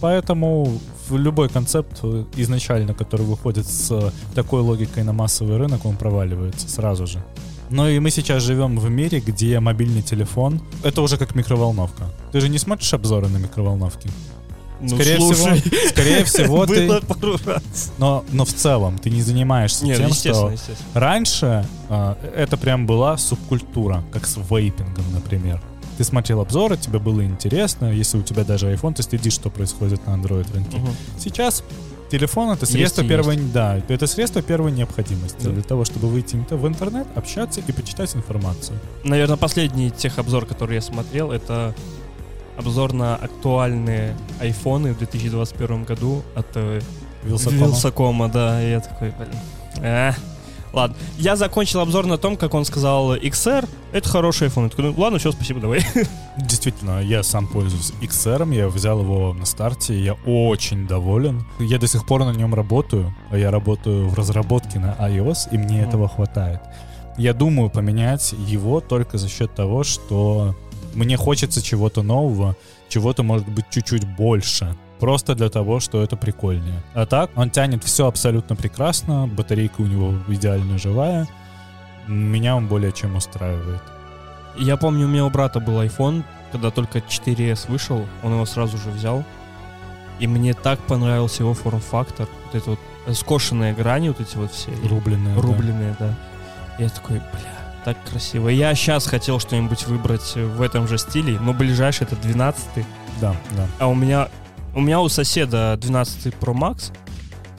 Поэтому 0.00 0.78
в 1.08 1.16
любой 1.16 1.48
концепт 1.48 1.98
э, 2.04 2.24
изначально, 2.36 2.94
который 2.94 3.26
выходит 3.26 3.66
с 3.66 4.12
такой 4.36 4.60
логикой 4.60 5.02
на 5.02 5.12
массовый 5.12 5.56
рынок, 5.56 5.84
он 5.84 5.96
проваливается 5.96 6.68
сразу 6.68 7.08
же. 7.08 7.24
Но 7.70 7.88
и 7.88 7.98
мы 7.98 8.10
сейчас 8.10 8.44
живем 8.44 8.78
в 8.78 8.88
мире, 8.88 9.18
где 9.18 9.58
мобильный 9.58 10.02
телефон— 10.02 10.60
это 10.84 11.02
уже 11.02 11.16
как 11.16 11.34
микроволновка. 11.34 12.04
Ты 12.30 12.40
же 12.40 12.48
не 12.48 12.58
смотришь 12.58 12.94
обзоры 12.94 13.26
на 13.26 13.38
микроволновки? 13.38 14.08
Ну, 14.90 14.96
Скорее 14.96 15.16
слушай, 15.16 15.60
всего, 15.60 15.88
скорее 15.88 16.24
всего 16.24 16.66
ты... 16.66 17.00
Но, 17.98 18.24
но 18.32 18.44
в 18.44 18.52
целом 18.52 18.98
ты 18.98 19.10
не 19.10 19.22
занимаешься 19.22 19.84
Нет, 19.84 19.96
тем, 19.98 20.08
естественно, 20.08 20.34
что 20.36 20.50
естественно. 20.50 21.00
раньше 21.00 21.66
а, 21.88 22.18
это 22.36 22.56
прям 22.56 22.86
была 22.86 23.16
субкультура, 23.16 24.04
как 24.12 24.26
с 24.26 24.36
вейпингом, 24.36 25.04
например. 25.12 25.60
Ты 25.96 26.04
смотрел 26.04 26.40
обзоры, 26.40 26.76
тебе 26.76 26.98
было 26.98 27.24
интересно, 27.24 27.92
если 27.92 28.18
у 28.18 28.22
тебя 28.22 28.44
даже 28.44 28.72
iPhone, 28.72 28.94
ты 28.94 29.02
следишь, 29.02 29.34
что 29.34 29.48
происходит 29.48 30.06
на 30.06 30.10
Android 30.10 30.52
рынке. 30.52 30.76
Мгм. 30.76 30.90
Сейчас 31.18 31.62
телефон 32.10 32.50
это 32.50 32.62
Есть 32.62 32.72
средство 32.72 33.02
и 33.02 33.08
первой, 33.08 33.36
да, 33.36 33.80
это 33.88 34.06
средство 34.06 34.42
первой 34.42 34.72
необходимости 34.72 35.42
Да. 35.42 35.50
для 35.50 35.62
того, 35.62 35.84
чтобы 35.84 36.08
выйти 36.08 36.36
в 36.50 36.66
интернет, 36.66 37.06
общаться 37.14 37.60
и 37.66 37.72
почитать 37.72 38.14
информацию. 38.14 38.78
Наверное, 39.04 39.36
последний 39.36 39.90
техобзор, 39.90 40.46
который 40.46 40.74
я 40.74 40.80
смотрел, 40.82 41.32
это 41.32 41.74
обзор 42.56 42.92
на 42.92 43.16
актуальные 43.16 44.16
айфоны 44.40 44.92
в 44.92 44.98
2021 44.98 45.84
году 45.84 46.22
от 46.34 46.46
э, 46.54 46.80
Вилсакома. 47.24 47.66
Вилсакома, 47.66 48.28
да, 48.28 48.62
и 48.62 48.70
я 48.70 48.80
такой, 48.80 49.10
блин. 49.10 49.30
А, 49.82 50.12
ладно. 50.72 50.96
Я 51.18 51.36
закончил 51.36 51.80
обзор 51.80 52.06
на 52.06 52.18
том, 52.18 52.36
как 52.36 52.54
он 52.54 52.64
сказал 52.64 53.16
XR, 53.16 53.68
это 53.92 54.08
хороший 54.08 54.48
iPhone. 54.48 54.64
Я 54.64 54.68
такой, 54.70 54.84
ну 54.84 54.94
ладно, 54.96 55.18
все, 55.18 55.32
спасибо, 55.32 55.60
давай. 55.60 55.80
Действительно, 56.36 57.00
я 57.02 57.22
сам 57.22 57.46
пользуюсь 57.46 57.92
XR, 58.02 58.54
я 58.54 58.68
взял 58.68 59.00
его 59.00 59.32
на 59.32 59.46
старте, 59.46 59.98
я 59.98 60.14
очень 60.26 60.86
доволен. 60.86 61.44
Я 61.58 61.78
до 61.78 61.86
сих 61.88 62.06
пор 62.06 62.24
на 62.24 62.32
нем 62.32 62.54
работаю, 62.54 63.14
а 63.30 63.38
я 63.38 63.50
работаю 63.50 64.08
в 64.08 64.14
разработке 64.14 64.78
на 64.78 64.94
iOS, 65.00 65.48
и 65.50 65.58
мне 65.58 65.78
Мгм. 65.80 65.88
этого 65.88 66.08
хватает. 66.08 66.60
Я 67.16 67.32
думаю 67.32 67.70
поменять 67.70 68.34
его 68.48 68.80
только 68.80 69.18
за 69.18 69.28
счет 69.28 69.54
того, 69.54 69.84
что 69.84 70.56
мне 70.94 71.16
хочется 71.16 71.62
чего-то 71.62 72.02
нового, 72.02 72.56
чего-то 72.88 73.22
может 73.22 73.48
быть 73.48 73.66
чуть-чуть 73.70 74.06
больше. 74.16 74.74
Просто 75.00 75.34
для 75.34 75.48
того, 75.50 75.80
что 75.80 76.02
это 76.02 76.16
прикольнее. 76.16 76.82
А 76.94 77.04
так, 77.04 77.30
он 77.36 77.50
тянет 77.50 77.84
все 77.84 78.06
абсолютно 78.06 78.56
прекрасно, 78.56 79.26
батарейка 79.26 79.80
у 79.80 79.86
него 79.86 80.14
идеально 80.28 80.78
живая. 80.78 81.28
Меня 82.06 82.56
он 82.56 82.68
более 82.68 82.92
чем 82.92 83.16
устраивает. 83.16 83.82
Я 84.56 84.76
помню, 84.76 85.06
у 85.06 85.08
меня 85.08 85.24
у 85.24 85.30
брата 85.30 85.58
был 85.58 85.80
iPhone, 85.82 86.22
когда 86.52 86.70
только 86.70 86.98
4S 87.00 87.70
вышел, 87.70 88.06
он 88.22 88.32
его 88.32 88.46
сразу 88.46 88.78
же 88.78 88.90
взял. 88.90 89.24
И 90.20 90.28
мне 90.28 90.54
так 90.54 90.78
понравился 90.80 91.42
его 91.42 91.54
форм-фактор. 91.54 92.28
Вот 92.44 92.54
это 92.54 92.70
вот 92.70 92.78
э, 93.06 93.14
скошенные 93.14 93.74
грани, 93.74 94.08
вот 94.08 94.20
эти 94.20 94.36
вот 94.36 94.52
все. 94.52 94.70
и 94.70 94.88
Рубленые. 94.88 95.34
да. 95.34 95.42
Рубленые, 95.42 95.96
да. 95.98 96.14
Я 96.78 96.88
такой, 96.88 97.16
бля, 97.16 97.63
так 97.84 97.96
красиво. 98.10 98.48
Я 98.48 98.74
сейчас 98.74 99.06
хотел 99.06 99.38
что-нибудь 99.38 99.86
выбрать 99.86 100.34
в 100.34 100.62
этом 100.62 100.88
же 100.88 100.98
стиле, 100.98 101.38
но 101.40 101.52
ближайший 101.52 102.04
это 102.04 102.16
12 102.16 102.64
Да, 103.20 103.36
да. 103.56 103.68
А 103.78 103.88
у 103.88 103.94
меня 103.94 104.28
у 104.74 104.80
меня 104.80 105.00
у 105.00 105.08
соседа 105.08 105.76
12 105.80 106.34
Pro 106.34 106.52
Max, 106.52 106.92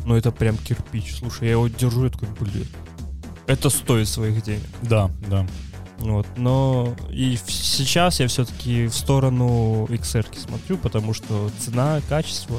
ну 0.06 0.16
это 0.16 0.32
прям 0.32 0.58
кирпич. 0.58 1.16
Слушай, 1.16 1.46
я 1.46 1.52
его 1.52 1.68
держу, 1.68 2.04
я 2.04 2.10
такой, 2.10 2.28
блин, 2.40 2.68
это 3.48 3.70
стоит 3.70 4.08
своих 4.10 4.44
денег. 4.44 4.64
Да, 4.82 5.10
да. 5.28 5.46
Вот, 6.00 6.28
но 6.36 6.94
и 7.10 7.38
сейчас 7.48 8.20
я 8.20 8.28
все-таки 8.28 8.88
в 8.88 8.94
сторону 8.94 9.86
XR 9.86 10.26
смотрю, 10.38 10.78
потому 10.78 11.14
что 11.14 11.50
цена, 11.60 12.02
качество 12.10 12.58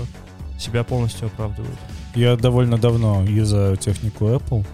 себя 0.59 0.85
полностью 0.85 1.27
оправдывают. 1.27 1.79
Я 2.15 2.37
довольно 2.37 2.79
давно 2.79 3.23
юзаю 3.25 3.77
технику 3.77 4.27
Apple. 4.27 4.65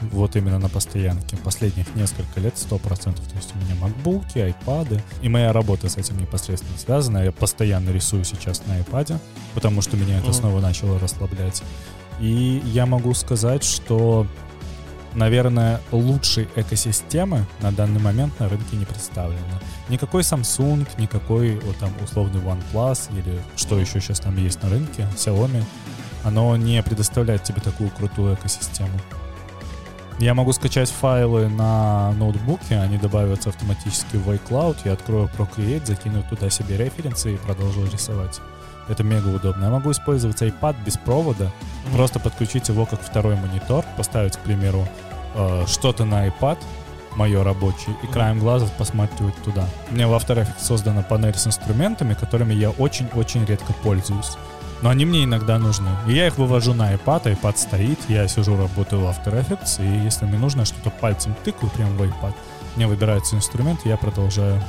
Вот 0.00 0.36
именно 0.36 0.58
на 0.58 0.68
постоянке. 0.68 1.36
Последних 1.38 1.94
несколько 1.96 2.40
лет 2.40 2.54
100%. 2.54 3.14
То 3.16 3.36
есть 3.36 3.52
у 3.54 3.58
меня 3.64 3.74
макбуки, 3.80 4.38
айпады. 4.38 5.02
И 5.22 5.28
моя 5.28 5.52
работа 5.52 5.88
с 5.88 5.96
этим 5.96 6.18
непосредственно 6.18 6.78
связана. 6.78 7.18
Я 7.18 7.32
постоянно 7.32 7.90
рисую 7.90 8.24
сейчас 8.24 8.62
на 8.66 8.74
айпаде, 8.74 9.18
потому 9.54 9.82
что 9.82 9.96
меня 9.96 10.16
это 10.18 10.26
Мгм. 10.26 10.34
снова 10.34 10.60
начало 10.60 10.98
расслаблять. 11.00 11.62
И 12.20 12.62
я 12.66 12.86
могу 12.86 13.12
сказать, 13.14 13.64
что, 13.64 14.26
наверное, 15.14 15.80
лучшей 15.92 16.48
экосистемы 16.56 17.44
на 17.60 17.72
данный 17.72 18.00
момент 18.00 18.38
на 18.40 18.48
рынке 18.48 18.76
не 18.76 18.84
представлено. 18.84 19.60
Никакой 19.88 20.22
Samsung, 20.22 20.86
никакой 20.98 21.56
вот 21.60 21.76
там 21.78 21.90
условный 22.04 22.40
OnePlus 22.40 23.10
или 23.18 23.40
что 23.56 23.78
еще 23.78 24.00
сейчас 24.00 24.20
там 24.20 24.36
есть 24.36 24.62
на 24.62 24.68
рынке, 24.68 25.06
Xiaomi, 25.16 25.64
оно 26.24 26.56
не 26.56 26.82
предоставляет 26.82 27.42
тебе 27.44 27.60
такую 27.60 27.90
крутую 27.90 28.34
экосистему. 28.34 28.90
Я 30.18 30.34
могу 30.34 30.52
скачать 30.52 30.90
файлы 30.90 31.48
на 31.48 32.10
ноутбуке, 32.12 32.76
они 32.78 32.98
добавятся 32.98 33.50
автоматически 33.50 34.16
в 34.16 34.28
iCloud, 34.28 34.78
я 34.84 34.94
открою 34.94 35.30
Procreate, 35.38 35.86
закину 35.86 36.24
туда 36.28 36.50
себе 36.50 36.76
референсы 36.76 37.34
и 37.34 37.36
продолжу 37.36 37.84
рисовать. 37.84 38.40
Это 38.88 39.04
мега 39.04 39.28
удобно. 39.28 39.66
Я 39.66 39.70
могу 39.70 39.92
использовать 39.92 40.42
iPad 40.42 40.74
без 40.84 40.96
провода, 40.96 41.52
просто 41.94 42.18
подключить 42.18 42.68
его 42.68 42.84
как 42.84 43.00
второй 43.00 43.36
монитор, 43.36 43.84
поставить, 43.96 44.36
к 44.36 44.40
примеру, 44.40 44.88
э, 45.36 45.64
что-то 45.68 46.04
на 46.04 46.26
iPad, 46.26 46.58
мое 47.14 47.44
рабочее, 47.44 47.94
и 48.02 48.08
краем 48.08 48.40
глаза 48.40 48.66
посматривать 48.76 49.36
туда. 49.44 49.66
У 49.90 49.94
меня 49.94 50.08
в 50.08 50.12
After 50.14 50.36
Effects 50.36 50.62
создана 50.62 51.02
панель 51.02 51.34
с 51.34 51.46
инструментами, 51.46 52.14
которыми 52.14 52.54
я 52.54 52.70
очень-очень 52.70 53.44
редко 53.44 53.72
пользуюсь. 53.84 54.36
Но 54.82 54.90
они 54.90 55.04
мне 55.04 55.24
иногда 55.24 55.58
нужны. 55.58 55.88
И 56.06 56.12
я 56.12 56.26
их 56.28 56.38
вывожу 56.38 56.72
на 56.74 56.94
iPad, 56.94 57.24
iPad 57.40 57.56
стоит, 57.56 57.98
я 58.08 58.28
сижу, 58.28 58.56
работаю 58.56 59.02
в 59.02 59.04
After 59.06 59.34
Effects, 59.44 59.84
и 59.84 60.04
если 60.04 60.24
мне 60.24 60.38
нужно 60.38 60.64
что-то 60.64 60.90
пальцем 60.90 61.34
тыкаю 61.44 61.70
прямо 61.70 61.90
в 61.92 62.02
iPad, 62.02 62.32
мне 62.76 62.86
выбирается 62.86 63.34
инструмент, 63.36 63.80
и 63.84 63.88
я 63.88 63.96
продолжаю. 63.96 64.62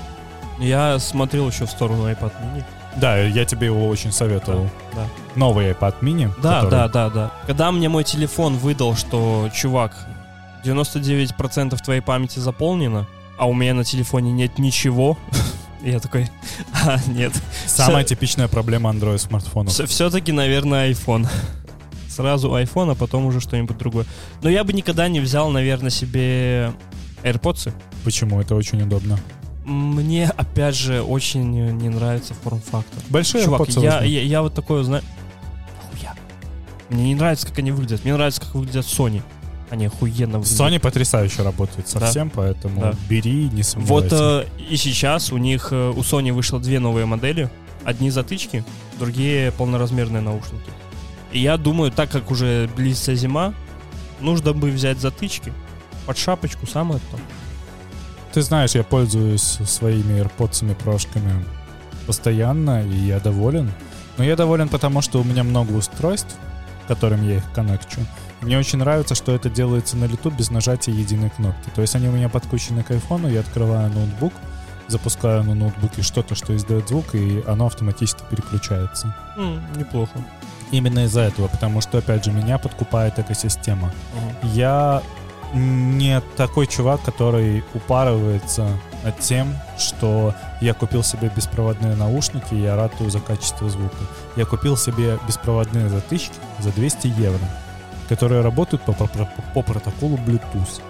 Я 0.58 0.98
смотрел 1.00 1.48
еще 1.50 1.66
в 1.66 1.70
сторону 1.72 2.10
iPad 2.10 2.32
mini. 2.42 2.64
Да, 2.98 3.18
я 3.20 3.46
тебе 3.46 3.68
его 3.68 3.88
очень 3.88 4.12
советовал. 4.12 4.68
Да. 4.96 5.06
Новый 5.36 5.70
iPad 5.72 5.96
mini. 6.02 6.32
Да, 6.42 6.62
который- 6.64 6.70
да, 6.72 6.88
да, 6.88 7.10
да. 7.10 7.32
Когда 7.46 7.72
мне 7.72 7.88
мой 7.88 8.04
телефон 8.04 8.58
выдал, 8.58 8.96
что, 8.96 9.48
чувак, 9.54 9.96
99% 10.64 11.80
твоей 11.82 12.02
памяти 12.02 12.40
заполнено, 12.40 13.06
а 13.38 13.48
у 13.48 13.54
меня 13.54 13.74
на 13.74 13.84
телефоне 13.84 14.32
нет 14.32 14.58
ничего, 14.60 15.18
я 15.84 16.00
такой, 16.00 16.28
а, 16.86 17.00
нет. 17.08 17.34
Самая 17.66 18.06
Всё- 18.06 18.16
типичная 18.16 18.48
проблема 18.48 18.90
Android 18.92 19.18
смартфонов. 19.18 19.74
Все-таки, 19.74 20.32
наверное, 20.32 20.92
iPhone. 20.92 21.28
Сразу 22.10 22.50
iPhone, 22.50 22.92
а 22.92 22.96
потом 22.96 23.26
уже 23.26 23.40
что-нибудь 23.40 23.78
другое. 23.78 24.06
Но 24.42 24.50
я 24.50 24.64
бы 24.64 24.74
никогда 24.74 25.08
не 25.08 25.20
взял, 25.20 25.50
наверное, 25.52 25.90
себе 25.90 26.74
AirPods. 27.24 27.72
Почему? 28.04 28.42
Это 28.42 28.56
очень 28.56 28.82
удобно. 28.82 29.20
Мне, 29.66 30.30
опять 30.36 30.76
же, 30.76 31.02
очень 31.02 31.50
не 31.52 31.90
нравится 31.90 32.34
форм-фактор. 32.34 33.04
Большие 33.10 33.46
Чувак, 33.46 33.62
AirPods 33.62 33.84
я, 33.84 34.04
я, 34.04 34.22
я 34.24 34.42
вот 34.42 34.54
такое 34.54 34.84
знаю. 34.84 35.04
Нахуя? 35.94 36.16
Мне 36.90 37.04
не 37.04 37.16
нравится, 37.16 37.48
как 37.48 37.60
они 37.60 37.72
выглядят. 37.72 38.04
Мне 38.04 38.14
нравится, 38.14 38.42
как 38.42 38.56
выглядят 38.56 38.86
Sony. 38.86 39.22
Они 39.70 39.86
охуенно 39.86 40.40
выглядят. 40.40 40.60
Sony 40.60 40.80
потрясающе 40.80 41.44
работает 41.44 41.88
со 41.88 42.00
Да. 42.00 42.28
поэтому 42.34 42.82
Да. 42.82 42.94
бери, 43.08 43.50
не 43.50 43.62
Вот 43.76 44.10
сомневайся. 44.10 44.46
э, 44.60 44.64
и 44.70 44.78
сейчас 44.78 45.32
у 45.32 45.38
них, 45.38 45.68
э, 45.72 45.90
у 45.96 46.00
Sony 46.02 46.32
вышло 46.34 46.60
две 46.60 46.80
новые 46.80 47.06
модели. 47.06 47.50
Одни 47.84 48.10
затычки, 48.10 48.64
другие 48.98 49.52
полноразмерные 49.52 50.22
наушники. 50.22 50.70
И 51.32 51.40
я 51.40 51.58
думаю, 51.58 51.92
так 51.92 52.10
как 52.10 52.32
уже 52.32 52.68
близится 52.76 53.14
зима, 53.16 53.54
нужно 54.20 54.54
бы 54.54 54.72
взять 54.72 55.00
затычки 55.00 55.54
под 56.06 56.18
шапочку, 56.18 56.66
самое 56.66 57.00
то. 57.12 57.18
Ты 58.34 58.42
знаешь, 58.42 58.72
я 58.76 58.84
пользуюсь 58.84 59.42
своими 59.66 60.22
AirPods 60.22 60.76
прошками 60.76 61.46
постоянно, 62.08 62.84
и 62.84 62.96
я 62.96 63.20
доволен. 63.20 63.72
Но 64.18 64.24
я 64.24 64.36
доволен 64.36 64.68
потому, 64.68 65.02
что 65.02 65.22
у 65.22 65.24
меня 65.24 65.44
много 65.44 65.72
устройств, 65.74 66.36
которым 66.88 67.28
я 67.28 67.38
их 67.38 67.44
коннекчу. 67.54 68.02
Мне 68.42 68.58
очень 68.58 68.80
нравится, 68.80 69.16
что 69.16 69.34
это 69.34 69.50
делается 69.50 69.98
на 69.98 70.06
лету 70.06 70.30
без 70.30 70.50
нажатия 70.50 70.94
единой 70.94 71.30
кнопки. 71.30 71.70
То 71.76 71.82
есть 71.82 71.96
они 71.96 72.08
у 72.08 72.12
меня 72.12 72.30
подключены 72.30 72.84
к 72.84 72.92
айфону, 72.92 73.30
я 73.30 73.42
открываю 73.42 73.92
ноутбук, 73.92 74.34
запускаю 74.88 75.44
на 75.44 75.56
ноутбуке 75.56 76.02
что-то, 76.02 76.36
что 76.36 76.56
издает 76.56 76.88
звук, 76.88 77.16
и 77.16 77.44
оно 77.48 77.68
автоматически 77.68 78.24
переключается. 78.30 79.14
М, 79.38 79.62
неплохо. 79.76 80.14
Именно 80.72 81.06
из-за 81.06 81.22
этого, 81.22 81.48
потому 81.48 81.82
что, 81.82 81.98
опять 81.98 82.26
же, 82.26 82.32
меня 82.32 82.58
подкупает 82.58 83.20
экосистема. 83.20 83.92
Я 84.44 85.02
не 85.54 86.22
такой 86.38 86.68
чувак, 86.68 87.02
который 87.02 87.64
упарывается 87.74 88.68
над 89.04 89.20
тем, 89.20 89.56
что 89.78 90.36
я 90.62 90.74
купил 90.74 91.04
себе 91.04 91.32
беспроводные 91.36 91.96
наушники, 91.96 92.54
и 92.54 92.62
я 92.62 92.76
ратую 92.76 93.10
за 93.10 93.20
качество 93.20 93.70
звука. 93.70 93.98
Я 94.36 94.46
купил 94.46 94.78
себе 94.78 95.18
беспроводные 95.26 95.90
затычки 95.90 96.36
за 96.60 96.72
200 96.72 97.08
евро, 97.08 97.40
которые 98.10 98.42
работают 98.42 98.82
по, 98.84 98.94
по- 98.94 99.08
по 99.54 99.62
протоколу 99.62 100.18
Bluetooth. 100.18 100.82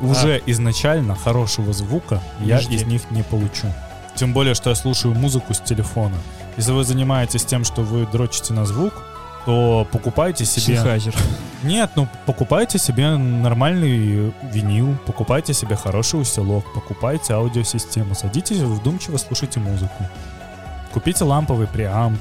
Уже 0.00 0.42
изначально 0.46 1.14
хорошего 1.14 1.72
звука 1.72 2.20
я 2.40 2.58
жди. 2.58 2.74
из 2.74 2.84
них 2.84 3.10
не 3.10 3.22
получу. 3.22 3.68
Тем 4.16 4.32
более, 4.32 4.54
что 4.54 4.70
я 4.70 4.76
слушаю 4.76 5.14
музыку 5.14 5.54
с 5.54 5.60
телефона. 5.60 6.16
Если 6.56 6.72
вы 6.72 6.84
занимаетесь 6.84 7.44
тем, 7.44 7.64
что 7.64 7.82
вы 7.82 8.06
дрочите 8.06 8.52
на 8.52 8.66
звук, 8.66 8.92
то 9.46 9.86
покупайте 9.90 10.44
себе... 10.44 10.76
Синхайзер. 10.76 11.14
Нет, 11.62 11.90
ну 11.96 12.08
покупайте 12.26 12.78
себе 12.78 13.16
нормальный 13.16 14.32
винил, 14.52 14.96
покупайте 15.06 15.54
себе 15.54 15.76
хороший 15.76 16.20
усилок, 16.20 16.64
покупайте 16.74 17.34
аудиосистему, 17.34 18.14
садитесь 18.14 18.58
вдумчиво 18.58 19.16
слушайте 19.16 19.60
музыку. 19.60 20.04
Купите 20.92 21.24
ламповый 21.24 21.66
преамп, 21.66 22.18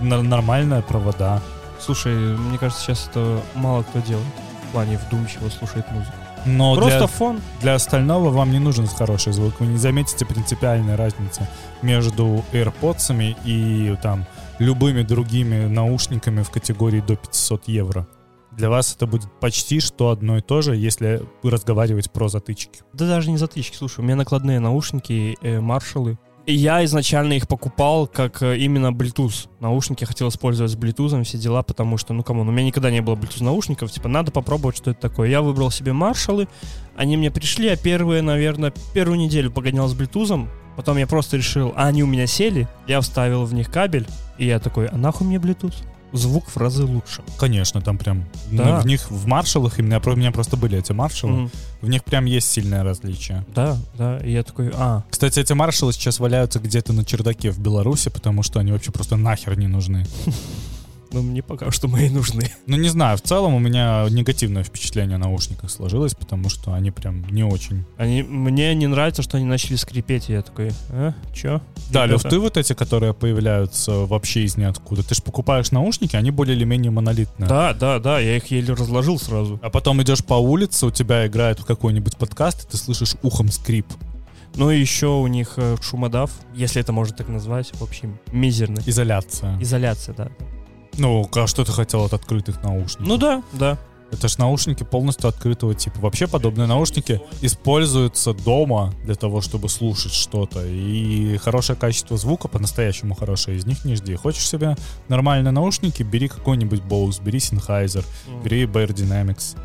нормальные 0.00 0.82
провода. 0.82 1.40
Слушай, 1.84 2.14
мне 2.14 2.56
кажется, 2.56 2.82
сейчас 2.82 3.08
это 3.10 3.42
мало 3.54 3.82
кто 3.82 4.00
делает. 4.00 4.26
В 4.68 4.72
плане 4.72 4.98
вдумчиво 5.06 5.50
слушает 5.50 5.84
музыку. 5.90 6.14
Но 6.46 6.74
Просто 6.74 6.98
для, 6.98 7.06
фон. 7.06 7.40
для 7.60 7.74
остального 7.74 8.30
вам 8.30 8.52
не 8.52 8.58
нужен 8.58 8.86
хороший 8.86 9.34
звук. 9.34 9.60
Вы 9.60 9.66
не 9.66 9.76
заметите 9.76 10.24
принципиальной 10.24 10.94
разницы 10.94 11.46
между 11.82 12.42
AirPods 12.52 13.36
и 13.44 13.96
там 14.02 14.24
любыми 14.58 15.02
другими 15.02 15.66
наушниками 15.66 16.42
в 16.42 16.50
категории 16.50 17.00
до 17.00 17.16
500 17.16 17.68
евро. 17.68 18.06
Для 18.52 18.70
вас 18.70 18.94
это 18.94 19.06
будет 19.06 19.30
почти 19.40 19.80
что 19.80 20.08
одно 20.08 20.38
и 20.38 20.40
то 20.40 20.62
же, 20.62 20.76
если 20.76 21.22
разговаривать 21.42 22.10
про 22.10 22.28
затычки. 22.28 22.80
Да 22.92 23.06
даже 23.06 23.30
не 23.30 23.36
затычки, 23.36 23.76
слушай, 23.76 24.00
у 24.00 24.04
меня 24.04 24.16
накладные 24.16 24.58
наушники, 24.58 25.36
э, 25.42 25.60
маршалы. 25.60 26.18
Я 26.46 26.84
изначально 26.84 27.32
их 27.34 27.48
покупал 27.48 28.06
как 28.06 28.42
э, 28.42 28.58
именно 28.58 28.88
Bluetooth. 28.88 29.48
Наушники 29.60 30.04
хотел 30.04 30.28
использовать 30.28 30.72
с 30.72 30.76
Bluetooth, 30.76 31.22
все 31.24 31.38
дела, 31.38 31.62
потому 31.62 31.96
что, 31.96 32.12
ну, 32.12 32.22
кому, 32.22 32.42
у 32.42 32.44
меня 32.44 32.66
никогда 32.66 32.90
не 32.90 33.00
было 33.00 33.14
Bluetooth 33.14 33.42
наушников, 33.42 33.90
типа, 33.90 34.08
надо 34.08 34.30
попробовать, 34.30 34.76
что 34.76 34.90
это 34.90 35.00
такое. 35.00 35.30
Я 35.30 35.40
выбрал 35.40 35.70
себе 35.70 35.94
маршалы, 35.94 36.46
они 36.96 37.16
мне 37.16 37.30
пришли, 37.30 37.68
а 37.68 37.76
первые, 37.76 38.20
наверное, 38.20 38.74
первую 38.92 39.18
неделю 39.18 39.50
погонял 39.50 39.88
с 39.88 39.94
Bluetooth, 39.94 40.46
потом 40.76 40.98
я 40.98 41.06
просто 41.06 41.38
решил, 41.38 41.72
а 41.76 41.86
они 41.86 42.02
у 42.02 42.06
меня 42.06 42.26
сели, 42.26 42.68
я 42.86 43.00
вставил 43.00 43.46
в 43.46 43.54
них 43.54 43.70
кабель, 43.70 44.06
и 44.36 44.44
я 44.44 44.58
такой, 44.58 44.88
а 44.88 44.98
нахуй 44.98 45.26
мне 45.26 45.36
Bluetooth? 45.36 45.74
Звук 46.14 46.48
в 46.48 46.56
разы 46.56 46.84
лучше. 46.84 47.22
Конечно, 47.38 47.80
там 47.82 47.98
прям 47.98 48.24
Да. 48.50 48.64
ну, 48.76 48.80
в 48.80 48.86
них 48.86 49.10
в 49.10 49.26
маршалах 49.26 49.78
именно 49.80 50.00
у 50.04 50.16
меня 50.16 50.30
просто 50.30 50.56
были 50.56 50.78
эти 50.78 50.92
маршалы, 50.92 51.32
Мгм. 51.32 51.50
в 51.82 51.88
них 51.88 52.04
прям 52.04 52.24
есть 52.24 52.50
сильное 52.50 52.84
различие. 52.84 53.44
Да, 53.54 53.76
да, 53.98 54.18
и 54.18 54.30
я 54.32 54.44
такой, 54.44 54.70
а, 54.74 55.02
Кстати, 55.10 55.40
эти 55.40 55.52
маршалы 55.52 55.92
сейчас 55.92 56.20
валяются 56.20 56.60
где-то 56.60 56.92
на 56.92 57.04
чердаке 57.04 57.50
в 57.50 57.58
Беларуси, 57.58 58.10
потому 58.10 58.42
что 58.44 58.60
они 58.60 58.70
вообще 58.72 58.92
просто 58.92 59.16
нахер 59.16 59.58
не 59.58 59.66
нужны. 59.66 60.06
ну 61.12 61.22
мне 61.22 61.42
пока 61.42 61.70
что 61.70 61.88
мои 61.88 62.08
нужны. 62.10 62.50
Ну, 62.66 62.76
не 62.76 62.88
знаю, 62.88 63.16
в 63.16 63.22
целом 63.22 63.54
у 63.54 63.58
меня 63.58 64.06
негативное 64.10 64.62
впечатление 64.64 65.16
о 65.16 65.18
наушниках 65.18 65.70
сложилось, 65.70 66.14
потому 66.14 66.48
что 66.48 66.72
они 66.72 66.90
прям 66.90 67.24
не 67.30 67.44
очень. 67.44 67.84
Они, 67.96 68.22
мне 68.22 68.74
не 68.74 68.86
нравится, 68.86 69.22
что 69.22 69.36
они 69.36 69.46
начали 69.46 69.76
скрипеть, 69.76 70.30
и 70.30 70.32
я 70.32 70.42
такой, 70.42 70.70
а, 70.90 71.14
чё? 71.32 71.60
Да, 71.90 72.06
Ребята? 72.06 72.24
люфты 72.24 72.38
вот 72.38 72.56
эти, 72.56 72.72
которые 72.72 73.14
появляются 73.14 73.92
вообще 74.06 74.44
из 74.44 74.56
ниоткуда. 74.56 75.02
Ты 75.02 75.14
же 75.14 75.22
покупаешь 75.22 75.70
наушники, 75.70 76.16
они 76.16 76.30
более 76.30 76.56
или 76.56 76.64
менее 76.64 76.90
монолитные. 76.90 77.48
Да, 77.48 77.74
да, 77.74 77.98
да, 77.98 78.18
я 78.18 78.36
их 78.36 78.46
еле 78.50 78.74
разложил 78.74 79.18
сразу. 79.18 79.58
А 79.62 79.70
потом 79.70 80.02
идешь 80.02 80.24
по 80.24 80.34
улице, 80.34 80.86
у 80.86 80.90
тебя 80.90 81.26
играет 81.26 81.62
какой-нибудь 81.62 82.16
подкаст, 82.16 82.64
и 82.64 82.70
ты 82.70 82.76
слышишь 82.76 83.16
ухом 83.22 83.50
скрип. 83.50 83.86
Ну 84.56 84.70
и 84.70 84.78
еще 84.78 85.08
у 85.08 85.26
них 85.26 85.54
э, 85.56 85.76
шумодав, 85.82 86.30
если 86.54 86.80
это 86.80 86.92
можно 86.92 87.16
так 87.16 87.28
назвать, 87.28 87.72
в 87.74 87.82
общем, 87.82 88.18
мизерный. 88.30 88.82
Изоляция. 88.86 89.58
Изоляция, 89.60 90.14
да. 90.14 90.28
Ну, 90.98 91.28
а 91.34 91.46
что 91.46 91.64
ты 91.64 91.72
хотел 91.72 92.04
от 92.04 92.12
открытых 92.12 92.62
наушников? 92.62 93.06
Ну 93.06 93.16
да, 93.16 93.42
да. 93.52 93.78
Это 94.10 94.28
ж 94.28 94.38
наушники 94.38 94.84
полностью 94.84 95.28
открытого 95.28 95.74
типа. 95.74 95.98
Вообще 95.98 96.28
подобные 96.28 96.68
наушники 96.68 97.20
используются 97.40 98.32
дома 98.32 98.94
для 99.04 99.16
того, 99.16 99.40
чтобы 99.40 99.68
слушать 99.68 100.12
что-то. 100.12 100.64
И 100.64 101.36
хорошее 101.38 101.76
качество 101.76 102.16
звука, 102.16 102.46
по-настоящему 102.46 103.16
хорошее, 103.16 103.56
из 103.56 103.66
них 103.66 103.84
не 103.84 103.96
жди. 103.96 104.14
Хочешь 104.14 104.46
себе 104.48 104.76
нормальные 105.08 105.50
наушники, 105.50 106.04
бери 106.04 106.28
какой-нибудь 106.28 106.82
Bose, 106.82 107.20
бери 107.22 107.38
Sennheiser, 107.38 108.04
бери 108.44 108.66
Bear 108.66 108.88
Dynamics. 108.88 109.56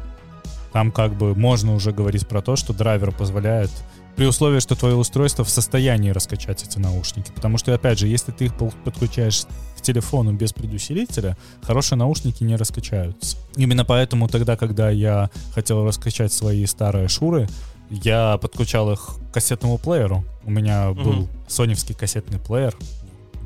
Там 0.73 0.91
как 0.91 1.15
бы 1.15 1.35
можно 1.35 1.75
уже 1.75 1.91
говорить 1.91 2.27
про 2.27 2.41
то, 2.41 2.55
что 2.55 2.73
драйвер 2.73 3.11
позволяет 3.11 3.71
при 4.19 4.25
условии, 4.25 4.59
что 4.59 4.75
твое 4.75 4.95
устройство 4.95 5.45
в 5.45 5.49
состоянии 5.49 6.09
раскачать 6.09 6.61
эти 6.63 6.77
наушники. 6.77 7.31
Потому 7.33 7.57
что, 7.57 7.73
опять 7.73 7.97
же, 7.99 8.05
если 8.07 8.33
ты 8.33 8.45
их 8.47 8.53
подключаешь 8.83 9.45
к 9.77 9.81
телефону 9.81 10.33
без 10.33 10.51
предусилителя, 10.51 11.37
хорошие 11.61 11.97
наушники 11.97 12.43
не 12.43 12.57
раскачаются. 12.57 13.37
Именно 13.55 13.85
поэтому 13.85 14.27
тогда, 14.27 14.57
когда 14.57 14.89
я 14.89 15.29
хотел 15.55 15.85
раскачать 15.87 16.33
свои 16.33 16.65
старые 16.65 17.07
шуры, 17.07 17.47
я 17.89 18.37
подключал 18.39 18.91
их 18.91 19.07
к 19.31 19.35
кассетному 19.35 19.77
плееру. 19.77 20.25
У 20.43 20.51
меня 20.51 20.91
был 20.91 21.13
Мгм. 21.13 21.29
соневский 21.47 21.95
кассетный 21.95 22.39
плеер 22.39 22.75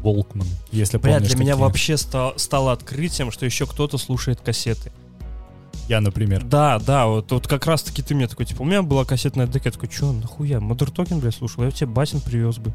Волкман, 0.01 0.47
если 0.71 0.97
Бля, 0.97 1.13
помнишь. 1.13 1.29
для 1.29 1.37
меня 1.37 1.51
такие. 1.53 1.65
вообще 1.67 1.97
ста- 1.97 2.33
стало 2.37 2.71
открытием, 2.71 3.29
что 3.29 3.45
еще 3.45 3.67
кто-то 3.67 3.99
слушает 3.99 4.41
кассеты. 4.41 4.91
Я, 5.87 5.99
например. 6.01 6.43
Да, 6.43 6.79
да, 6.79 7.07
вот, 7.07 7.31
вот 7.31 7.47
как 7.47 7.65
раз 7.65 7.83
таки 7.83 8.01
ты 8.01 8.15
мне 8.15 8.27
такой, 8.27 8.45
типа, 8.45 8.61
у 8.61 8.65
меня 8.65 8.81
была 8.81 9.03
кассетная 9.05 9.47
дека, 9.47 9.67
я 9.67 9.71
такой, 9.71 9.89
чё, 9.89 10.11
нахуя, 10.13 10.59
Mother 10.59 10.93
Talking, 10.93 11.19
бля, 11.19 11.31
слушал, 11.31 11.63
я 11.65 11.71
тебе 11.71 11.87
басен 11.87 12.21
привез 12.21 12.57
бы. 12.57 12.71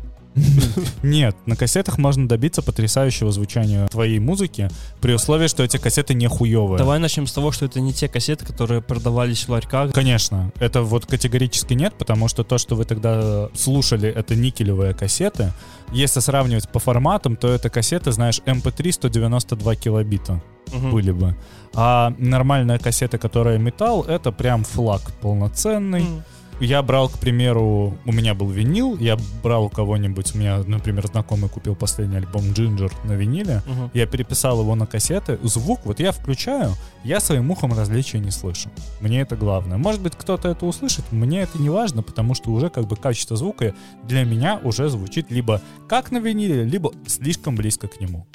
Нет, 1.02 1.36
на 1.46 1.56
кассетах 1.56 1.98
можно 1.98 2.28
добиться 2.28 2.62
потрясающего 2.62 3.32
звучания 3.32 3.86
твоей 3.88 4.18
музыки 4.18 4.68
при 5.00 5.12
условии, 5.14 5.48
что 5.48 5.62
эти 5.62 5.76
кассеты 5.76 6.14
не 6.14 6.26
хуевые. 6.26 6.78
Давай 6.78 6.98
начнем 6.98 7.26
с 7.26 7.32
того, 7.32 7.52
что 7.52 7.64
это 7.64 7.80
не 7.80 7.92
те 7.92 8.08
кассеты, 8.08 8.44
которые 8.44 8.80
продавались 8.82 9.44
в 9.44 9.48
ларьках. 9.50 9.92
Конечно, 9.92 10.52
это 10.60 10.82
вот 10.82 11.06
категорически 11.06 11.74
нет, 11.74 11.94
потому 11.98 12.28
что 12.28 12.44
то, 12.44 12.58
что 12.58 12.76
вы 12.76 12.84
тогда 12.84 13.48
слушали, 13.54 14.08
это 14.08 14.34
никелевые 14.36 14.94
кассеты. 14.94 15.52
Если 15.92 16.20
сравнивать 16.20 16.68
по 16.68 16.78
форматам, 16.78 17.36
то 17.36 17.48
это 17.48 17.70
кассеты, 17.70 18.12
знаешь, 18.12 18.40
MP3 18.46 18.92
192 18.92 19.74
килобита 19.76 20.42
Мгм. 20.72 20.90
были 20.90 21.12
бы. 21.12 21.34
А 21.74 22.12
нормальная 22.18 22.78
кассета, 22.78 23.18
которая 23.18 23.58
металл, 23.58 24.02
это 24.02 24.32
прям 24.32 24.64
флаг 24.64 25.00
полноценный. 25.20 26.02
М. 26.02 26.22
Я 26.60 26.82
брал, 26.82 27.08
к 27.08 27.18
примеру, 27.18 27.96
у 28.04 28.12
меня 28.12 28.34
был 28.34 28.48
винил, 28.50 28.96
я 28.98 29.16
брал 29.44 29.66
у 29.66 29.68
кого-нибудь, 29.68 30.34
у 30.34 30.38
меня, 30.38 30.58
например, 30.66 31.06
знакомый 31.06 31.48
купил 31.48 31.76
последний 31.76 32.16
альбом 32.16 32.42
Ginger 32.52 32.90
на 33.04 33.12
виниле, 33.12 33.62
Мгм. 33.66 33.90
я 33.94 34.06
переписал 34.06 34.60
его 34.60 34.74
на 34.74 34.84
кассеты, 34.86 35.38
звук, 35.44 35.80
вот 35.84 36.00
я 36.00 36.10
включаю, 36.10 36.72
я 37.04 37.20
своим 37.20 37.48
ухом 37.52 37.72
различия 37.78 38.18
не 38.18 38.32
слышу. 38.32 38.70
Мне 39.00 39.20
это 39.20 39.36
главное. 39.36 39.78
Может 39.78 40.00
быть, 40.02 40.14
кто-то 40.16 40.48
это 40.48 40.66
услышит, 40.66 41.04
мне 41.12 41.42
это 41.42 41.58
не 41.62 41.70
важно, 41.70 42.02
потому 42.02 42.34
что 42.34 42.50
уже 42.50 42.70
как 42.70 42.88
бы 42.88 42.96
качество 42.96 43.36
звука 43.36 43.74
для 44.02 44.24
меня 44.24 44.60
уже 44.64 44.88
звучит 44.88 45.30
либо 45.30 45.62
как 45.88 46.10
на 46.10 46.18
виниле, 46.18 46.64
либо 46.64 46.92
слишком 47.06 47.54
близко 47.54 47.86
к 47.86 48.00
нему. 48.00 48.26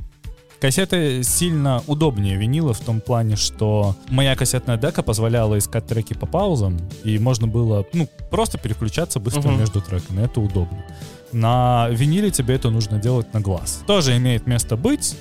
Кассеты 0.64 1.24
сильно 1.24 1.84
удобнее 1.88 2.38
винила 2.38 2.74
в 2.74 2.80
том 2.80 3.01
плане, 3.01 3.36
что 3.36 3.97
моя 4.09 4.34
кассетная 4.34 4.78
дека 4.78 5.03
позволяла 5.03 5.57
искать 5.57 5.86
треки 5.88 6.14
по 6.14 6.26
паузам, 6.26 6.80
и 7.03 7.20
можно 7.20 7.47
было, 7.47 7.86
ну, 7.91 8.07
просто 8.32 8.57
переключаться 8.57 9.20
быстро 9.20 9.49
Мгм. 9.49 9.59
между 9.59 9.82
треками. 9.82 10.24
Это 10.24 10.39
удобно. 10.39 10.86
На 11.34 11.89
виниле 11.89 12.32
тебе 12.32 12.55
это 12.55 12.70
нужно 12.70 12.97
делать 12.97 13.34
на 13.34 13.41
глаз. 13.41 13.84
Тоже 13.88 14.16
имеет 14.16 14.47
место 14.47 14.78
быть, 14.78 15.18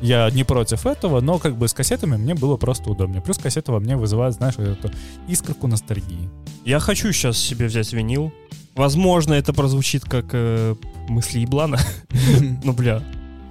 Я 0.00 0.30
не 0.30 0.44
против 0.44 0.86
этого, 0.86 1.20
но 1.20 1.38
как 1.38 1.58
бы 1.58 1.68
с 1.68 1.74
кассетами 1.74 2.16
мне 2.16 2.34
было 2.34 2.56
просто 2.56 2.88
удобнее. 2.90 3.20
Плюс 3.20 3.36
кассеты 3.36 3.70
во 3.72 3.80
мне 3.80 3.96
вызывают, 3.98 4.34
знаешь, 4.34 4.56
эту 4.56 4.90
искорку 5.28 5.66
ностальгии. 5.66 6.30
Я 6.64 6.80
хочу 6.80 7.12
сейчас 7.12 7.36
себе 7.36 7.66
взять 7.66 7.92
винил. 7.92 8.32
Возможно, 8.74 9.34
это 9.34 9.52
прозвучит 9.52 10.04
как 10.06 10.24
э, 10.32 10.74
мысли 11.10 11.40
еблана. 11.40 11.78
Ну, 12.64 12.72
бля, 12.72 13.02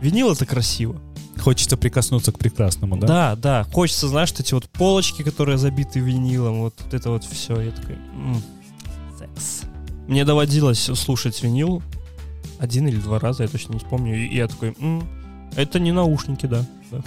винил 0.02 0.32
это 0.32 0.48
красиво. 0.48 1.00
Хочется 1.40 1.78
прикоснуться 1.78 2.32
к 2.32 2.38
прекрасному, 2.40 2.98
да? 2.98 3.08
Да, 3.08 3.36
да. 3.36 3.64
Хочется, 3.72 4.08
знаешь, 4.08 4.32
эти 4.38 4.54
вот 4.54 4.70
полочки, 4.70 5.24
которые 5.24 5.58
забиты 5.58 6.00
винилом, 6.00 6.62
вот 6.62 6.76
это 6.92 7.10
вот 7.10 7.24
все. 7.24 7.60
Я 7.60 7.72
такой, 7.72 7.98
секс. 9.18 9.62
Мне 10.08 10.26
доводилось 10.26 10.90
слушать 10.96 11.42
винил 11.44 11.82
один 12.60 12.88
или 12.88 12.98
два 12.98 13.20
раза, 13.20 13.44
я 13.44 13.50
точно 13.50 13.74
не 13.74 13.80
вспомню. 13.80 14.16
И 14.16 14.36
я 14.36 14.48
такой, 14.48 14.76
м, 14.80 15.08
это 15.56 15.80
не 15.80 15.92
наушники, 15.92 16.46
да. 16.46 16.66
да. 16.92 17.02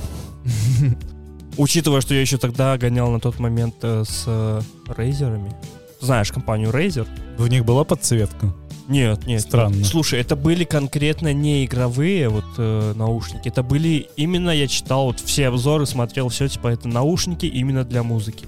Учитывая, 1.58 2.00
что 2.00 2.14
я 2.14 2.22
еще 2.22 2.38
тогда 2.38 2.78
гонял 2.78 3.10
на 3.10 3.20
тот 3.20 3.38
момент 3.38 3.74
э, 3.82 4.04
с 4.06 4.24
э, 4.26 4.60
Рейзерами. 4.96 5.54
Знаешь 6.00 6.32
компанию 6.32 6.70
Razer? 6.70 7.06
В 7.36 7.46
них 7.48 7.64
была 7.64 7.84
подсветка? 7.84 8.54
Нет, 8.88 9.26
нет. 9.26 9.40
Странно. 9.40 9.84
Слушай, 9.84 10.20
это 10.20 10.36
были 10.36 10.64
конкретно 10.64 11.32
не 11.32 11.64
игровые 11.64 12.28
вот 12.28 12.44
э, 12.58 12.92
наушники. 12.96 13.48
Это 13.48 13.62
были 13.62 14.08
именно, 14.16 14.50
я 14.50 14.66
читал 14.66 15.06
вот 15.06 15.20
все 15.20 15.48
обзоры, 15.48 15.86
смотрел 15.86 16.28
все, 16.28 16.48
типа 16.48 16.68
это 16.68 16.88
наушники 16.88 17.46
именно 17.46 17.84
для 17.84 18.02
музыки. 18.02 18.46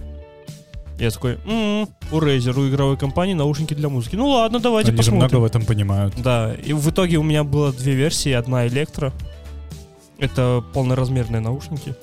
Я 0.98 1.10
такой, 1.10 1.38
м-м, 1.44 1.88
у 2.12 2.20
Razer, 2.20 2.58
у 2.58 2.68
игровой 2.68 2.96
компании 2.96 3.34
наушники 3.34 3.74
для 3.74 3.88
музыки. 3.88 4.16
Ну 4.16 4.28
ладно, 4.28 4.60
давайте 4.60 4.90
Они 4.90 4.96
посмотрим. 4.96 5.28
много 5.28 5.36
в 5.42 5.44
этом 5.44 5.64
понимают. 5.64 6.14
Да, 6.22 6.54
и 6.54 6.72
в 6.72 6.88
итоге 6.90 7.16
у 7.16 7.22
меня 7.22 7.42
было 7.42 7.72
две 7.72 7.94
версии, 7.94 8.30
одна 8.32 8.66
электро. 8.68 9.12
Это 10.18 10.62
полноразмерные 10.72 11.40
наушники. 11.40 11.94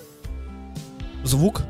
Звук 1.23 1.63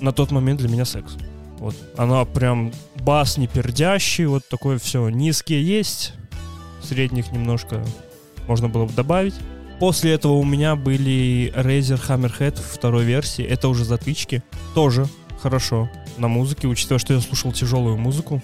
на 0.00 0.12
тот 0.12 0.30
момент 0.30 0.60
для 0.60 0.68
меня 0.68 0.84
секс. 0.84 1.16
Вот. 1.58 1.74
Она 1.96 2.24
прям 2.24 2.70
бас 3.08 3.38
не 3.38 3.46
пердящий, 3.46 4.26
вот 4.26 4.46
такое 4.50 4.78
все. 4.78 5.08
Низкие 5.08 5.66
есть, 5.66 6.12
средних 6.82 7.32
немножко 7.32 7.82
можно 8.46 8.68
было 8.68 8.84
бы 8.84 8.92
добавить. 8.92 9.32
После 9.80 10.12
этого 10.12 10.34
у 10.34 10.44
меня 10.44 10.76
были 10.76 11.50
Razer 11.56 11.98
Hammerhead 12.06 12.60
второй 12.60 13.04
версии. 13.04 13.42
Это 13.42 13.68
уже 13.68 13.86
затычки. 13.86 14.42
Тоже 14.74 15.06
хорошо 15.40 15.88
на 16.18 16.28
музыке, 16.28 16.68
учитывая, 16.68 16.98
что 16.98 17.14
я 17.14 17.22
слушал 17.22 17.50
тяжелую 17.50 17.96
музыку. 17.96 18.42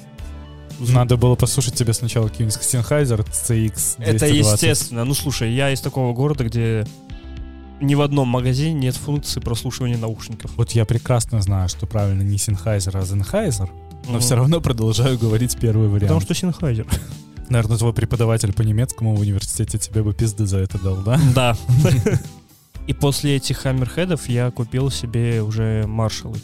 Надо 0.78 1.18
было 1.18 1.34
послушать 1.34 1.74
тебе 1.74 1.92
сначала 1.92 2.28
какой-нибудь 2.28 2.56
Sennheiser 2.56 3.18
CX 3.18 3.96
220. 3.98 3.98
Это 3.98 4.26
естественно. 4.28 5.04
Ну 5.04 5.12
слушай, 5.12 5.52
я 5.52 5.72
из 5.72 5.82
такого 5.82 6.14
города, 6.14 6.42
где 6.42 6.86
ни 7.82 7.94
в 7.94 8.00
одном 8.00 8.28
магазине 8.28 8.72
нет 8.72 8.96
функции 8.96 9.40
прослушивания 9.40 9.98
наушников. 9.98 10.52
Вот 10.56 10.70
я 10.70 10.86
прекрасно 10.86 11.42
знаю, 11.42 11.68
что 11.68 11.86
правильно 11.86 12.22
не 12.22 12.36
Sennheiser, 12.36 12.96
а 12.96 13.02
Sennheiser, 13.02 13.68
но 14.08 14.18
все 14.20 14.36
равно 14.36 14.60
продолжаю 14.60 15.18
говорить 15.18 15.56
первый 15.58 15.88
вариант. 15.88 16.12
Потому 16.12 16.20
что 16.20 16.34
Sennheiser. 16.34 16.86
Наверное, 17.48 17.76
твой 17.76 17.92
преподаватель 17.92 18.52
по 18.52 18.62
немецкому 18.62 19.14
в 19.14 19.20
университете 19.20 19.78
тебе 19.78 20.02
бы 20.02 20.14
пизды 20.14 20.46
за 20.46 20.58
это 20.58 20.78
дал, 20.78 20.96
да? 20.96 21.20
Да. 21.34 21.56
И 22.86 22.92
после 22.92 23.36
этих 23.36 23.58
хаммерхедов 23.58 24.28
я 24.28 24.50
купил 24.50 24.90
себе 24.90 25.42
уже 25.42 25.86
маршалы. 25.86 26.38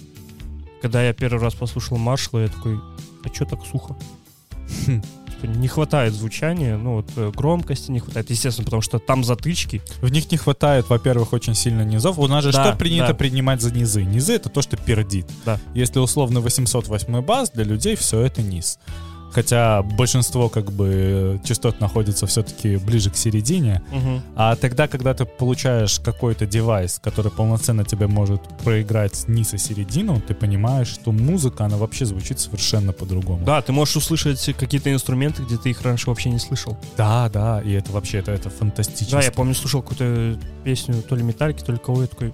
Когда 0.80 1.02
я 1.02 1.12
первый 1.12 1.40
раз 1.40 1.54
послушал 1.54 1.98
маршалы, 1.98 2.42
я 2.42 2.48
такой, 2.48 2.78
а 3.24 3.28
чё 3.28 3.44
так 3.44 3.60
сухо? 3.70 3.96
Типа, 5.40 5.50
Не 5.50 5.68
хватает 5.68 6.12
звучания, 6.14 6.76
ну 6.76 6.96
вот 6.96 7.06
э, 7.16 7.30
громкости 7.34 7.90
не 7.90 8.00
хватает, 8.00 8.30
естественно, 8.30 8.64
потому 8.64 8.82
что 8.82 8.98
там 8.98 9.24
затычки. 9.24 9.82
В 10.00 10.10
них 10.10 10.30
не 10.30 10.36
хватает, 10.36 10.88
во-первых, 10.88 11.32
очень 11.32 11.54
сильно 11.54 11.82
низов. 11.82 12.18
У 12.18 12.26
нас 12.26 12.44
же 12.44 12.52
Да, 12.52 12.64
что 12.64 12.76
принято 12.76 13.08
да. 13.08 13.14
принимать 13.14 13.60
за 13.60 13.72
низы? 13.72 14.02
Низы— 14.02 14.32
это 14.34 14.48
то, 14.48 14.62
что 14.62 14.76
пердит. 14.76 15.26
Да. 15.44 15.58
Если 15.74 15.98
условно 15.98 16.40
808 16.40 17.22
бас, 17.22 17.50
для 17.50 17.64
людей 17.64 17.96
все 17.96 18.20
это 18.20 18.42
низ. 18.42 18.78
Хотя 19.32 19.82
большинство 19.82 20.48
как 20.48 20.72
бы 20.72 21.40
частот 21.44 21.80
находится 21.80 22.26
все-таки 22.26 22.76
ближе 22.76 23.10
к 23.10 23.16
середине. 23.16 23.82
Мгм. 23.90 24.22
А 24.36 24.56
тогда, 24.56 24.88
когда 24.88 25.14
ты 25.14 25.24
получаешь 25.24 26.00
какой-то 26.00 26.46
девайс, 26.46 26.98
который 27.02 27.30
полноценно 27.30 27.84
тебе 27.84 28.06
может 28.06 28.42
проиграть 28.64 29.28
низ 29.28 29.54
и 29.54 29.58
середину, 29.58 30.20
ты 30.20 30.34
понимаешь, 30.34 30.88
что 30.88 31.12
музыка, 31.12 31.64
она 31.64 31.76
вообще 31.76 32.04
звучит 32.06 32.40
совершенно 32.40 32.92
по-другому. 32.92 33.44
Да, 33.44 33.62
ты 33.62 33.72
можешь 33.72 33.96
услышать 33.96 34.54
какие-то 34.58 34.92
инструменты, 34.92 35.42
где 35.42 35.56
ты 35.56 35.70
их 35.70 35.82
раньше 35.82 36.08
вообще 36.10 36.30
не 36.30 36.38
слышал. 36.38 36.76
да, 36.96 37.28
да, 37.28 37.60
и 37.60 37.72
это 37.72 37.92
вообще, 37.92 38.18
это, 38.18 38.32
это 38.32 38.50
фантастически. 38.50 39.12
Да, 39.12 39.22
я 39.22 39.32
помню, 39.32 39.54
слушал 39.54 39.82
какую-то 39.82 40.38
песню 40.64 41.02
то 41.02 41.14
ли 41.16 41.22
металлики, 41.22 41.62
то 41.62 41.72
ли 41.72 41.78
кого, 41.78 42.02
я 42.02 42.08
такой, 42.08 42.32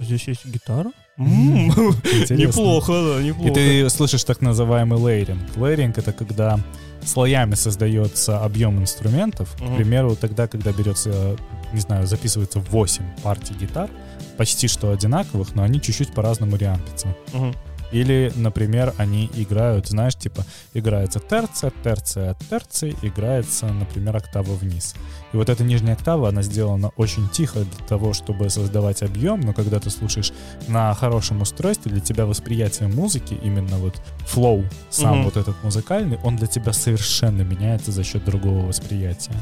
здесь 0.00 0.28
есть 0.28 0.46
гитара? 0.46 0.92
Неплохо, 1.18 2.92
да, 2.92 3.20
И 3.20 3.24
неплохо. 3.24 3.54
ты 3.54 3.88
слышишь 3.90 4.24
так 4.24 4.40
называемый 4.40 4.98
лейринг. 4.98 5.56
Лейринг— 5.56 5.98
это 5.98 6.12
когда 6.12 6.58
слоями 7.04 7.54
создается 7.54 8.42
объем 8.44 8.78
инструментов. 8.80 9.54
К 9.54 9.76
примеру, 9.76 10.16
тогда, 10.16 10.46
когда 10.48 10.72
берется, 10.72 11.36
не 11.72 11.80
знаю, 11.80 12.06
записывается 12.06 12.60
8 12.60 13.04
партий 13.22 13.54
гитар, 13.54 13.88
почти 14.36 14.68
что 14.68 14.90
одинаковых, 14.90 15.54
но 15.54 15.62
они 15.62 15.80
чуть-чуть 15.80 16.12
по-разному 16.12 16.56
рямпятся. 16.56 17.14
Мгм. 17.32 17.54
Или, 17.92 18.32
например, 18.34 18.94
они 18.98 19.30
играют, 19.34 19.88
знаешь, 19.88 20.16
типа, 20.16 20.44
играется 20.74 21.20
терция, 21.20 21.72
терция 21.84 22.30
от 22.32 22.38
терции, 22.48 22.96
играется, 23.02 23.66
например, 23.66 24.16
октава 24.16 24.52
вниз. 24.54 24.94
И 25.32 25.36
вот 25.36 25.48
эта 25.48 25.62
нижняя 25.64 25.94
октава, 25.94 26.28
она 26.28 26.42
сделана 26.42 26.90
очень 26.96 27.28
тихо 27.28 27.60
для 27.60 27.86
того, 27.86 28.12
чтобы 28.12 28.50
создавать 28.50 29.02
объем, 29.02 29.40
но 29.40 29.52
когда 29.52 29.78
ты 29.78 29.90
слушаешь 29.90 30.32
на 30.68 30.92
хорошем 30.94 31.42
устройстве, 31.42 31.92
для 31.92 32.00
тебя 32.00 32.26
восприятие 32.26 32.88
музыки, 32.88 33.38
именно 33.42 33.76
вот 33.76 33.94
флоу, 34.26 34.64
сам 34.90 35.18
Мгм. 35.18 35.24
вот 35.24 35.36
этот 35.36 35.54
музыкальный, 35.62 36.18
он 36.24 36.36
для 36.36 36.46
тебя 36.46 36.72
совершенно 36.72 37.42
меняется 37.42 37.92
за 37.92 38.02
счет 38.04 38.24
другого 38.24 38.66
восприятия. 38.66 39.32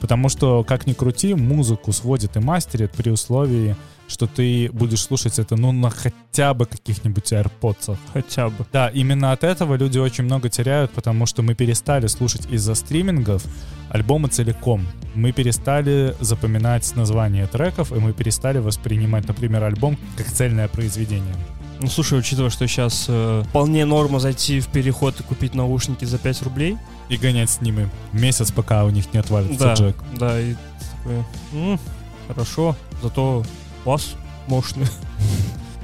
Потому 0.00 0.28
что, 0.28 0.62
как 0.62 0.86
ни 0.86 0.92
крути, 0.92 1.34
музыку 1.34 1.92
сводит 1.92 2.36
и 2.36 2.40
мастерит 2.40 2.92
при 2.92 3.10
условии, 3.10 3.74
что 4.08 4.26
ты 4.26 4.68
будешь 4.72 5.02
слушать 5.02 5.38
это, 5.38 5.54
ну, 5.56 5.70
на 5.70 5.90
хотя 5.90 6.54
бы 6.54 6.66
каких-нибудь 6.66 7.32
AirPods. 7.32 7.96
Хотя 8.12 8.48
бы. 8.48 8.66
Да, 8.72 8.88
именно 8.88 9.32
от 9.32 9.44
этого 9.44 9.74
люди 9.76 9.98
очень 9.98 10.24
много 10.24 10.48
теряют, 10.48 10.90
потому 10.90 11.26
что 11.26 11.42
мы 11.42 11.54
перестали 11.54 12.06
слушать 12.08 12.46
из-за 12.50 12.74
стримингов 12.74 13.44
альбомы 13.90 14.28
целиком. 14.28 14.86
Мы 15.14 15.32
перестали 15.32 16.16
запоминать 16.20 16.90
названия 16.96 17.46
треков, 17.46 17.92
и 17.92 17.96
мы 17.96 18.12
перестали 18.12 18.58
воспринимать, 18.58 19.28
например, 19.28 19.62
альбом 19.64 19.96
как 20.16 20.26
цельное 20.26 20.68
произведение. 20.68 21.34
Ну, 21.80 21.86
слушай, 21.86 22.18
учитывая, 22.18 22.50
что 22.50 22.66
сейчас 22.66 23.08
вполне 23.48 23.84
норма 23.84 24.18
зайти 24.18 24.58
в 24.60 24.66
переход 24.66 25.20
и 25.20 25.22
купить 25.22 25.54
наушники 25.54 26.04
за 26.04 26.18
5 26.18 26.42
рублей. 26.42 26.76
И 27.08 27.16
гонять 27.16 27.48
с 27.50 27.60
ними 27.60 27.88
месяц, 28.12 28.50
пока 28.50 28.84
у 28.84 28.90
них 28.90 29.12
не 29.14 29.20
отвалится 29.20 29.58
Да, 29.64 29.74
джек. 29.74 29.96
да, 30.18 30.40
и 30.40 30.54
такое, 30.96 31.24
«М, 31.52 31.78
хорошо, 32.26 32.76
зато 33.02 33.44
бас 33.88 34.14
мощный. 34.48 34.86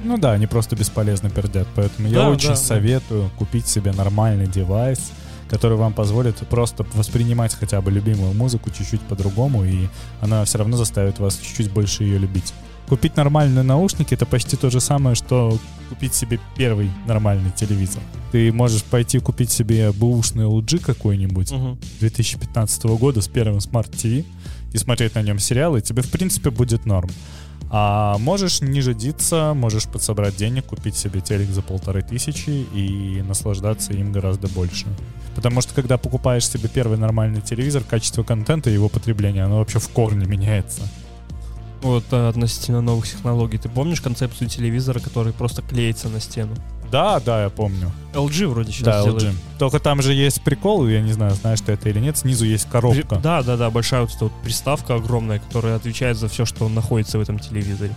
Ну 0.03 0.19
да, 0.19 0.33
они 0.33 0.45
просто 0.45 0.75
бесполезно 0.75 1.31
пердят. 1.31 1.67
Поэтому 1.75 2.07
я 2.07 2.13
Да, 2.15 2.29
очень 2.29 2.49
да, 2.49 2.53
да. 2.53 2.61
советую 2.61 3.31
купить 3.39 3.67
себе 3.67 3.91
нормальный 3.93 4.45
девайс, 4.45 5.11
который 5.49 5.75
вам 5.77 5.93
позволит 5.93 6.35
просто 6.47 6.85
воспринимать 6.93 7.55
хотя 7.55 7.81
бы 7.81 7.89
любимую 7.89 8.33
музыку 8.35 8.69
чуть-чуть 8.69 9.01
по-другому, 9.01 9.65
и 9.65 9.87
она 10.21 10.45
все 10.45 10.59
равно 10.59 10.77
заставит 10.77 11.17
вас 11.17 11.37
чуть-чуть 11.37 11.71
больше 11.71 12.03
ее 12.03 12.19
любить. 12.19 12.53
Купить 12.87 13.17
нормальные 13.17 13.63
наушники 13.63 14.13
это 14.13 14.27
почти 14.27 14.55
то 14.55 14.69
же 14.69 14.79
самое, 14.79 15.15
что 15.15 15.57
купить 15.89 16.13
себе 16.13 16.39
первый 16.55 16.91
нормальный 17.07 17.49
телевизор. 17.49 18.03
Ты 18.31 18.51
можешь 18.53 18.83
пойти 18.83 19.17
купить 19.17 19.49
себе 19.49 19.91
бэушный 19.91 20.43
LG 20.45 20.85
какой-нибудь 20.85 21.51
Мгм. 21.51 21.79
2015 21.99 22.83
года 22.97 23.21
с 23.21 23.27
первым 23.27 23.57
Smart 23.57 23.89
TV 23.89 24.23
и 24.71 24.77
смотреть 24.77 25.15
на 25.15 25.23
нем 25.23 25.39
сериалы, 25.39 25.79
и 25.79 25.81
тебе, 25.81 26.03
в 26.03 26.11
принципе, 26.11 26.51
будет 26.51 26.85
норм. 26.85 27.09
А 27.71 28.17
можешь 28.19 28.61
не 28.61 28.81
жадиться, 28.81 29.53
можешь 29.55 29.87
подсобрать 29.87 30.35
денег, 30.35 30.65
купить 30.65 30.95
себе 30.95 31.21
телек 31.21 31.49
за 31.49 31.61
полторы 31.61 32.01
тысячи 32.01 32.49
и 32.49 33.23
наслаждаться 33.27 33.93
им 33.93 34.11
гораздо 34.11 34.47
больше. 34.47 34.85
Потому 35.35 35.61
что, 35.61 35.73
когда 35.73 35.97
покупаешь 35.97 36.47
себе 36.47 36.69
первый 36.69 36.97
нормальный 36.97 37.41
телевизор, 37.41 37.83
качество 37.83 38.23
контента 38.23 38.69
и 38.69 38.73
его 38.73 38.87
потребления, 38.87 39.43
оно 39.43 39.57
вообще 39.57 39.79
в 39.79 39.89
корне 39.89 40.25
меняется. 40.25 40.81
Вот 41.81 42.05
а, 42.11 42.29
относительно 42.29 42.81
новых 42.81 43.07
технологий. 43.07 43.57
Ты 43.57 43.69
помнишь 43.69 44.01
концепцию 44.01 44.49
телевизора, 44.49 44.99
который 44.99 45.33
просто 45.33 45.61
клеится 45.61 46.09
на 46.09 46.19
стену? 46.19 46.55
Да, 46.91 47.19
да, 47.19 47.43
я 47.43 47.49
помню. 47.49 47.91
LG 48.13 48.47
вроде 48.47 48.71
сейчас 48.71 48.85
да, 48.85 49.03
делает. 49.03 49.23
LG. 49.23 49.33
Только 49.59 49.79
там 49.79 50.01
же 50.01 50.13
есть 50.13 50.41
прикол, 50.41 50.87
я 50.87 51.01
не 51.01 51.11
знаю, 51.11 51.33
знаешь 51.35 51.61
ты 51.61 51.73
это 51.73 51.89
или 51.89 51.99
нет, 51.99 52.17
снизу 52.17 52.45
есть 52.45 52.69
коробка. 52.69 53.17
Да, 53.17 53.43
да, 53.43 53.57
да, 53.57 53.69
большая 53.69 54.01
вот 54.01 54.11
эта 54.11 54.25
вот 54.25 54.33
приставка 54.43 54.95
огромная, 54.95 55.39
которая 55.39 55.75
отвечает 55.75 56.17
за 56.17 56.27
все, 56.27 56.45
что 56.45 56.67
находится 56.69 57.17
в 57.17 57.21
этом 57.21 57.39
телевизоре. 57.39 57.93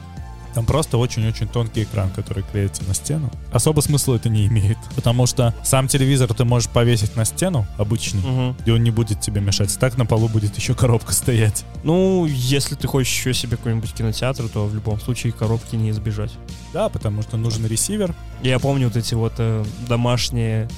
Там 0.55 0.64
просто 0.66 0.99
очень-очень 0.99 1.49
тонкий 1.49 1.84
экран, 1.84 2.11
который 2.11 2.42
клеится 2.42 2.82
на 2.84 2.94
стену. 2.94 3.30
Особо 3.53 3.80
смысла 3.80 4.16
это 4.16 4.28
не 4.28 4.46
имеет, 4.46 4.78
потому 4.96 5.26
что 5.26 5.55
сам 5.62 5.88
телевизор 5.88 6.32
ты 6.34 6.44
можешь 6.44 6.68
повесить 6.68 7.16
на 7.16 7.24
стену 7.24 7.66
обычный, 7.76 8.20
Мгм. 8.22 8.57
и 8.64 8.70
он 8.70 8.82
не 8.82 8.90
будет 8.90 9.20
тебе 9.20 9.40
мешать. 9.40 9.76
Так 9.78 9.96
на 9.99 10.07
полу 10.07 10.28
будет 10.28 10.57
еще 10.57 10.74
коробка 10.74 11.12
стоять. 11.12 11.64
Ну, 11.84 12.26
если 12.26 12.74
ты 12.74 12.86
хочешь 12.88 13.12
еще 13.12 13.34
себе 13.34 13.57
какой-нибудь 13.57 13.92
кинотеатр, 13.92 14.49
то 14.49 14.66
в 14.66 14.74
любом 14.74 15.01
случае 15.01 15.32
коробки 15.32 15.76
не 15.76 15.90
избежать. 15.90 16.32
Да, 16.72 16.88
потому 16.88 17.22
что 17.22 17.36
нужен 17.36 17.66
ресивер 17.66 18.14
Я 18.42 18.59
помню 18.59 18.86
вот 18.88 18.96
эти 18.96 19.14
вот 19.14 19.32
э, 19.38 19.64
домашние 19.88 20.68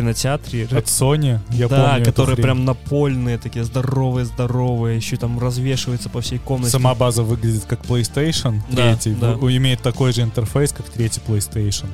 кинотеатры. 0.00 0.64
от 0.64 0.84
Sony. 0.86 1.38
Я 1.50 1.68
да, 1.68 1.90
помню 1.92 2.04
которые 2.04 2.36
прям 2.36 2.64
напольные, 2.64 3.38
такие 3.38 3.64
здоровые-здоровые, 3.64 4.96
еще 4.96 5.16
там 5.16 5.38
развешиваются 5.38 6.08
по 6.08 6.20
всей 6.20 6.38
комнате. 6.38 6.72
Сама 6.72 6.94
база 6.94 7.22
выглядит 7.22 7.64
как 7.64 7.80
PlayStation 7.84 8.60
Да, 8.70 8.96
3, 8.96 9.14
да. 9.14 9.32
имеет 9.34 9.82
такой 9.82 10.12
же 10.12 10.22
интерфейс, 10.22 10.72
как 10.72 10.86
третий 10.86 11.20
PlayStation. 11.26 11.86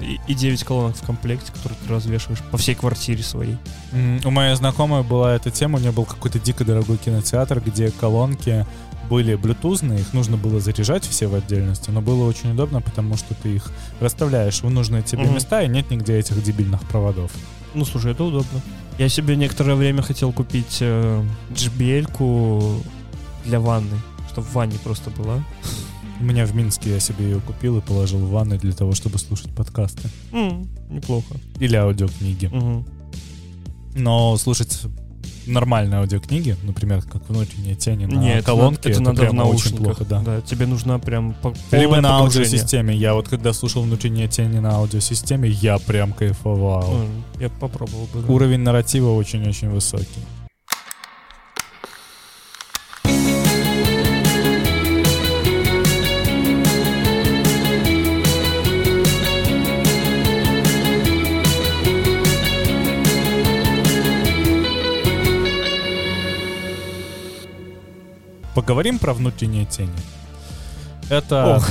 И, 0.00 0.18
и 0.28 0.34
9 0.34 0.64
колонок 0.64 0.96
в 0.96 1.02
комплекте, 1.02 1.52
которые 1.52 1.78
ты 1.86 1.92
развешиваешь 1.92 2.40
по 2.50 2.56
всей 2.56 2.74
квартире 2.74 3.22
своей. 3.22 3.56
У 4.24 4.30
моей 4.30 4.54
знакомой 4.56 5.02
была 5.02 5.34
эта 5.34 5.50
тема, 5.50 5.78
у 5.78 5.80
нее 5.80 5.92
был 5.92 6.04
какой-то 6.04 6.38
дико 6.38 6.64
дорогой 6.64 6.96
кинотеатр, 6.96 7.60
где 7.60 7.90
колонки 7.90 8.66
были 9.10 9.34
блютузные, 9.34 10.00
их 10.00 10.14
нужно 10.14 10.36
было 10.36 10.60
заряжать 10.60 11.04
все 11.04 11.26
в 11.26 11.34
отдельности, 11.34 11.90
но 11.90 12.00
было 12.00 12.28
очень 12.28 12.52
удобно, 12.52 12.80
потому 12.80 13.16
что 13.16 13.34
ты 13.34 13.56
их 13.56 13.70
расставляешь 14.00 14.62
в 14.62 14.70
нужные 14.70 15.02
тебе 15.02 15.24
Мгм. 15.24 15.34
места, 15.34 15.62
и 15.62 15.68
нет 15.68 15.90
нигде 15.90 16.16
этих 16.18 16.40
дебильных 16.42 16.80
проводов. 16.88 17.32
Ну, 17.74 17.84
слушай, 17.84 18.12
это 18.12 18.22
удобно. 18.24 18.60
Я 18.98 19.08
себе 19.08 19.34
некоторое 19.36 19.74
время 19.74 20.02
хотел 20.02 20.32
купить 20.32 20.78
э, 20.80 21.24
JBL-ку 21.50 22.82
для 23.44 23.58
ванны, 23.58 23.96
чтобы 24.30 24.46
в 24.46 24.52
ванне 24.54 24.78
просто 24.84 25.10
была. 25.10 25.42
У 26.20 26.24
меня 26.24 26.46
в 26.46 26.54
Минске 26.54 26.90
я 26.90 27.00
себе 27.00 27.24
ее 27.30 27.40
купил 27.40 27.78
и 27.78 27.80
положил 27.80 28.18
в 28.18 28.30
ванной 28.30 28.58
для 28.58 28.72
того, 28.72 28.92
чтобы 28.94 29.18
слушать 29.18 29.52
подкасты. 29.54 30.08
М, 30.32 30.68
неплохо. 30.88 31.34
Или 31.58 31.74
аудиокниги. 31.76 32.46
Мгм. 32.46 32.86
Но 33.96 34.36
слушать 34.36 34.82
нормальные 35.46 35.98
аудиокниги, 36.00 36.56
например, 36.62 37.02
как 37.02 37.28
«Внутренние 37.28 37.74
тени» 37.74 38.06
на 38.06 38.18
Не, 38.18 38.34
это 38.36 38.46
колонке, 38.46 38.88
надо, 38.88 38.90
это 38.90 39.00
надо 39.02 39.16
в 39.16 39.20
прямо 39.20 39.42
очень 39.42 39.50
наушниках. 39.76 39.96
плохо, 39.98 40.04
да. 40.24 40.40
тебе 40.42 40.66
нужна 40.66 40.98
прям 40.98 41.34
по- 41.42 41.54
Либо 41.72 42.00
на 42.00 42.18
аудиосистеме. 42.18 42.94
Я 42.96 43.14
вот 43.14 43.28
когда 43.28 43.52
слушал 43.52 43.82
«Внутренние 43.82 44.28
тени» 44.28 44.58
на 44.58 44.76
аудиосистеме, 44.76 45.48
я 45.48 45.78
прям 45.78 46.12
кайфовал. 46.12 47.04
Я 47.38 47.48
попробовал 47.48 48.08
бы. 48.12 48.20
да. 48.22 48.32
Уровень 48.32 48.60
нарратива 48.60 49.10
очень-очень 49.10 49.70
высокий. 49.70 50.06
Поговорим 68.60 68.98
про 68.98 69.14
внутренние 69.14 69.64
тени. 69.64 69.88
Это 71.08 71.56
Ох. 71.56 71.68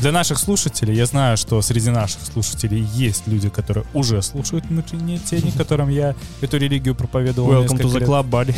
для 0.00 0.10
наших 0.10 0.38
слушателей. 0.38 0.92
Я 0.92 1.06
знаю, 1.06 1.36
что 1.36 1.62
среди 1.62 1.88
наших 1.90 2.20
слушателей 2.22 2.80
есть 2.80 3.28
люди, 3.28 3.48
которые 3.48 3.86
уже 3.94 4.20
слушают 4.22 4.66
внутренние 4.66 5.18
тени, 5.18 5.52
которым 5.56 5.88
я 5.88 6.16
эту 6.40 6.56
религию 6.56 6.96
проповедовал 6.96 7.52
Welcome 7.52 7.78
to 7.78 7.84
the 7.84 8.00
лет 8.00 8.08
club, 8.08 8.28
buddy. 8.28 8.56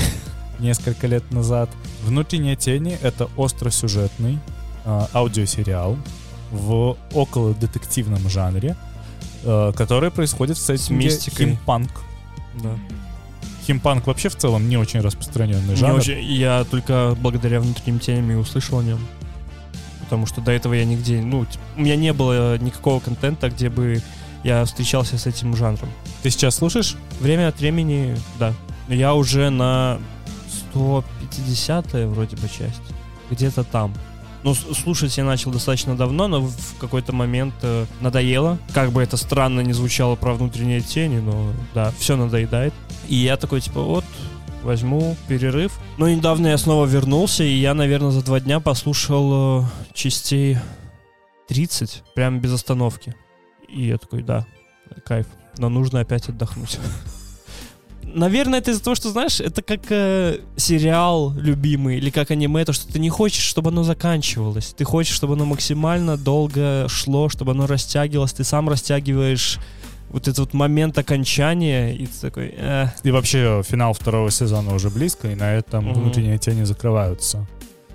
несколько 0.61 1.07
лет 1.07 1.31
назад. 1.31 1.69
«Внутренние 2.03 2.57
тени»— 2.57 2.99
это 3.03 3.29
остросюжетный 3.37 4.39
э, 4.87 5.07
аудиосериал 5.13 5.99
в 6.53 6.97
около 7.13 7.53
детективном 7.53 8.27
жанре, 8.31 8.77
э, 9.43 9.73
который 9.77 10.11
происходит 10.11 10.57
в 10.57 10.63
сеттинге 10.63 11.11
химпанк. 11.11 11.91
Да. 12.63 12.79
Химпанк 13.67 14.07
вообще 14.07 14.29
в 14.29 14.37
целом 14.37 14.69
не 14.69 14.77
очень 14.77 15.01
распространенный 15.01 15.75
жанр. 15.77 15.97
очень- 15.99 16.21
я 16.23 16.65
только 16.71 17.17
благодаря 17.21 17.61
внутренним 17.61 17.99
темам 17.99 18.31
и 18.33 18.35
услышал 18.35 18.79
о 18.79 18.83
нем. 18.83 18.99
Потому 20.01 20.27
что 20.27 20.41
до 20.41 20.53
этого 20.53 20.75
я 20.75 20.85
нигде, 20.85 21.21
ну, 21.23 21.47
у 21.77 21.81
меня 21.81 21.97
не 21.97 22.13
было 22.13 22.59
никакого 22.59 23.01
контента, 23.01 23.49
где 23.49 23.71
бы 23.71 24.03
я 24.45 24.65
встречался 24.67 25.17
с 25.17 25.27
этим 25.27 25.57
жанром. 25.57 25.89
Ты 26.23 26.31
сейчас 26.31 26.57
слушаешь? 26.57 26.97
Время 27.21 27.49
от 27.49 27.59
времени, 27.59 28.17
да. 28.39 28.53
Я 28.89 29.15
уже 29.15 29.49
на 29.49 29.99
150 30.73 32.07
вроде 32.07 32.37
бы 32.37 32.49
часть. 32.49 32.83
Где-то 33.31 33.65
там. 33.65 33.95
Ну, 34.45 34.55
слушать 34.55 35.17
я 35.17 35.25
начал 35.25 35.51
достаточно 35.51 35.97
давно, 35.97 36.29
но 36.29 36.43
в 36.43 36.79
какой-то 36.79 37.15
момент 37.15 37.55
э, 37.63 37.87
надоело. 38.03 38.59
Как 38.75 38.93
бы 38.93 39.03
это 39.03 39.17
странно 39.17 39.61
не 39.61 39.73
звучало 39.73 40.17
про 40.17 40.35
внутренние 40.35 40.83
тени, 40.83 41.19
но 41.19 41.51
да, 41.75 41.95
все 41.99 42.15
надоедает. 42.15 42.75
И 43.09 43.15
я 43.15 43.39
такой, 43.39 43.63
типа, 43.63 43.81
вот, 43.81 44.05
возьму 44.63 45.17
перерыв. 45.29 45.79
Но 45.97 46.11
недавно 46.11 46.49
я 46.49 46.59
снова 46.59 46.85
вернулся, 46.85 47.43
и 47.43 47.55
я, 47.55 47.73
наверное, 47.73 48.11
за 48.11 48.23
два 48.23 48.39
дня 48.39 48.61
послушал 48.61 49.63
э, 49.63 49.65
частей 49.95 50.59
30, 51.49 52.03
прям 52.15 52.39
без 52.39 52.53
остановки. 52.53 53.15
И 53.67 53.87
я 53.87 53.97
такой, 53.97 54.23
да, 54.23 54.45
кайф. 55.07 55.27
Но 55.57 55.71
нужно 55.71 56.01
опять 56.01 56.29
отдохнуть. 56.29 56.79
Наверное, 58.15 58.61
это 58.61 58.71
из-за 58.71 58.83
того, 58.83 58.95
что, 58.95 59.11
знаешь, 59.11 59.41
это 59.41 59.61
как 59.61 59.81
э, 59.91 60.39
сериал 60.57 61.33
любимый 61.37 61.99
или 61.99 62.11
как 62.11 62.31
аниме, 62.31 62.65
то, 62.65 62.73
что 62.73 62.93
ты 62.93 62.99
не 63.01 63.11
хочешь, 63.11 63.43
чтобы 63.43 63.71
оно 63.71 63.83
заканчивалось. 63.83 64.73
Ты 64.77 64.85
хочешь, 64.85 65.15
чтобы 65.17 65.35
оно 65.35 65.45
максимально 65.45 66.17
долго 66.17 66.87
шло, 66.89 67.29
чтобы 67.29 67.53
оно 67.53 67.67
растягивалось. 67.67 68.33
Ты 68.33 68.45
сам 68.45 68.69
растягиваешь 68.69 69.59
вот 70.11 70.29
этот 70.29 70.39
вот 70.39 70.55
момент 70.55 70.97
окончания, 70.97 71.93
и 71.93 72.07
ты 72.07 72.13
такой, 72.21 72.55
«Эх, 72.57 72.91
И 73.03 73.11
вообще 73.11 73.63
финал 73.69 73.93
второго 73.95 74.31
сезона 74.31 74.73
уже 74.75 74.91
близко, 74.91 75.29
и 75.29 75.35
на 75.35 75.53
этом 75.53 75.87
Мгм. 75.87 75.95
внутренние 75.95 76.39
тени 76.39 76.63
закрываются. 76.63 77.47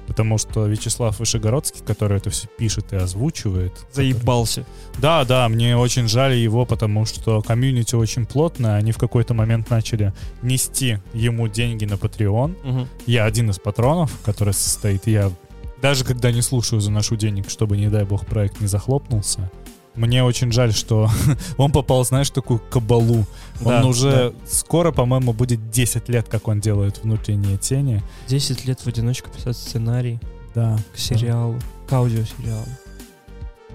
Потому 0.10 0.40
что 0.40 0.66
Вячеслав 0.66 1.20
Вышегородский, 1.20 1.86
который 1.86 2.18
это 2.18 2.32
все 2.32 2.48
пишет 2.48 2.94
и 2.94 2.96
озвучивает... 2.96 3.72
заебался. 3.94 4.66
Да, 4.98 5.24
да, 5.24 5.48
мне 5.48 5.78
очень 5.78 6.08
жаль 6.08 6.34
его, 6.34 6.66
потому 6.66 7.06
что 7.06 7.44
комьюнити 7.44 7.94
очень 7.94 8.26
плотное. 8.26 8.76
Они 8.76 8.92
в 8.92 8.98
какой-то 8.98 9.36
момент 9.36 9.70
начали 9.70 10.12
нести 10.42 10.98
ему 11.14 11.48
деньги 11.48 11.86
на 11.86 11.94
Patreon. 11.94 12.56
Мгм. 12.64 12.88
Я 13.06 13.26
один 13.26 13.52
из 13.52 13.60
патронов, 13.60 14.12
который 14.26 14.56
состоит. 14.56 15.06
Я 15.06 15.32
даже 15.80 16.04
когда 16.04 16.32
не 16.32 16.42
слушаю, 16.42 16.82
заношу 16.82 17.16
денег, 17.16 17.50
чтобы, 17.50 17.78
не 17.78 17.88
дай 17.88 18.04
бог, 18.04 18.26
проект 18.26 18.60
не 18.62 18.68
захлопнулся. 18.68 19.52
Мне 19.96 20.24
очень 20.24 20.52
жаль, 20.52 20.74
что 20.74 21.10
он 21.58 21.72
попал, 21.72 22.06
знаешь, 22.06 22.30
такую 22.30 22.60
кабалу. 22.60 23.26
Он 23.64 23.82
Да, 23.82 23.86
уже 23.86 24.34
скоро, 24.48 24.92
по-моему, 24.92 25.34
будет 25.34 25.70
10 25.72 26.08
лет, 26.10 26.28
как 26.30 26.48
он 26.48 26.60
делает 26.62 27.04
внутренние 27.04 27.58
тени. 27.58 28.02
10 28.28 28.66
лет 28.66 28.80
в 28.80 28.88
одиночку 28.88 29.30
писать 29.30 29.58
сценарий 29.58 30.20
Да. 30.56 30.78
к 30.94 30.98
сериалу, 30.98 31.60
к 31.88 31.94
аудиосериалу. 31.94 32.66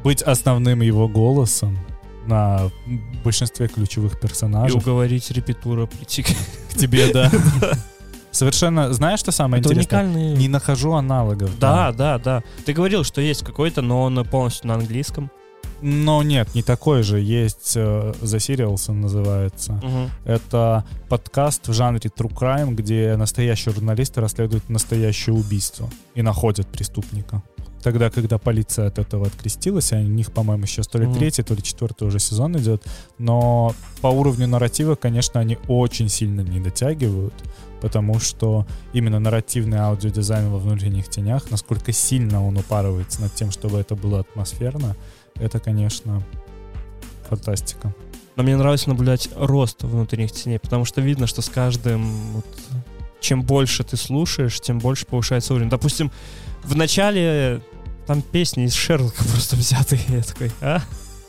Быть 0.03 0.23
основным 0.23 0.81
его 0.83 1.09
голосом 1.09 1.79
на 2.27 2.71
большинстве 3.23 3.69
ключевых 3.69 4.15
И 4.17 4.19
персонажей. 4.19 4.79
уговорить 4.79 5.31
репетура 5.31 5.87
прийти 5.87 6.23
к 6.23 6.29
тебе, 6.77 7.13
да. 7.13 7.31
Совершенно, 8.31 8.93
знаешь, 8.93 9.21
что 9.21 9.31
самое 9.31 9.61
Это 9.61 9.71
интересное? 9.73 10.05
уникальный... 10.05 10.37
Не 10.37 10.49
нахожу 10.49 10.93
аналогов. 10.95 11.51
Да, 11.59 11.93
да, 11.93 12.19
да. 12.19 12.43
Ты 12.65 12.73
говорил, 12.73 13.05
что 13.05 13.21
есть 13.21 13.45
какой-то, 13.45 13.81
но 13.83 14.03
он 14.03 14.25
полностью 14.25 14.69
на 14.69 14.75
английском. 14.75 15.31
Но 15.83 16.23
нет, 16.23 16.55
не 16.55 16.63
такой 16.63 17.03
же. 17.03 17.21
Есть 17.21 17.75
э, 17.77 18.13
The 18.23 18.39
Serials, 18.39 18.85
он 18.89 19.01
называется. 19.03 19.81
Это 20.25 20.85
подкаст 21.09 21.69
в 21.69 21.73
жанре 21.73 22.11
True 22.17 22.33
Crime, 22.33 22.75
где 22.75 23.17
настоящие 23.17 23.75
журналисты 23.75 24.21
расследуют 24.21 24.69
настоящее 24.71 25.35
убийство 25.35 25.89
и 26.15 26.23
находят 26.23 26.67
преступника. 26.69 27.43
Тогда, 27.83 28.09
когда 28.09 28.39
полиция 28.39 28.87
от 28.87 28.99
этого 28.99 29.27
открестилась, 29.27 29.93
у 29.93 29.97
них, 29.99 30.33
по-моему, 30.33 30.65
сейчас 30.65 30.87
то 30.87 30.97
ли 30.99 31.07
Мгм. 31.07 31.19
третий, 31.19 31.43
то 31.43 31.53
ли 31.53 31.63
четвертый 31.63 32.09
уже 32.09 32.19
сезон 32.19 32.57
идет, 32.57 32.83
но 33.19 33.75
по 34.01 34.07
уровню 34.07 34.47
нарратива, 34.47 34.95
конечно, 34.95 35.39
они 35.39 35.59
очень 35.69 36.09
сильно 36.09 36.41
не 36.41 36.61
дотягивают, 36.61 37.35
потому 37.83 38.19
что 38.21 38.67
именно 38.95 39.19
нарративный 39.21 39.77
аудиодизайн 39.81 40.49
во 40.51 40.57
внутренних 40.59 41.11
тенях, 41.11 41.51
насколько 41.51 41.93
сильно 41.93 42.43
он 42.47 42.57
упарывается 42.57 43.21
над 43.21 43.35
тем, 43.35 43.51
чтобы 43.51 43.77
это 43.79 43.95
было 43.95 44.21
атмосферно, 44.21 44.97
это, 45.37 45.61
конечно, 45.61 46.23
фантастика. 47.29 47.95
Но 48.37 48.43
мне 48.43 48.57
нравится 48.57 48.89
наблюдать 48.89 49.29
рост 49.37 49.83
внутренних 49.83 50.33
теней, 50.33 50.59
потому 50.59 50.85
что 50.85 51.01
видно, 51.01 51.27
что 51.27 51.41
с 51.43 51.49
каждым 51.49 52.05
вот, 52.33 52.47
чем 53.21 53.43
больше 53.43 53.85
ты 53.85 53.97
слушаешь, 53.97 54.61
тем 54.61 54.79
больше 54.81 55.07
повышается 55.07 55.55
уровень. 55.55 55.71
Допустим, 55.71 56.11
в 56.65 56.77
начале 56.77 57.63
там 58.07 58.23
песни 58.23 58.65
из 58.65 58.75
Шерлока 58.75 59.23
просто 59.33 59.57
взяты. 59.57 59.99
Я 60.09 60.23
такой, 60.23 60.51
а? 60.61 60.81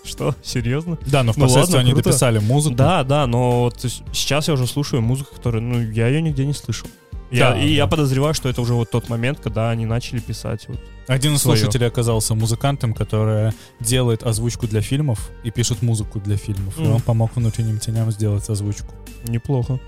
Что? 0.03 0.35
Серьезно? 0.43 0.97
Да, 1.07 1.23
но 1.23 1.27
Ну 1.27 1.33
впоследствии 1.33 1.77
ладно, 1.77 1.79
они 1.79 1.91
круто. 1.93 2.09
дописали 2.09 2.37
музыку. 2.39 2.75
Да, 2.75 3.03
да, 3.03 3.25
но 3.25 3.61
вот 3.61 3.79
сейчас 4.13 4.47
я 4.47 4.53
уже 4.53 4.67
слушаю 4.67 5.01
музыку, 5.01 5.33
которую, 5.35 5.63
ну, 5.63 5.81
я 5.81 6.07
ее 6.07 6.21
нигде 6.21 6.45
не 6.45 6.53
слышал. 6.53 6.87
Я, 7.31 7.51
Да, 7.51 7.59
и 7.59 7.73
я 7.73 7.83
да. 7.85 7.89
подозреваю, 7.89 8.33
что 8.33 8.49
это 8.49 8.61
уже 8.61 8.73
вот 8.73 8.91
тот 8.91 9.09
момент, 9.09 9.39
когда 9.39 9.69
они 9.71 9.85
начали 9.85 10.19
писать. 10.19 10.67
Вот. 10.67 10.79
Один 11.07 11.35
из 11.35 11.41
слушателей 11.41 11.87
оказался 11.87 12.35
музыкантом, 12.35 12.93
который 12.93 13.51
делает 13.79 14.23
озвучку 14.23 14.67
для 14.67 14.81
фильмов 14.81 15.31
и 15.43 15.51
пишет 15.51 15.81
музыку 15.81 16.19
для 16.19 16.37
фильмов. 16.37 16.77
И 16.77 16.81
Мгм. 16.81 16.91
он 16.95 17.01
помог 17.01 17.35
внутренним 17.35 17.79
теням 17.79 18.11
сделать 18.11 18.47
озвучку. 18.49 18.93
Неплохо. 19.27 19.79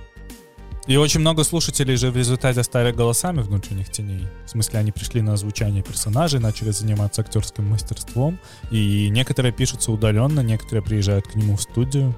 И 0.87 0.95
очень 0.95 1.19
много 1.19 1.43
слушателей 1.43 1.97
же 1.97 2.11
в 2.11 2.17
результате 2.17 2.63
стали 2.63 2.93
голосами 2.93 3.41
внутренних 3.41 3.89
теней. 3.89 4.25
В 4.45 4.49
смысле, 4.49 4.79
они 4.79 4.91
пришли 4.93 5.21
на 5.21 5.33
озвучание 5.33 5.83
персонажей, 5.83 6.39
начали 6.39 6.71
заниматься 6.71 7.21
актерским 7.21 7.67
мастерством. 7.69 8.39
И 8.71 9.09
некоторые 9.11 9.51
пишутся 9.51 9.91
удаленно, 9.91 10.39
некоторые 10.39 10.81
приезжают 10.81 11.27
к 11.27 11.35
нему 11.35 11.57
в 11.57 11.61
студию. 11.61 12.15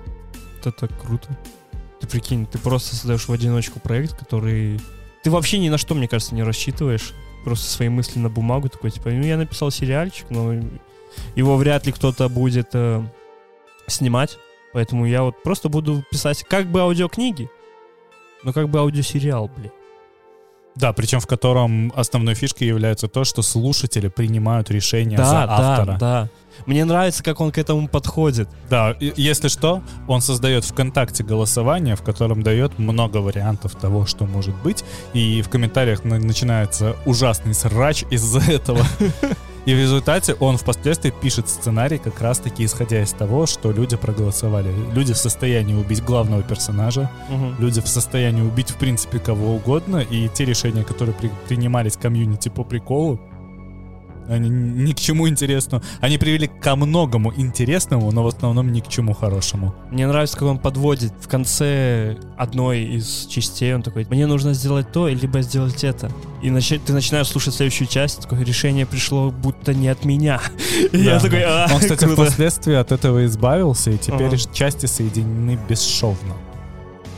Это 0.59 0.71
так 0.71 1.01
круто. 1.01 1.35
Ты 1.99 2.07
прикинь, 2.07 2.45
ты 2.45 2.57
просто 2.59 2.95
создаешь 2.95 3.27
в 3.27 3.31
одиночку 3.33 3.79
проект, 3.79 4.15
который... 4.17 4.79
Ты 5.23 5.31
вообще 5.31 5.59
ни 5.59 5.69
на 5.69 5.77
что, 5.77 5.95
мне 5.95 6.07
кажется, 6.07 6.35
не 6.35 6.43
рассчитываешь. 6.43 7.13
Просто 7.43 7.69
свои 7.69 7.89
мысли 7.89 8.19
на 8.19 8.29
бумагу 8.29 8.69
такой, 8.69 8.91
типа, 8.91 9.09
ну 9.09 9.23
я 9.23 9.37
написал 9.37 9.71
сериальчик, 9.71 10.29
но 10.29 10.55
его 11.35 11.55
вряд 11.57 11.85
ли 11.85 11.91
кто-то 11.91 12.27
будет 12.27 12.69
э, 12.73 13.01
снимать. 13.87 14.37
Поэтому 14.73 15.05
я 15.05 15.23
вот 15.23 15.41
просто 15.41 15.69
буду 15.69 16.03
писать 16.11 16.43
как 16.43 16.67
бы 16.67 16.81
аудиокниги, 16.81 17.49
но 18.43 18.53
как 18.53 18.69
бы 18.69 18.79
аудиосериал, 18.79 19.49
блин. 19.55 19.71
Да, 20.75 20.93
причем 20.93 21.19
в 21.19 21.27
котором 21.27 21.91
основной 21.95 22.35
фишкой 22.35 22.67
является 22.67 23.07
то, 23.07 23.23
что 23.25 23.41
слушатели 23.41 24.07
принимают 24.07 24.69
решения 24.71 25.17
Да, 25.17 25.25
за 25.25 25.31
да, 25.33 25.45
автора. 25.49 25.97
да. 25.99 26.29
Мне 26.65 26.85
нравится, 26.85 27.23
как 27.23 27.39
он 27.41 27.51
к 27.51 27.57
этому 27.57 27.87
подходит. 27.87 28.47
Да, 28.69 28.95
если 28.99 29.47
что, 29.47 29.81
он 30.07 30.21
создает 30.21 30.65
ВКонтакте 30.65 31.23
голосование, 31.23 31.95
в 31.95 32.01
котором 32.01 32.43
дает 32.43 32.77
много 32.79 33.17
вариантов 33.17 33.75
того, 33.75 34.05
что 34.05 34.25
может 34.25 34.55
быть, 34.61 34.83
и 35.13 35.41
в 35.41 35.49
комментариях 35.49 36.03
на- 36.03 36.19
начинается 36.19 36.95
ужасный 37.05 37.53
срач 37.53 38.03
из-за 38.09 38.39
этого. 38.39 38.85
И 39.69 39.73
в 39.75 39.77
результате 39.77 40.33
он 40.39 40.57
впоследствии 40.57 41.11
пишет 41.11 41.47
сценарий 41.47 41.99
как 41.99 42.19
раз-таки 42.21 42.65
исходя 42.65 43.03
из 43.03 43.11
того, 43.11 43.45
что 43.45 43.71
люди 43.71 43.95
проголосовали. 43.97 44.73
Люди 44.95 45.13
в 45.13 45.17
состоянии 45.17 45.75
убить 45.75 46.03
главного 46.03 46.41
персонажа, 46.41 47.11
Мгм. 47.29 47.55
люди 47.59 47.79
в 47.79 47.87
состоянии 47.87 48.41
убить 48.41 48.71
в 48.71 48.77
принципе 48.77 49.19
кого 49.19 49.53
угодно, 49.53 49.97
и 49.97 50.27
те 50.27 50.45
решения, 50.45 50.83
которые 50.83 51.13
при- 51.13 51.29
принимались 51.47 51.97
комьюнити 51.97 52.49
по 52.49 52.63
приколу, 52.63 53.19
они 54.29 54.49
ни 54.49 54.93
к 54.93 54.99
чему 54.99 55.27
интересному. 55.27 55.83
Они 56.01 56.17
привели 56.17 56.47
ко 56.47 56.75
многому 56.75 57.33
интересному, 57.35 58.11
но 58.11 58.23
в 58.23 58.27
основном 58.27 58.71
ни 58.71 58.79
к 58.79 58.87
чему 58.87 59.13
хорошему. 59.13 59.73
Мне 59.91 60.07
нравится, 60.07 60.37
как 60.37 60.47
он 60.47 60.57
подводит 60.59 61.13
в 61.19 61.27
конце 61.27 62.17
одной 62.37 62.83
из 62.83 63.25
частей. 63.27 63.73
Он 63.75 63.81
такой, 63.81 64.05
мне 64.09 64.27
нужно 64.27 64.53
сделать 64.53 64.91
то, 64.91 65.07
либо 65.07 65.41
сделать 65.41 65.83
это. 65.83 66.11
И 66.41 66.49
начи- 66.49 66.79
ты 66.83 66.93
начинаешь 66.93 67.27
слушать 67.27 67.53
следующую 67.55 67.87
часть, 67.87 68.21
такое 68.21 68.43
решение 68.43 68.85
пришло 68.85 69.31
будто 69.31 69.73
не 69.73 69.87
от 69.89 70.05
меня. 70.05 70.39
И 70.91 70.97
я 70.99 71.15
Да, 71.15 71.19
такой, 71.19 71.39
да. 71.41 71.65
«А, 71.69 71.73
Он, 71.73 71.79
кстати, 71.79 72.05
круто». 72.05 72.23
впоследствии 72.25 72.75
от 72.75 72.91
этого 72.91 73.25
избавился, 73.25 73.91
и 73.91 73.97
теперь 73.97 74.27
Ага. 74.27 74.37
части 74.53 74.85
соединены 74.85 75.59
бесшовно. 75.69 76.35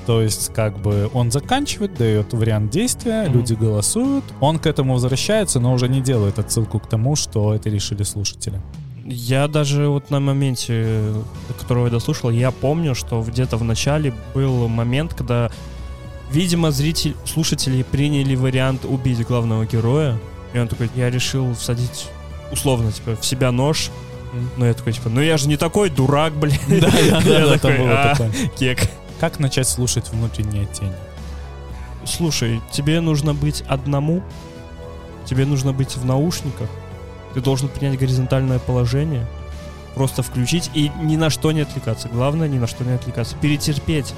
То 0.06 0.22
есть, 0.22 0.52
как 0.54 0.78
бы, 0.80 1.10
он 1.14 1.32
заканчивает, 1.32 1.94
дает 1.96 2.34
вариант 2.34 2.72
действия, 2.72 3.24
Мгм. 3.24 3.34
люди 3.34 3.54
голосуют, 3.54 4.24
он 4.40 4.58
к 4.60 4.66
этому 4.66 4.94
возвращается, 4.94 5.60
но 5.60 5.74
уже 5.74 5.88
не 5.88 6.02
делает 6.02 6.40
отсылку 6.40 6.80
к 6.80 6.88
тому, 6.90 7.16
что 7.16 7.54
это 7.54 7.70
решили 7.70 8.04
слушатели. 8.04 8.60
Я 9.06 9.48
даже 9.48 9.88
вот 9.88 10.10
на 10.10 10.20
моменте, 10.20 11.02
до 11.48 11.54
которого 11.54 11.86
я 11.86 11.92
дослушал, 11.92 12.30
я 12.32 12.52
помню, 12.52 12.96
что 12.96 13.22
где-то 13.22 13.58
в 13.58 13.64
начале 13.64 14.14
был 14.34 14.68
момент, 14.68 15.14
когда, 15.14 15.50
видимо, 16.32 16.72
зритель, 16.72 17.16
слушатели 17.26 17.84
приняли 17.84 18.36
вариант 18.36 18.86
убить 18.86 19.26
главного 19.28 19.66
героя, 19.66 20.18
и 20.54 20.60
он 20.60 20.68
такой, 20.68 20.90
я 20.96 21.10
решил 21.10 21.54
всадить 21.56 22.08
условно, 22.52 22.92
типа, 22.92 23.16
в 23.20 23.26
себя 23.26 23.52
нож, 23.52 23.90
но 24.58 24.66
я 24.66 24.74
такой, 24.74 24.94
типа, 24.94 25.10
ну 25.10 25.22
я 25.22 25.38
же 25.38 25.48
не 25.48 25.58
такой 25.58 25.90
дурак, 25.90 26.34
блин. 26.34 26.58
Я 26.70 27.58
такой, 27.58 27.90
«А, 27.90 28.16
кек. 28.58 28.80
Как 29.22 29.38
начать 29.38 29.68
слушать 29.68 30.10
внутренние 30.10 30.66
тени? 30.66 30.96
Слушай, 32.06 32.60
тебе 32.72 33.00
нужно 33.02 33.36
быть 33.36 33.62
одному, 33.68 34.24
тебе 35.26 35.46
нужно 35.46 35.74
быть 35.74 35.96
в 35.96 36.04
наушниках, 36.04 36.68
ты 37.36 37.40
должен 37.40 37.70
принять 37.70 38.00
горизонтальное 38.00 38.58
положение, 38.58 39.28
просто 39.94 40.24
включить 40.24 40.72
и 40.74 40.92
ни 41.04 41.18
на 41.18 41.30
что 41.30 41.52
не 41.52 41.62
отвлекаться. 41.62 42.10
Главное, 42.10 42.48
ни 42.48 42.58
на 42.58 42.66
что 42.66 42.84
не 42.84 42.94
отвлекаться. 42.94 43.36
Перетерпеть. 43.36 44.12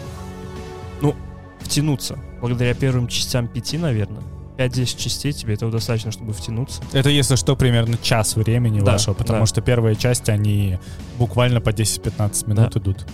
Ну, 1.02 1.16
втянуться. 1.60 2.18
Благодаря 2.40 2.74
первым 2.74 3.10
частям 3.10 3.50
пяти, 3.50 3.78
наверное. 3.78 4.24
5-10 4.58 4.98
частей 4.98 5.34
тебе 5.34 5.56
этого 5.56 5.70
достаточно, 5.70 6.14
чтобы 6.14 6.32
втянуться. 6.32 6.82
Это, 6.94 7.10
если 7.10 7.36
что, 7.36 7.58
примерно 7.58 7.98
час 7.98 8.38
времени 8.38 8.80
Да, 8.80 8.94
вашего, 8.94 9.16
потому 9.16 9.42
да. 9.42 9.46
что 9.48 9.60
первые 9.60 9.98
части, 9.98 10.32
они 10.32 10.80
буквально 11.18 11.60
по 11.60 11.72
10-15 11.72 12.48
минут 12.48 12.72
Да. 12.74 12.80
идут. 12.80 13.06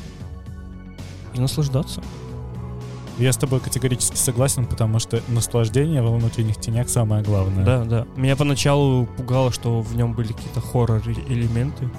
И 1.40 1.42
наслаждаться. 1.42 2.02
Я 3.18 3.32
с 3.34 3.38
тобой 3.38 3.60
категорически 3.62 4.16
согласен, 4.18 4.66
потому 4.66 5.00
что 5.00 5.22
наслаждение 5.30 6.02
во 6.02 6.12
внутренних 6.16 6.58
тенях 6.58 6.90
самое 6.90 7.24
главное. 7.24 7.66
Да, 7.66 7.84
да. 7.86 8.06
Меня 8.18 8.36
поначалу 8.36 9.06
пугало, 9.18 9.52
что 9.52 9.82
в 9.82 9.96
нем 9.96 10.14
были 10.14 10.34
какие-то 10.34 10.60
хоррор-элементы. 10.62 11.90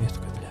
Я 0.00 0.08
такой, 0.08 0.28
бля. 0.38 0.48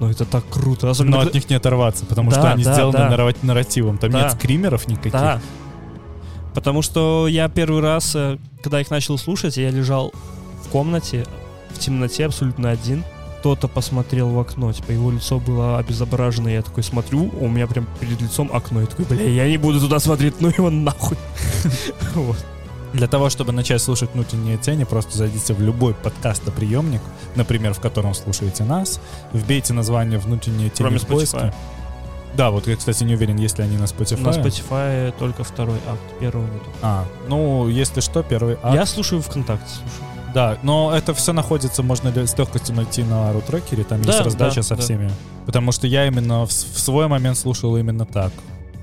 Ну 0.00 0.08
это 0.10 0.24
так 0.24 0.44
круто. 0.50 0.90
Особенно 0.90 1.18
Но 1.18 1.22
от 1.22 1.34
них 1.34 1.48
не 1.48 1.56
оторваться, 1.56 2.04
потому 2.06 2.30
Да, 2.30 2.36
что 2.40 2.52
они 2.52 2.64
да, 2.64 2.74
сделаны 2.74 2.98
да. 2.98 3.08
нарра- 3.10 3.36
нарративом. 3.42 3.98
Там 3.98 4.10
Да. 4.10 4.22
нет 4.24 4.32
скримеров 4.32 4.86
никаких. 4.88 5.12
Да. 5.12 5.40
Потому 6.54 6.82
что 6.82 7.26
я 7.28 7.48
первый 7.48 7.82
раз, 7.82 8.14
э, 8.16 8.38
когда 8.62 8.80
их 8.80 8.90
начал 8.90 9.18
слушать, 9.18 9.56
я 9.56 9.70
лежал 9.70 10.12
в 10.64 10.68
комнате, 10.70 11.24
в 11.70 11.78
темноте, 11.78 12.26
абсолютно 12.26 12.70
один. 12.70 13.04
Кто-то 13.46 13.68
посмотрел 13.68 14.30
в 14.30 14.40
окно, 14.40 14.72
типа 14.72 14.90
его 14.90 15.08
лицо 15.12 15.38
было 15.38 15.78
обезображено, 15.78 16.48
я 16.48 16.62
такой 16.62 16.82
смотрю, 16.82 17.30
у 17.40 17.46
меня 17.46 17.68
прям 17.68 17.86
перед 18.00 18.20
лицом 18.20 18.50
окно, 18.52 18.80
я 18.80 18.88
такой, 18.88 19.04
бля, 19.04 19.22
я 19.22 19.48
не 19.48 19.56
буду 19.56 19.78
туда 19.78 20.00
смотреть, 20.00 20.40
ну 20.40 20.48
его 20.48 20.68
нахуй. 20.68 21.16
Вот. 22.16 22.44
Для 22.92 23.06
того, 23.06 23.30
чтобы 23.30 23.52
начать 23.52 23.80
слушать 23.80 24.10
внутренние 24.14 24.56
тени, 24.56 24.82
просто 24.82 25.16
зайдите 25.16 25.54
в 25.54 25.60
любой 25.60 25.94
подкастоприемник, 25.94 27.00
например, 27.36 27.72
в 27.72 27.78
котором 27.78 28.14
слушаете 28.14 28.64
нас, 28.64 29.00
вбейте 29.32 29.74
название 29.74 30.18
внутренние 30.18 30.68
тени 30.68 30.88
Кроме 30.88 30.98
в 30.98 31.06
поиске. 31.06 31.54
Да, 32.34 32.50
вот 32.50 32.66
я, 32.66 32.74
кстати, 32.74 33.04
не 33.04 33.14
уверен, 33.14 33.36
есть 33.36 33.58
ли 33.58 33.64
они 33.64 33.78
на 33.78 33.84
Spotify. 33.84 34.22
На 34.22 34.30
Spotify 34.30 35.14
только 35.16 35.44
второй 35.44 35.78
акт, 35.88 36.18
первого 36.18 36.46
нету. 36.46 36.66
А, 36.82 37.04
ну, 37.28 37.68
если 37.68 38.00
что, 38.00 38.24
первый 38.24 38.56
акт. 38.60 38.74
Я 38.74 38.86
слушаю 38.86 39.22
ВКонтакте, 39.22 39.68
слушаю. 39.68 40.15
Да, 40.36 40.58
но 40.62 40.94
это 40.94 41.14
все 41.14 41.32
находится, 41.32 41.82
можно 41.82 42.10
с 42.14 42.36
легкостью 42.36 42.76
найти 42.76 43.02
на 43.02 43.32
рутрекере, 43.32 43.84
там 43.84 44.02
Да, 44.02 44.12
есть 44.12 44.22
раздача 44.22 44.56
да, 44.56 44.62
со 44.62 44.76
да. 44.76 44.82
всеми. 44.82 45.10
Потому 45.46 45.72
что 45.72 45.86
я 45.86 46.06
именно 46.06 46.44
в, 46.44 46.50
в 46.50 46.78
свой 46.78 47.08
момент 47.08 47.38
слушал 47.38 47.74
именно 47.78 48.04
так. 48.04 48.32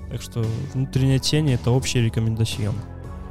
Так 0.09 0.23
что 0.23 0.43
внутренняя 0.73 1.19
тень 1.19 1.51
это 1.51 1.69
общая 1.69 2.01
рекомендация. 2.01 2.71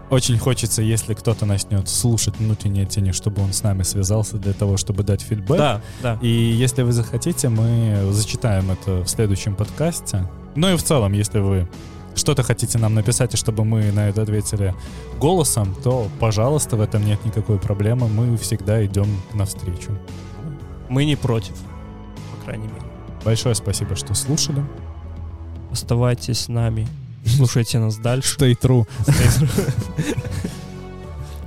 Очень 0.09 0.39
хочется, 0.39 0.83
если 0.83 1.15
кто-то 1.15 1.47
начнет 1.47 1.89
слушать 1.89 2.37
внутренние 2.39 2.87
тени, 2.87 3.11
чтобы 3.11 3.43
он 3.43 3.53
с 3.53 3.65
нами 3.65 3.83
связался 3.83 4.37
для 4.37 4.53
того, 4.53 4.77
чтобы 4.77 5.03
дать 5.03 5.23
фидбэк. 5.23 5.59
Да, 5.59 5.81
да. 6.01 6.17
И 6.23 6.29
если 6.29 6.83
вы 6.83 6.93
захотите, 6.93 7.49
мы 7.49 8.07
зачитаем 8.13 8.71
это 8.71 9.03
в 9.03 9.09
следующем 9.09 9.57
подкасте. 9.57 10.29
Ну 10.55 10.73
и 10.73 10.77
в 10.77 10.83
целом, 10.85 11.13
если 11.13 11.41
вы 11.41 11.69
что-то 12.15 12.43
хотите 12.43 12.79
нам 12.79 12.95
написать, 12.95 13.35
и 13.35 13.37
чтобы 13.37 13.65
мы 13.65 13.91
на 13.93 14.09
это 14.09 14.23
ответили 14.23 14.75
голосом, 15.19 15.75
то, 15.83 16.09
пожалуйста, 16.21 16.77
в 16.77 16.81
этом 16.81 17.05
нет 17.05 17.25
никакой 17.25 17.59
проблемы. 17.59 18.09
Мы 18.09 18.37
всегда 18.37 18.85
идем 18.85 19.07
навстречу. 19.35 19.99
Мы 20.89 21.05
не 21.05 21.17
против, 21.17 21.55
по 22.31 22.45
крайней 22.45 22.67
мере. 22.67 22.87
Большое 23.25 23.55
спасибо, 23.55 23.97
что 23.97 24.15
слушали. 24.15 24.65
Оставайтесь 25.71 26.41
с 26.41 26.49
нами. 26.49 26.87
Слушайте 27.25 27.79
нас 27.79 27.97
дальше. 27.97 28.37
Stay 28.37 28.59
true. 28.59 28.87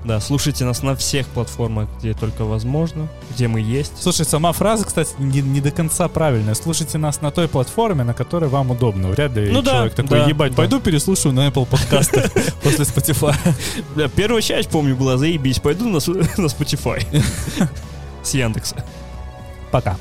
Да, 0.06 0.20
слушайте 0.20 0.66
нас 0.66 0.84
на 0.84 0.96
всех 0.96 1.26
платформах, 1.28 1.90
где 1.98 2.14
только 2.14 2.46
возможно, 2.46 3.08
где 3.32 3.48
мы 3.48 3.60
есть. 3.60 3.94
Слушай, 4.00 4.24
сама 4.24 4.52
фраза, 4.52 4.86
кстати, 4.86 5.16
не, 5.18 5.42
не 5.42 5.62
до 5.62 5.72
конца 5.72 6.08
правильная. 6.08 6.54
Слушайте 6.54 7.00
нас 7.00 7.22
на 7.22 7.32
той 7.32 7.48
платформе, 7.48 8.04
на 8.04 8.14
которой 8.14 8.48
вам 8.48 8.70
удобно. 8.70 9.08
Вряд 9.08 9.36
ли 9.36 9.50
Ну 9.50 9.64
да, 9.64 9.72
человек 9.72 9.96
такой, 9.96 10.20
да, 10.20 10.28
ебать, 10.28 10.52
да. 10.52 10.58
пойду 10.58 10.80
переслушаю 10.80 11.34
на 11.34 11.48
Apple 11.48 11.66
подкастах 11.66 12.32
после 12.64 12.86
Spotify. 12.86 13.36
Бля, 13.96 14.08
первая 14.08 14.44
часть, 14.44 14.70
помню, 14.70 14.96
была 14.96 15.18
заебись. 15.18 15.58
Пойду 15.60 15.90
на 15.90 15.98
Spotify. 15.98 17.04
С 18.24 18.34
Яндекса. 18.36 18.86
Пока. 19.72 19.98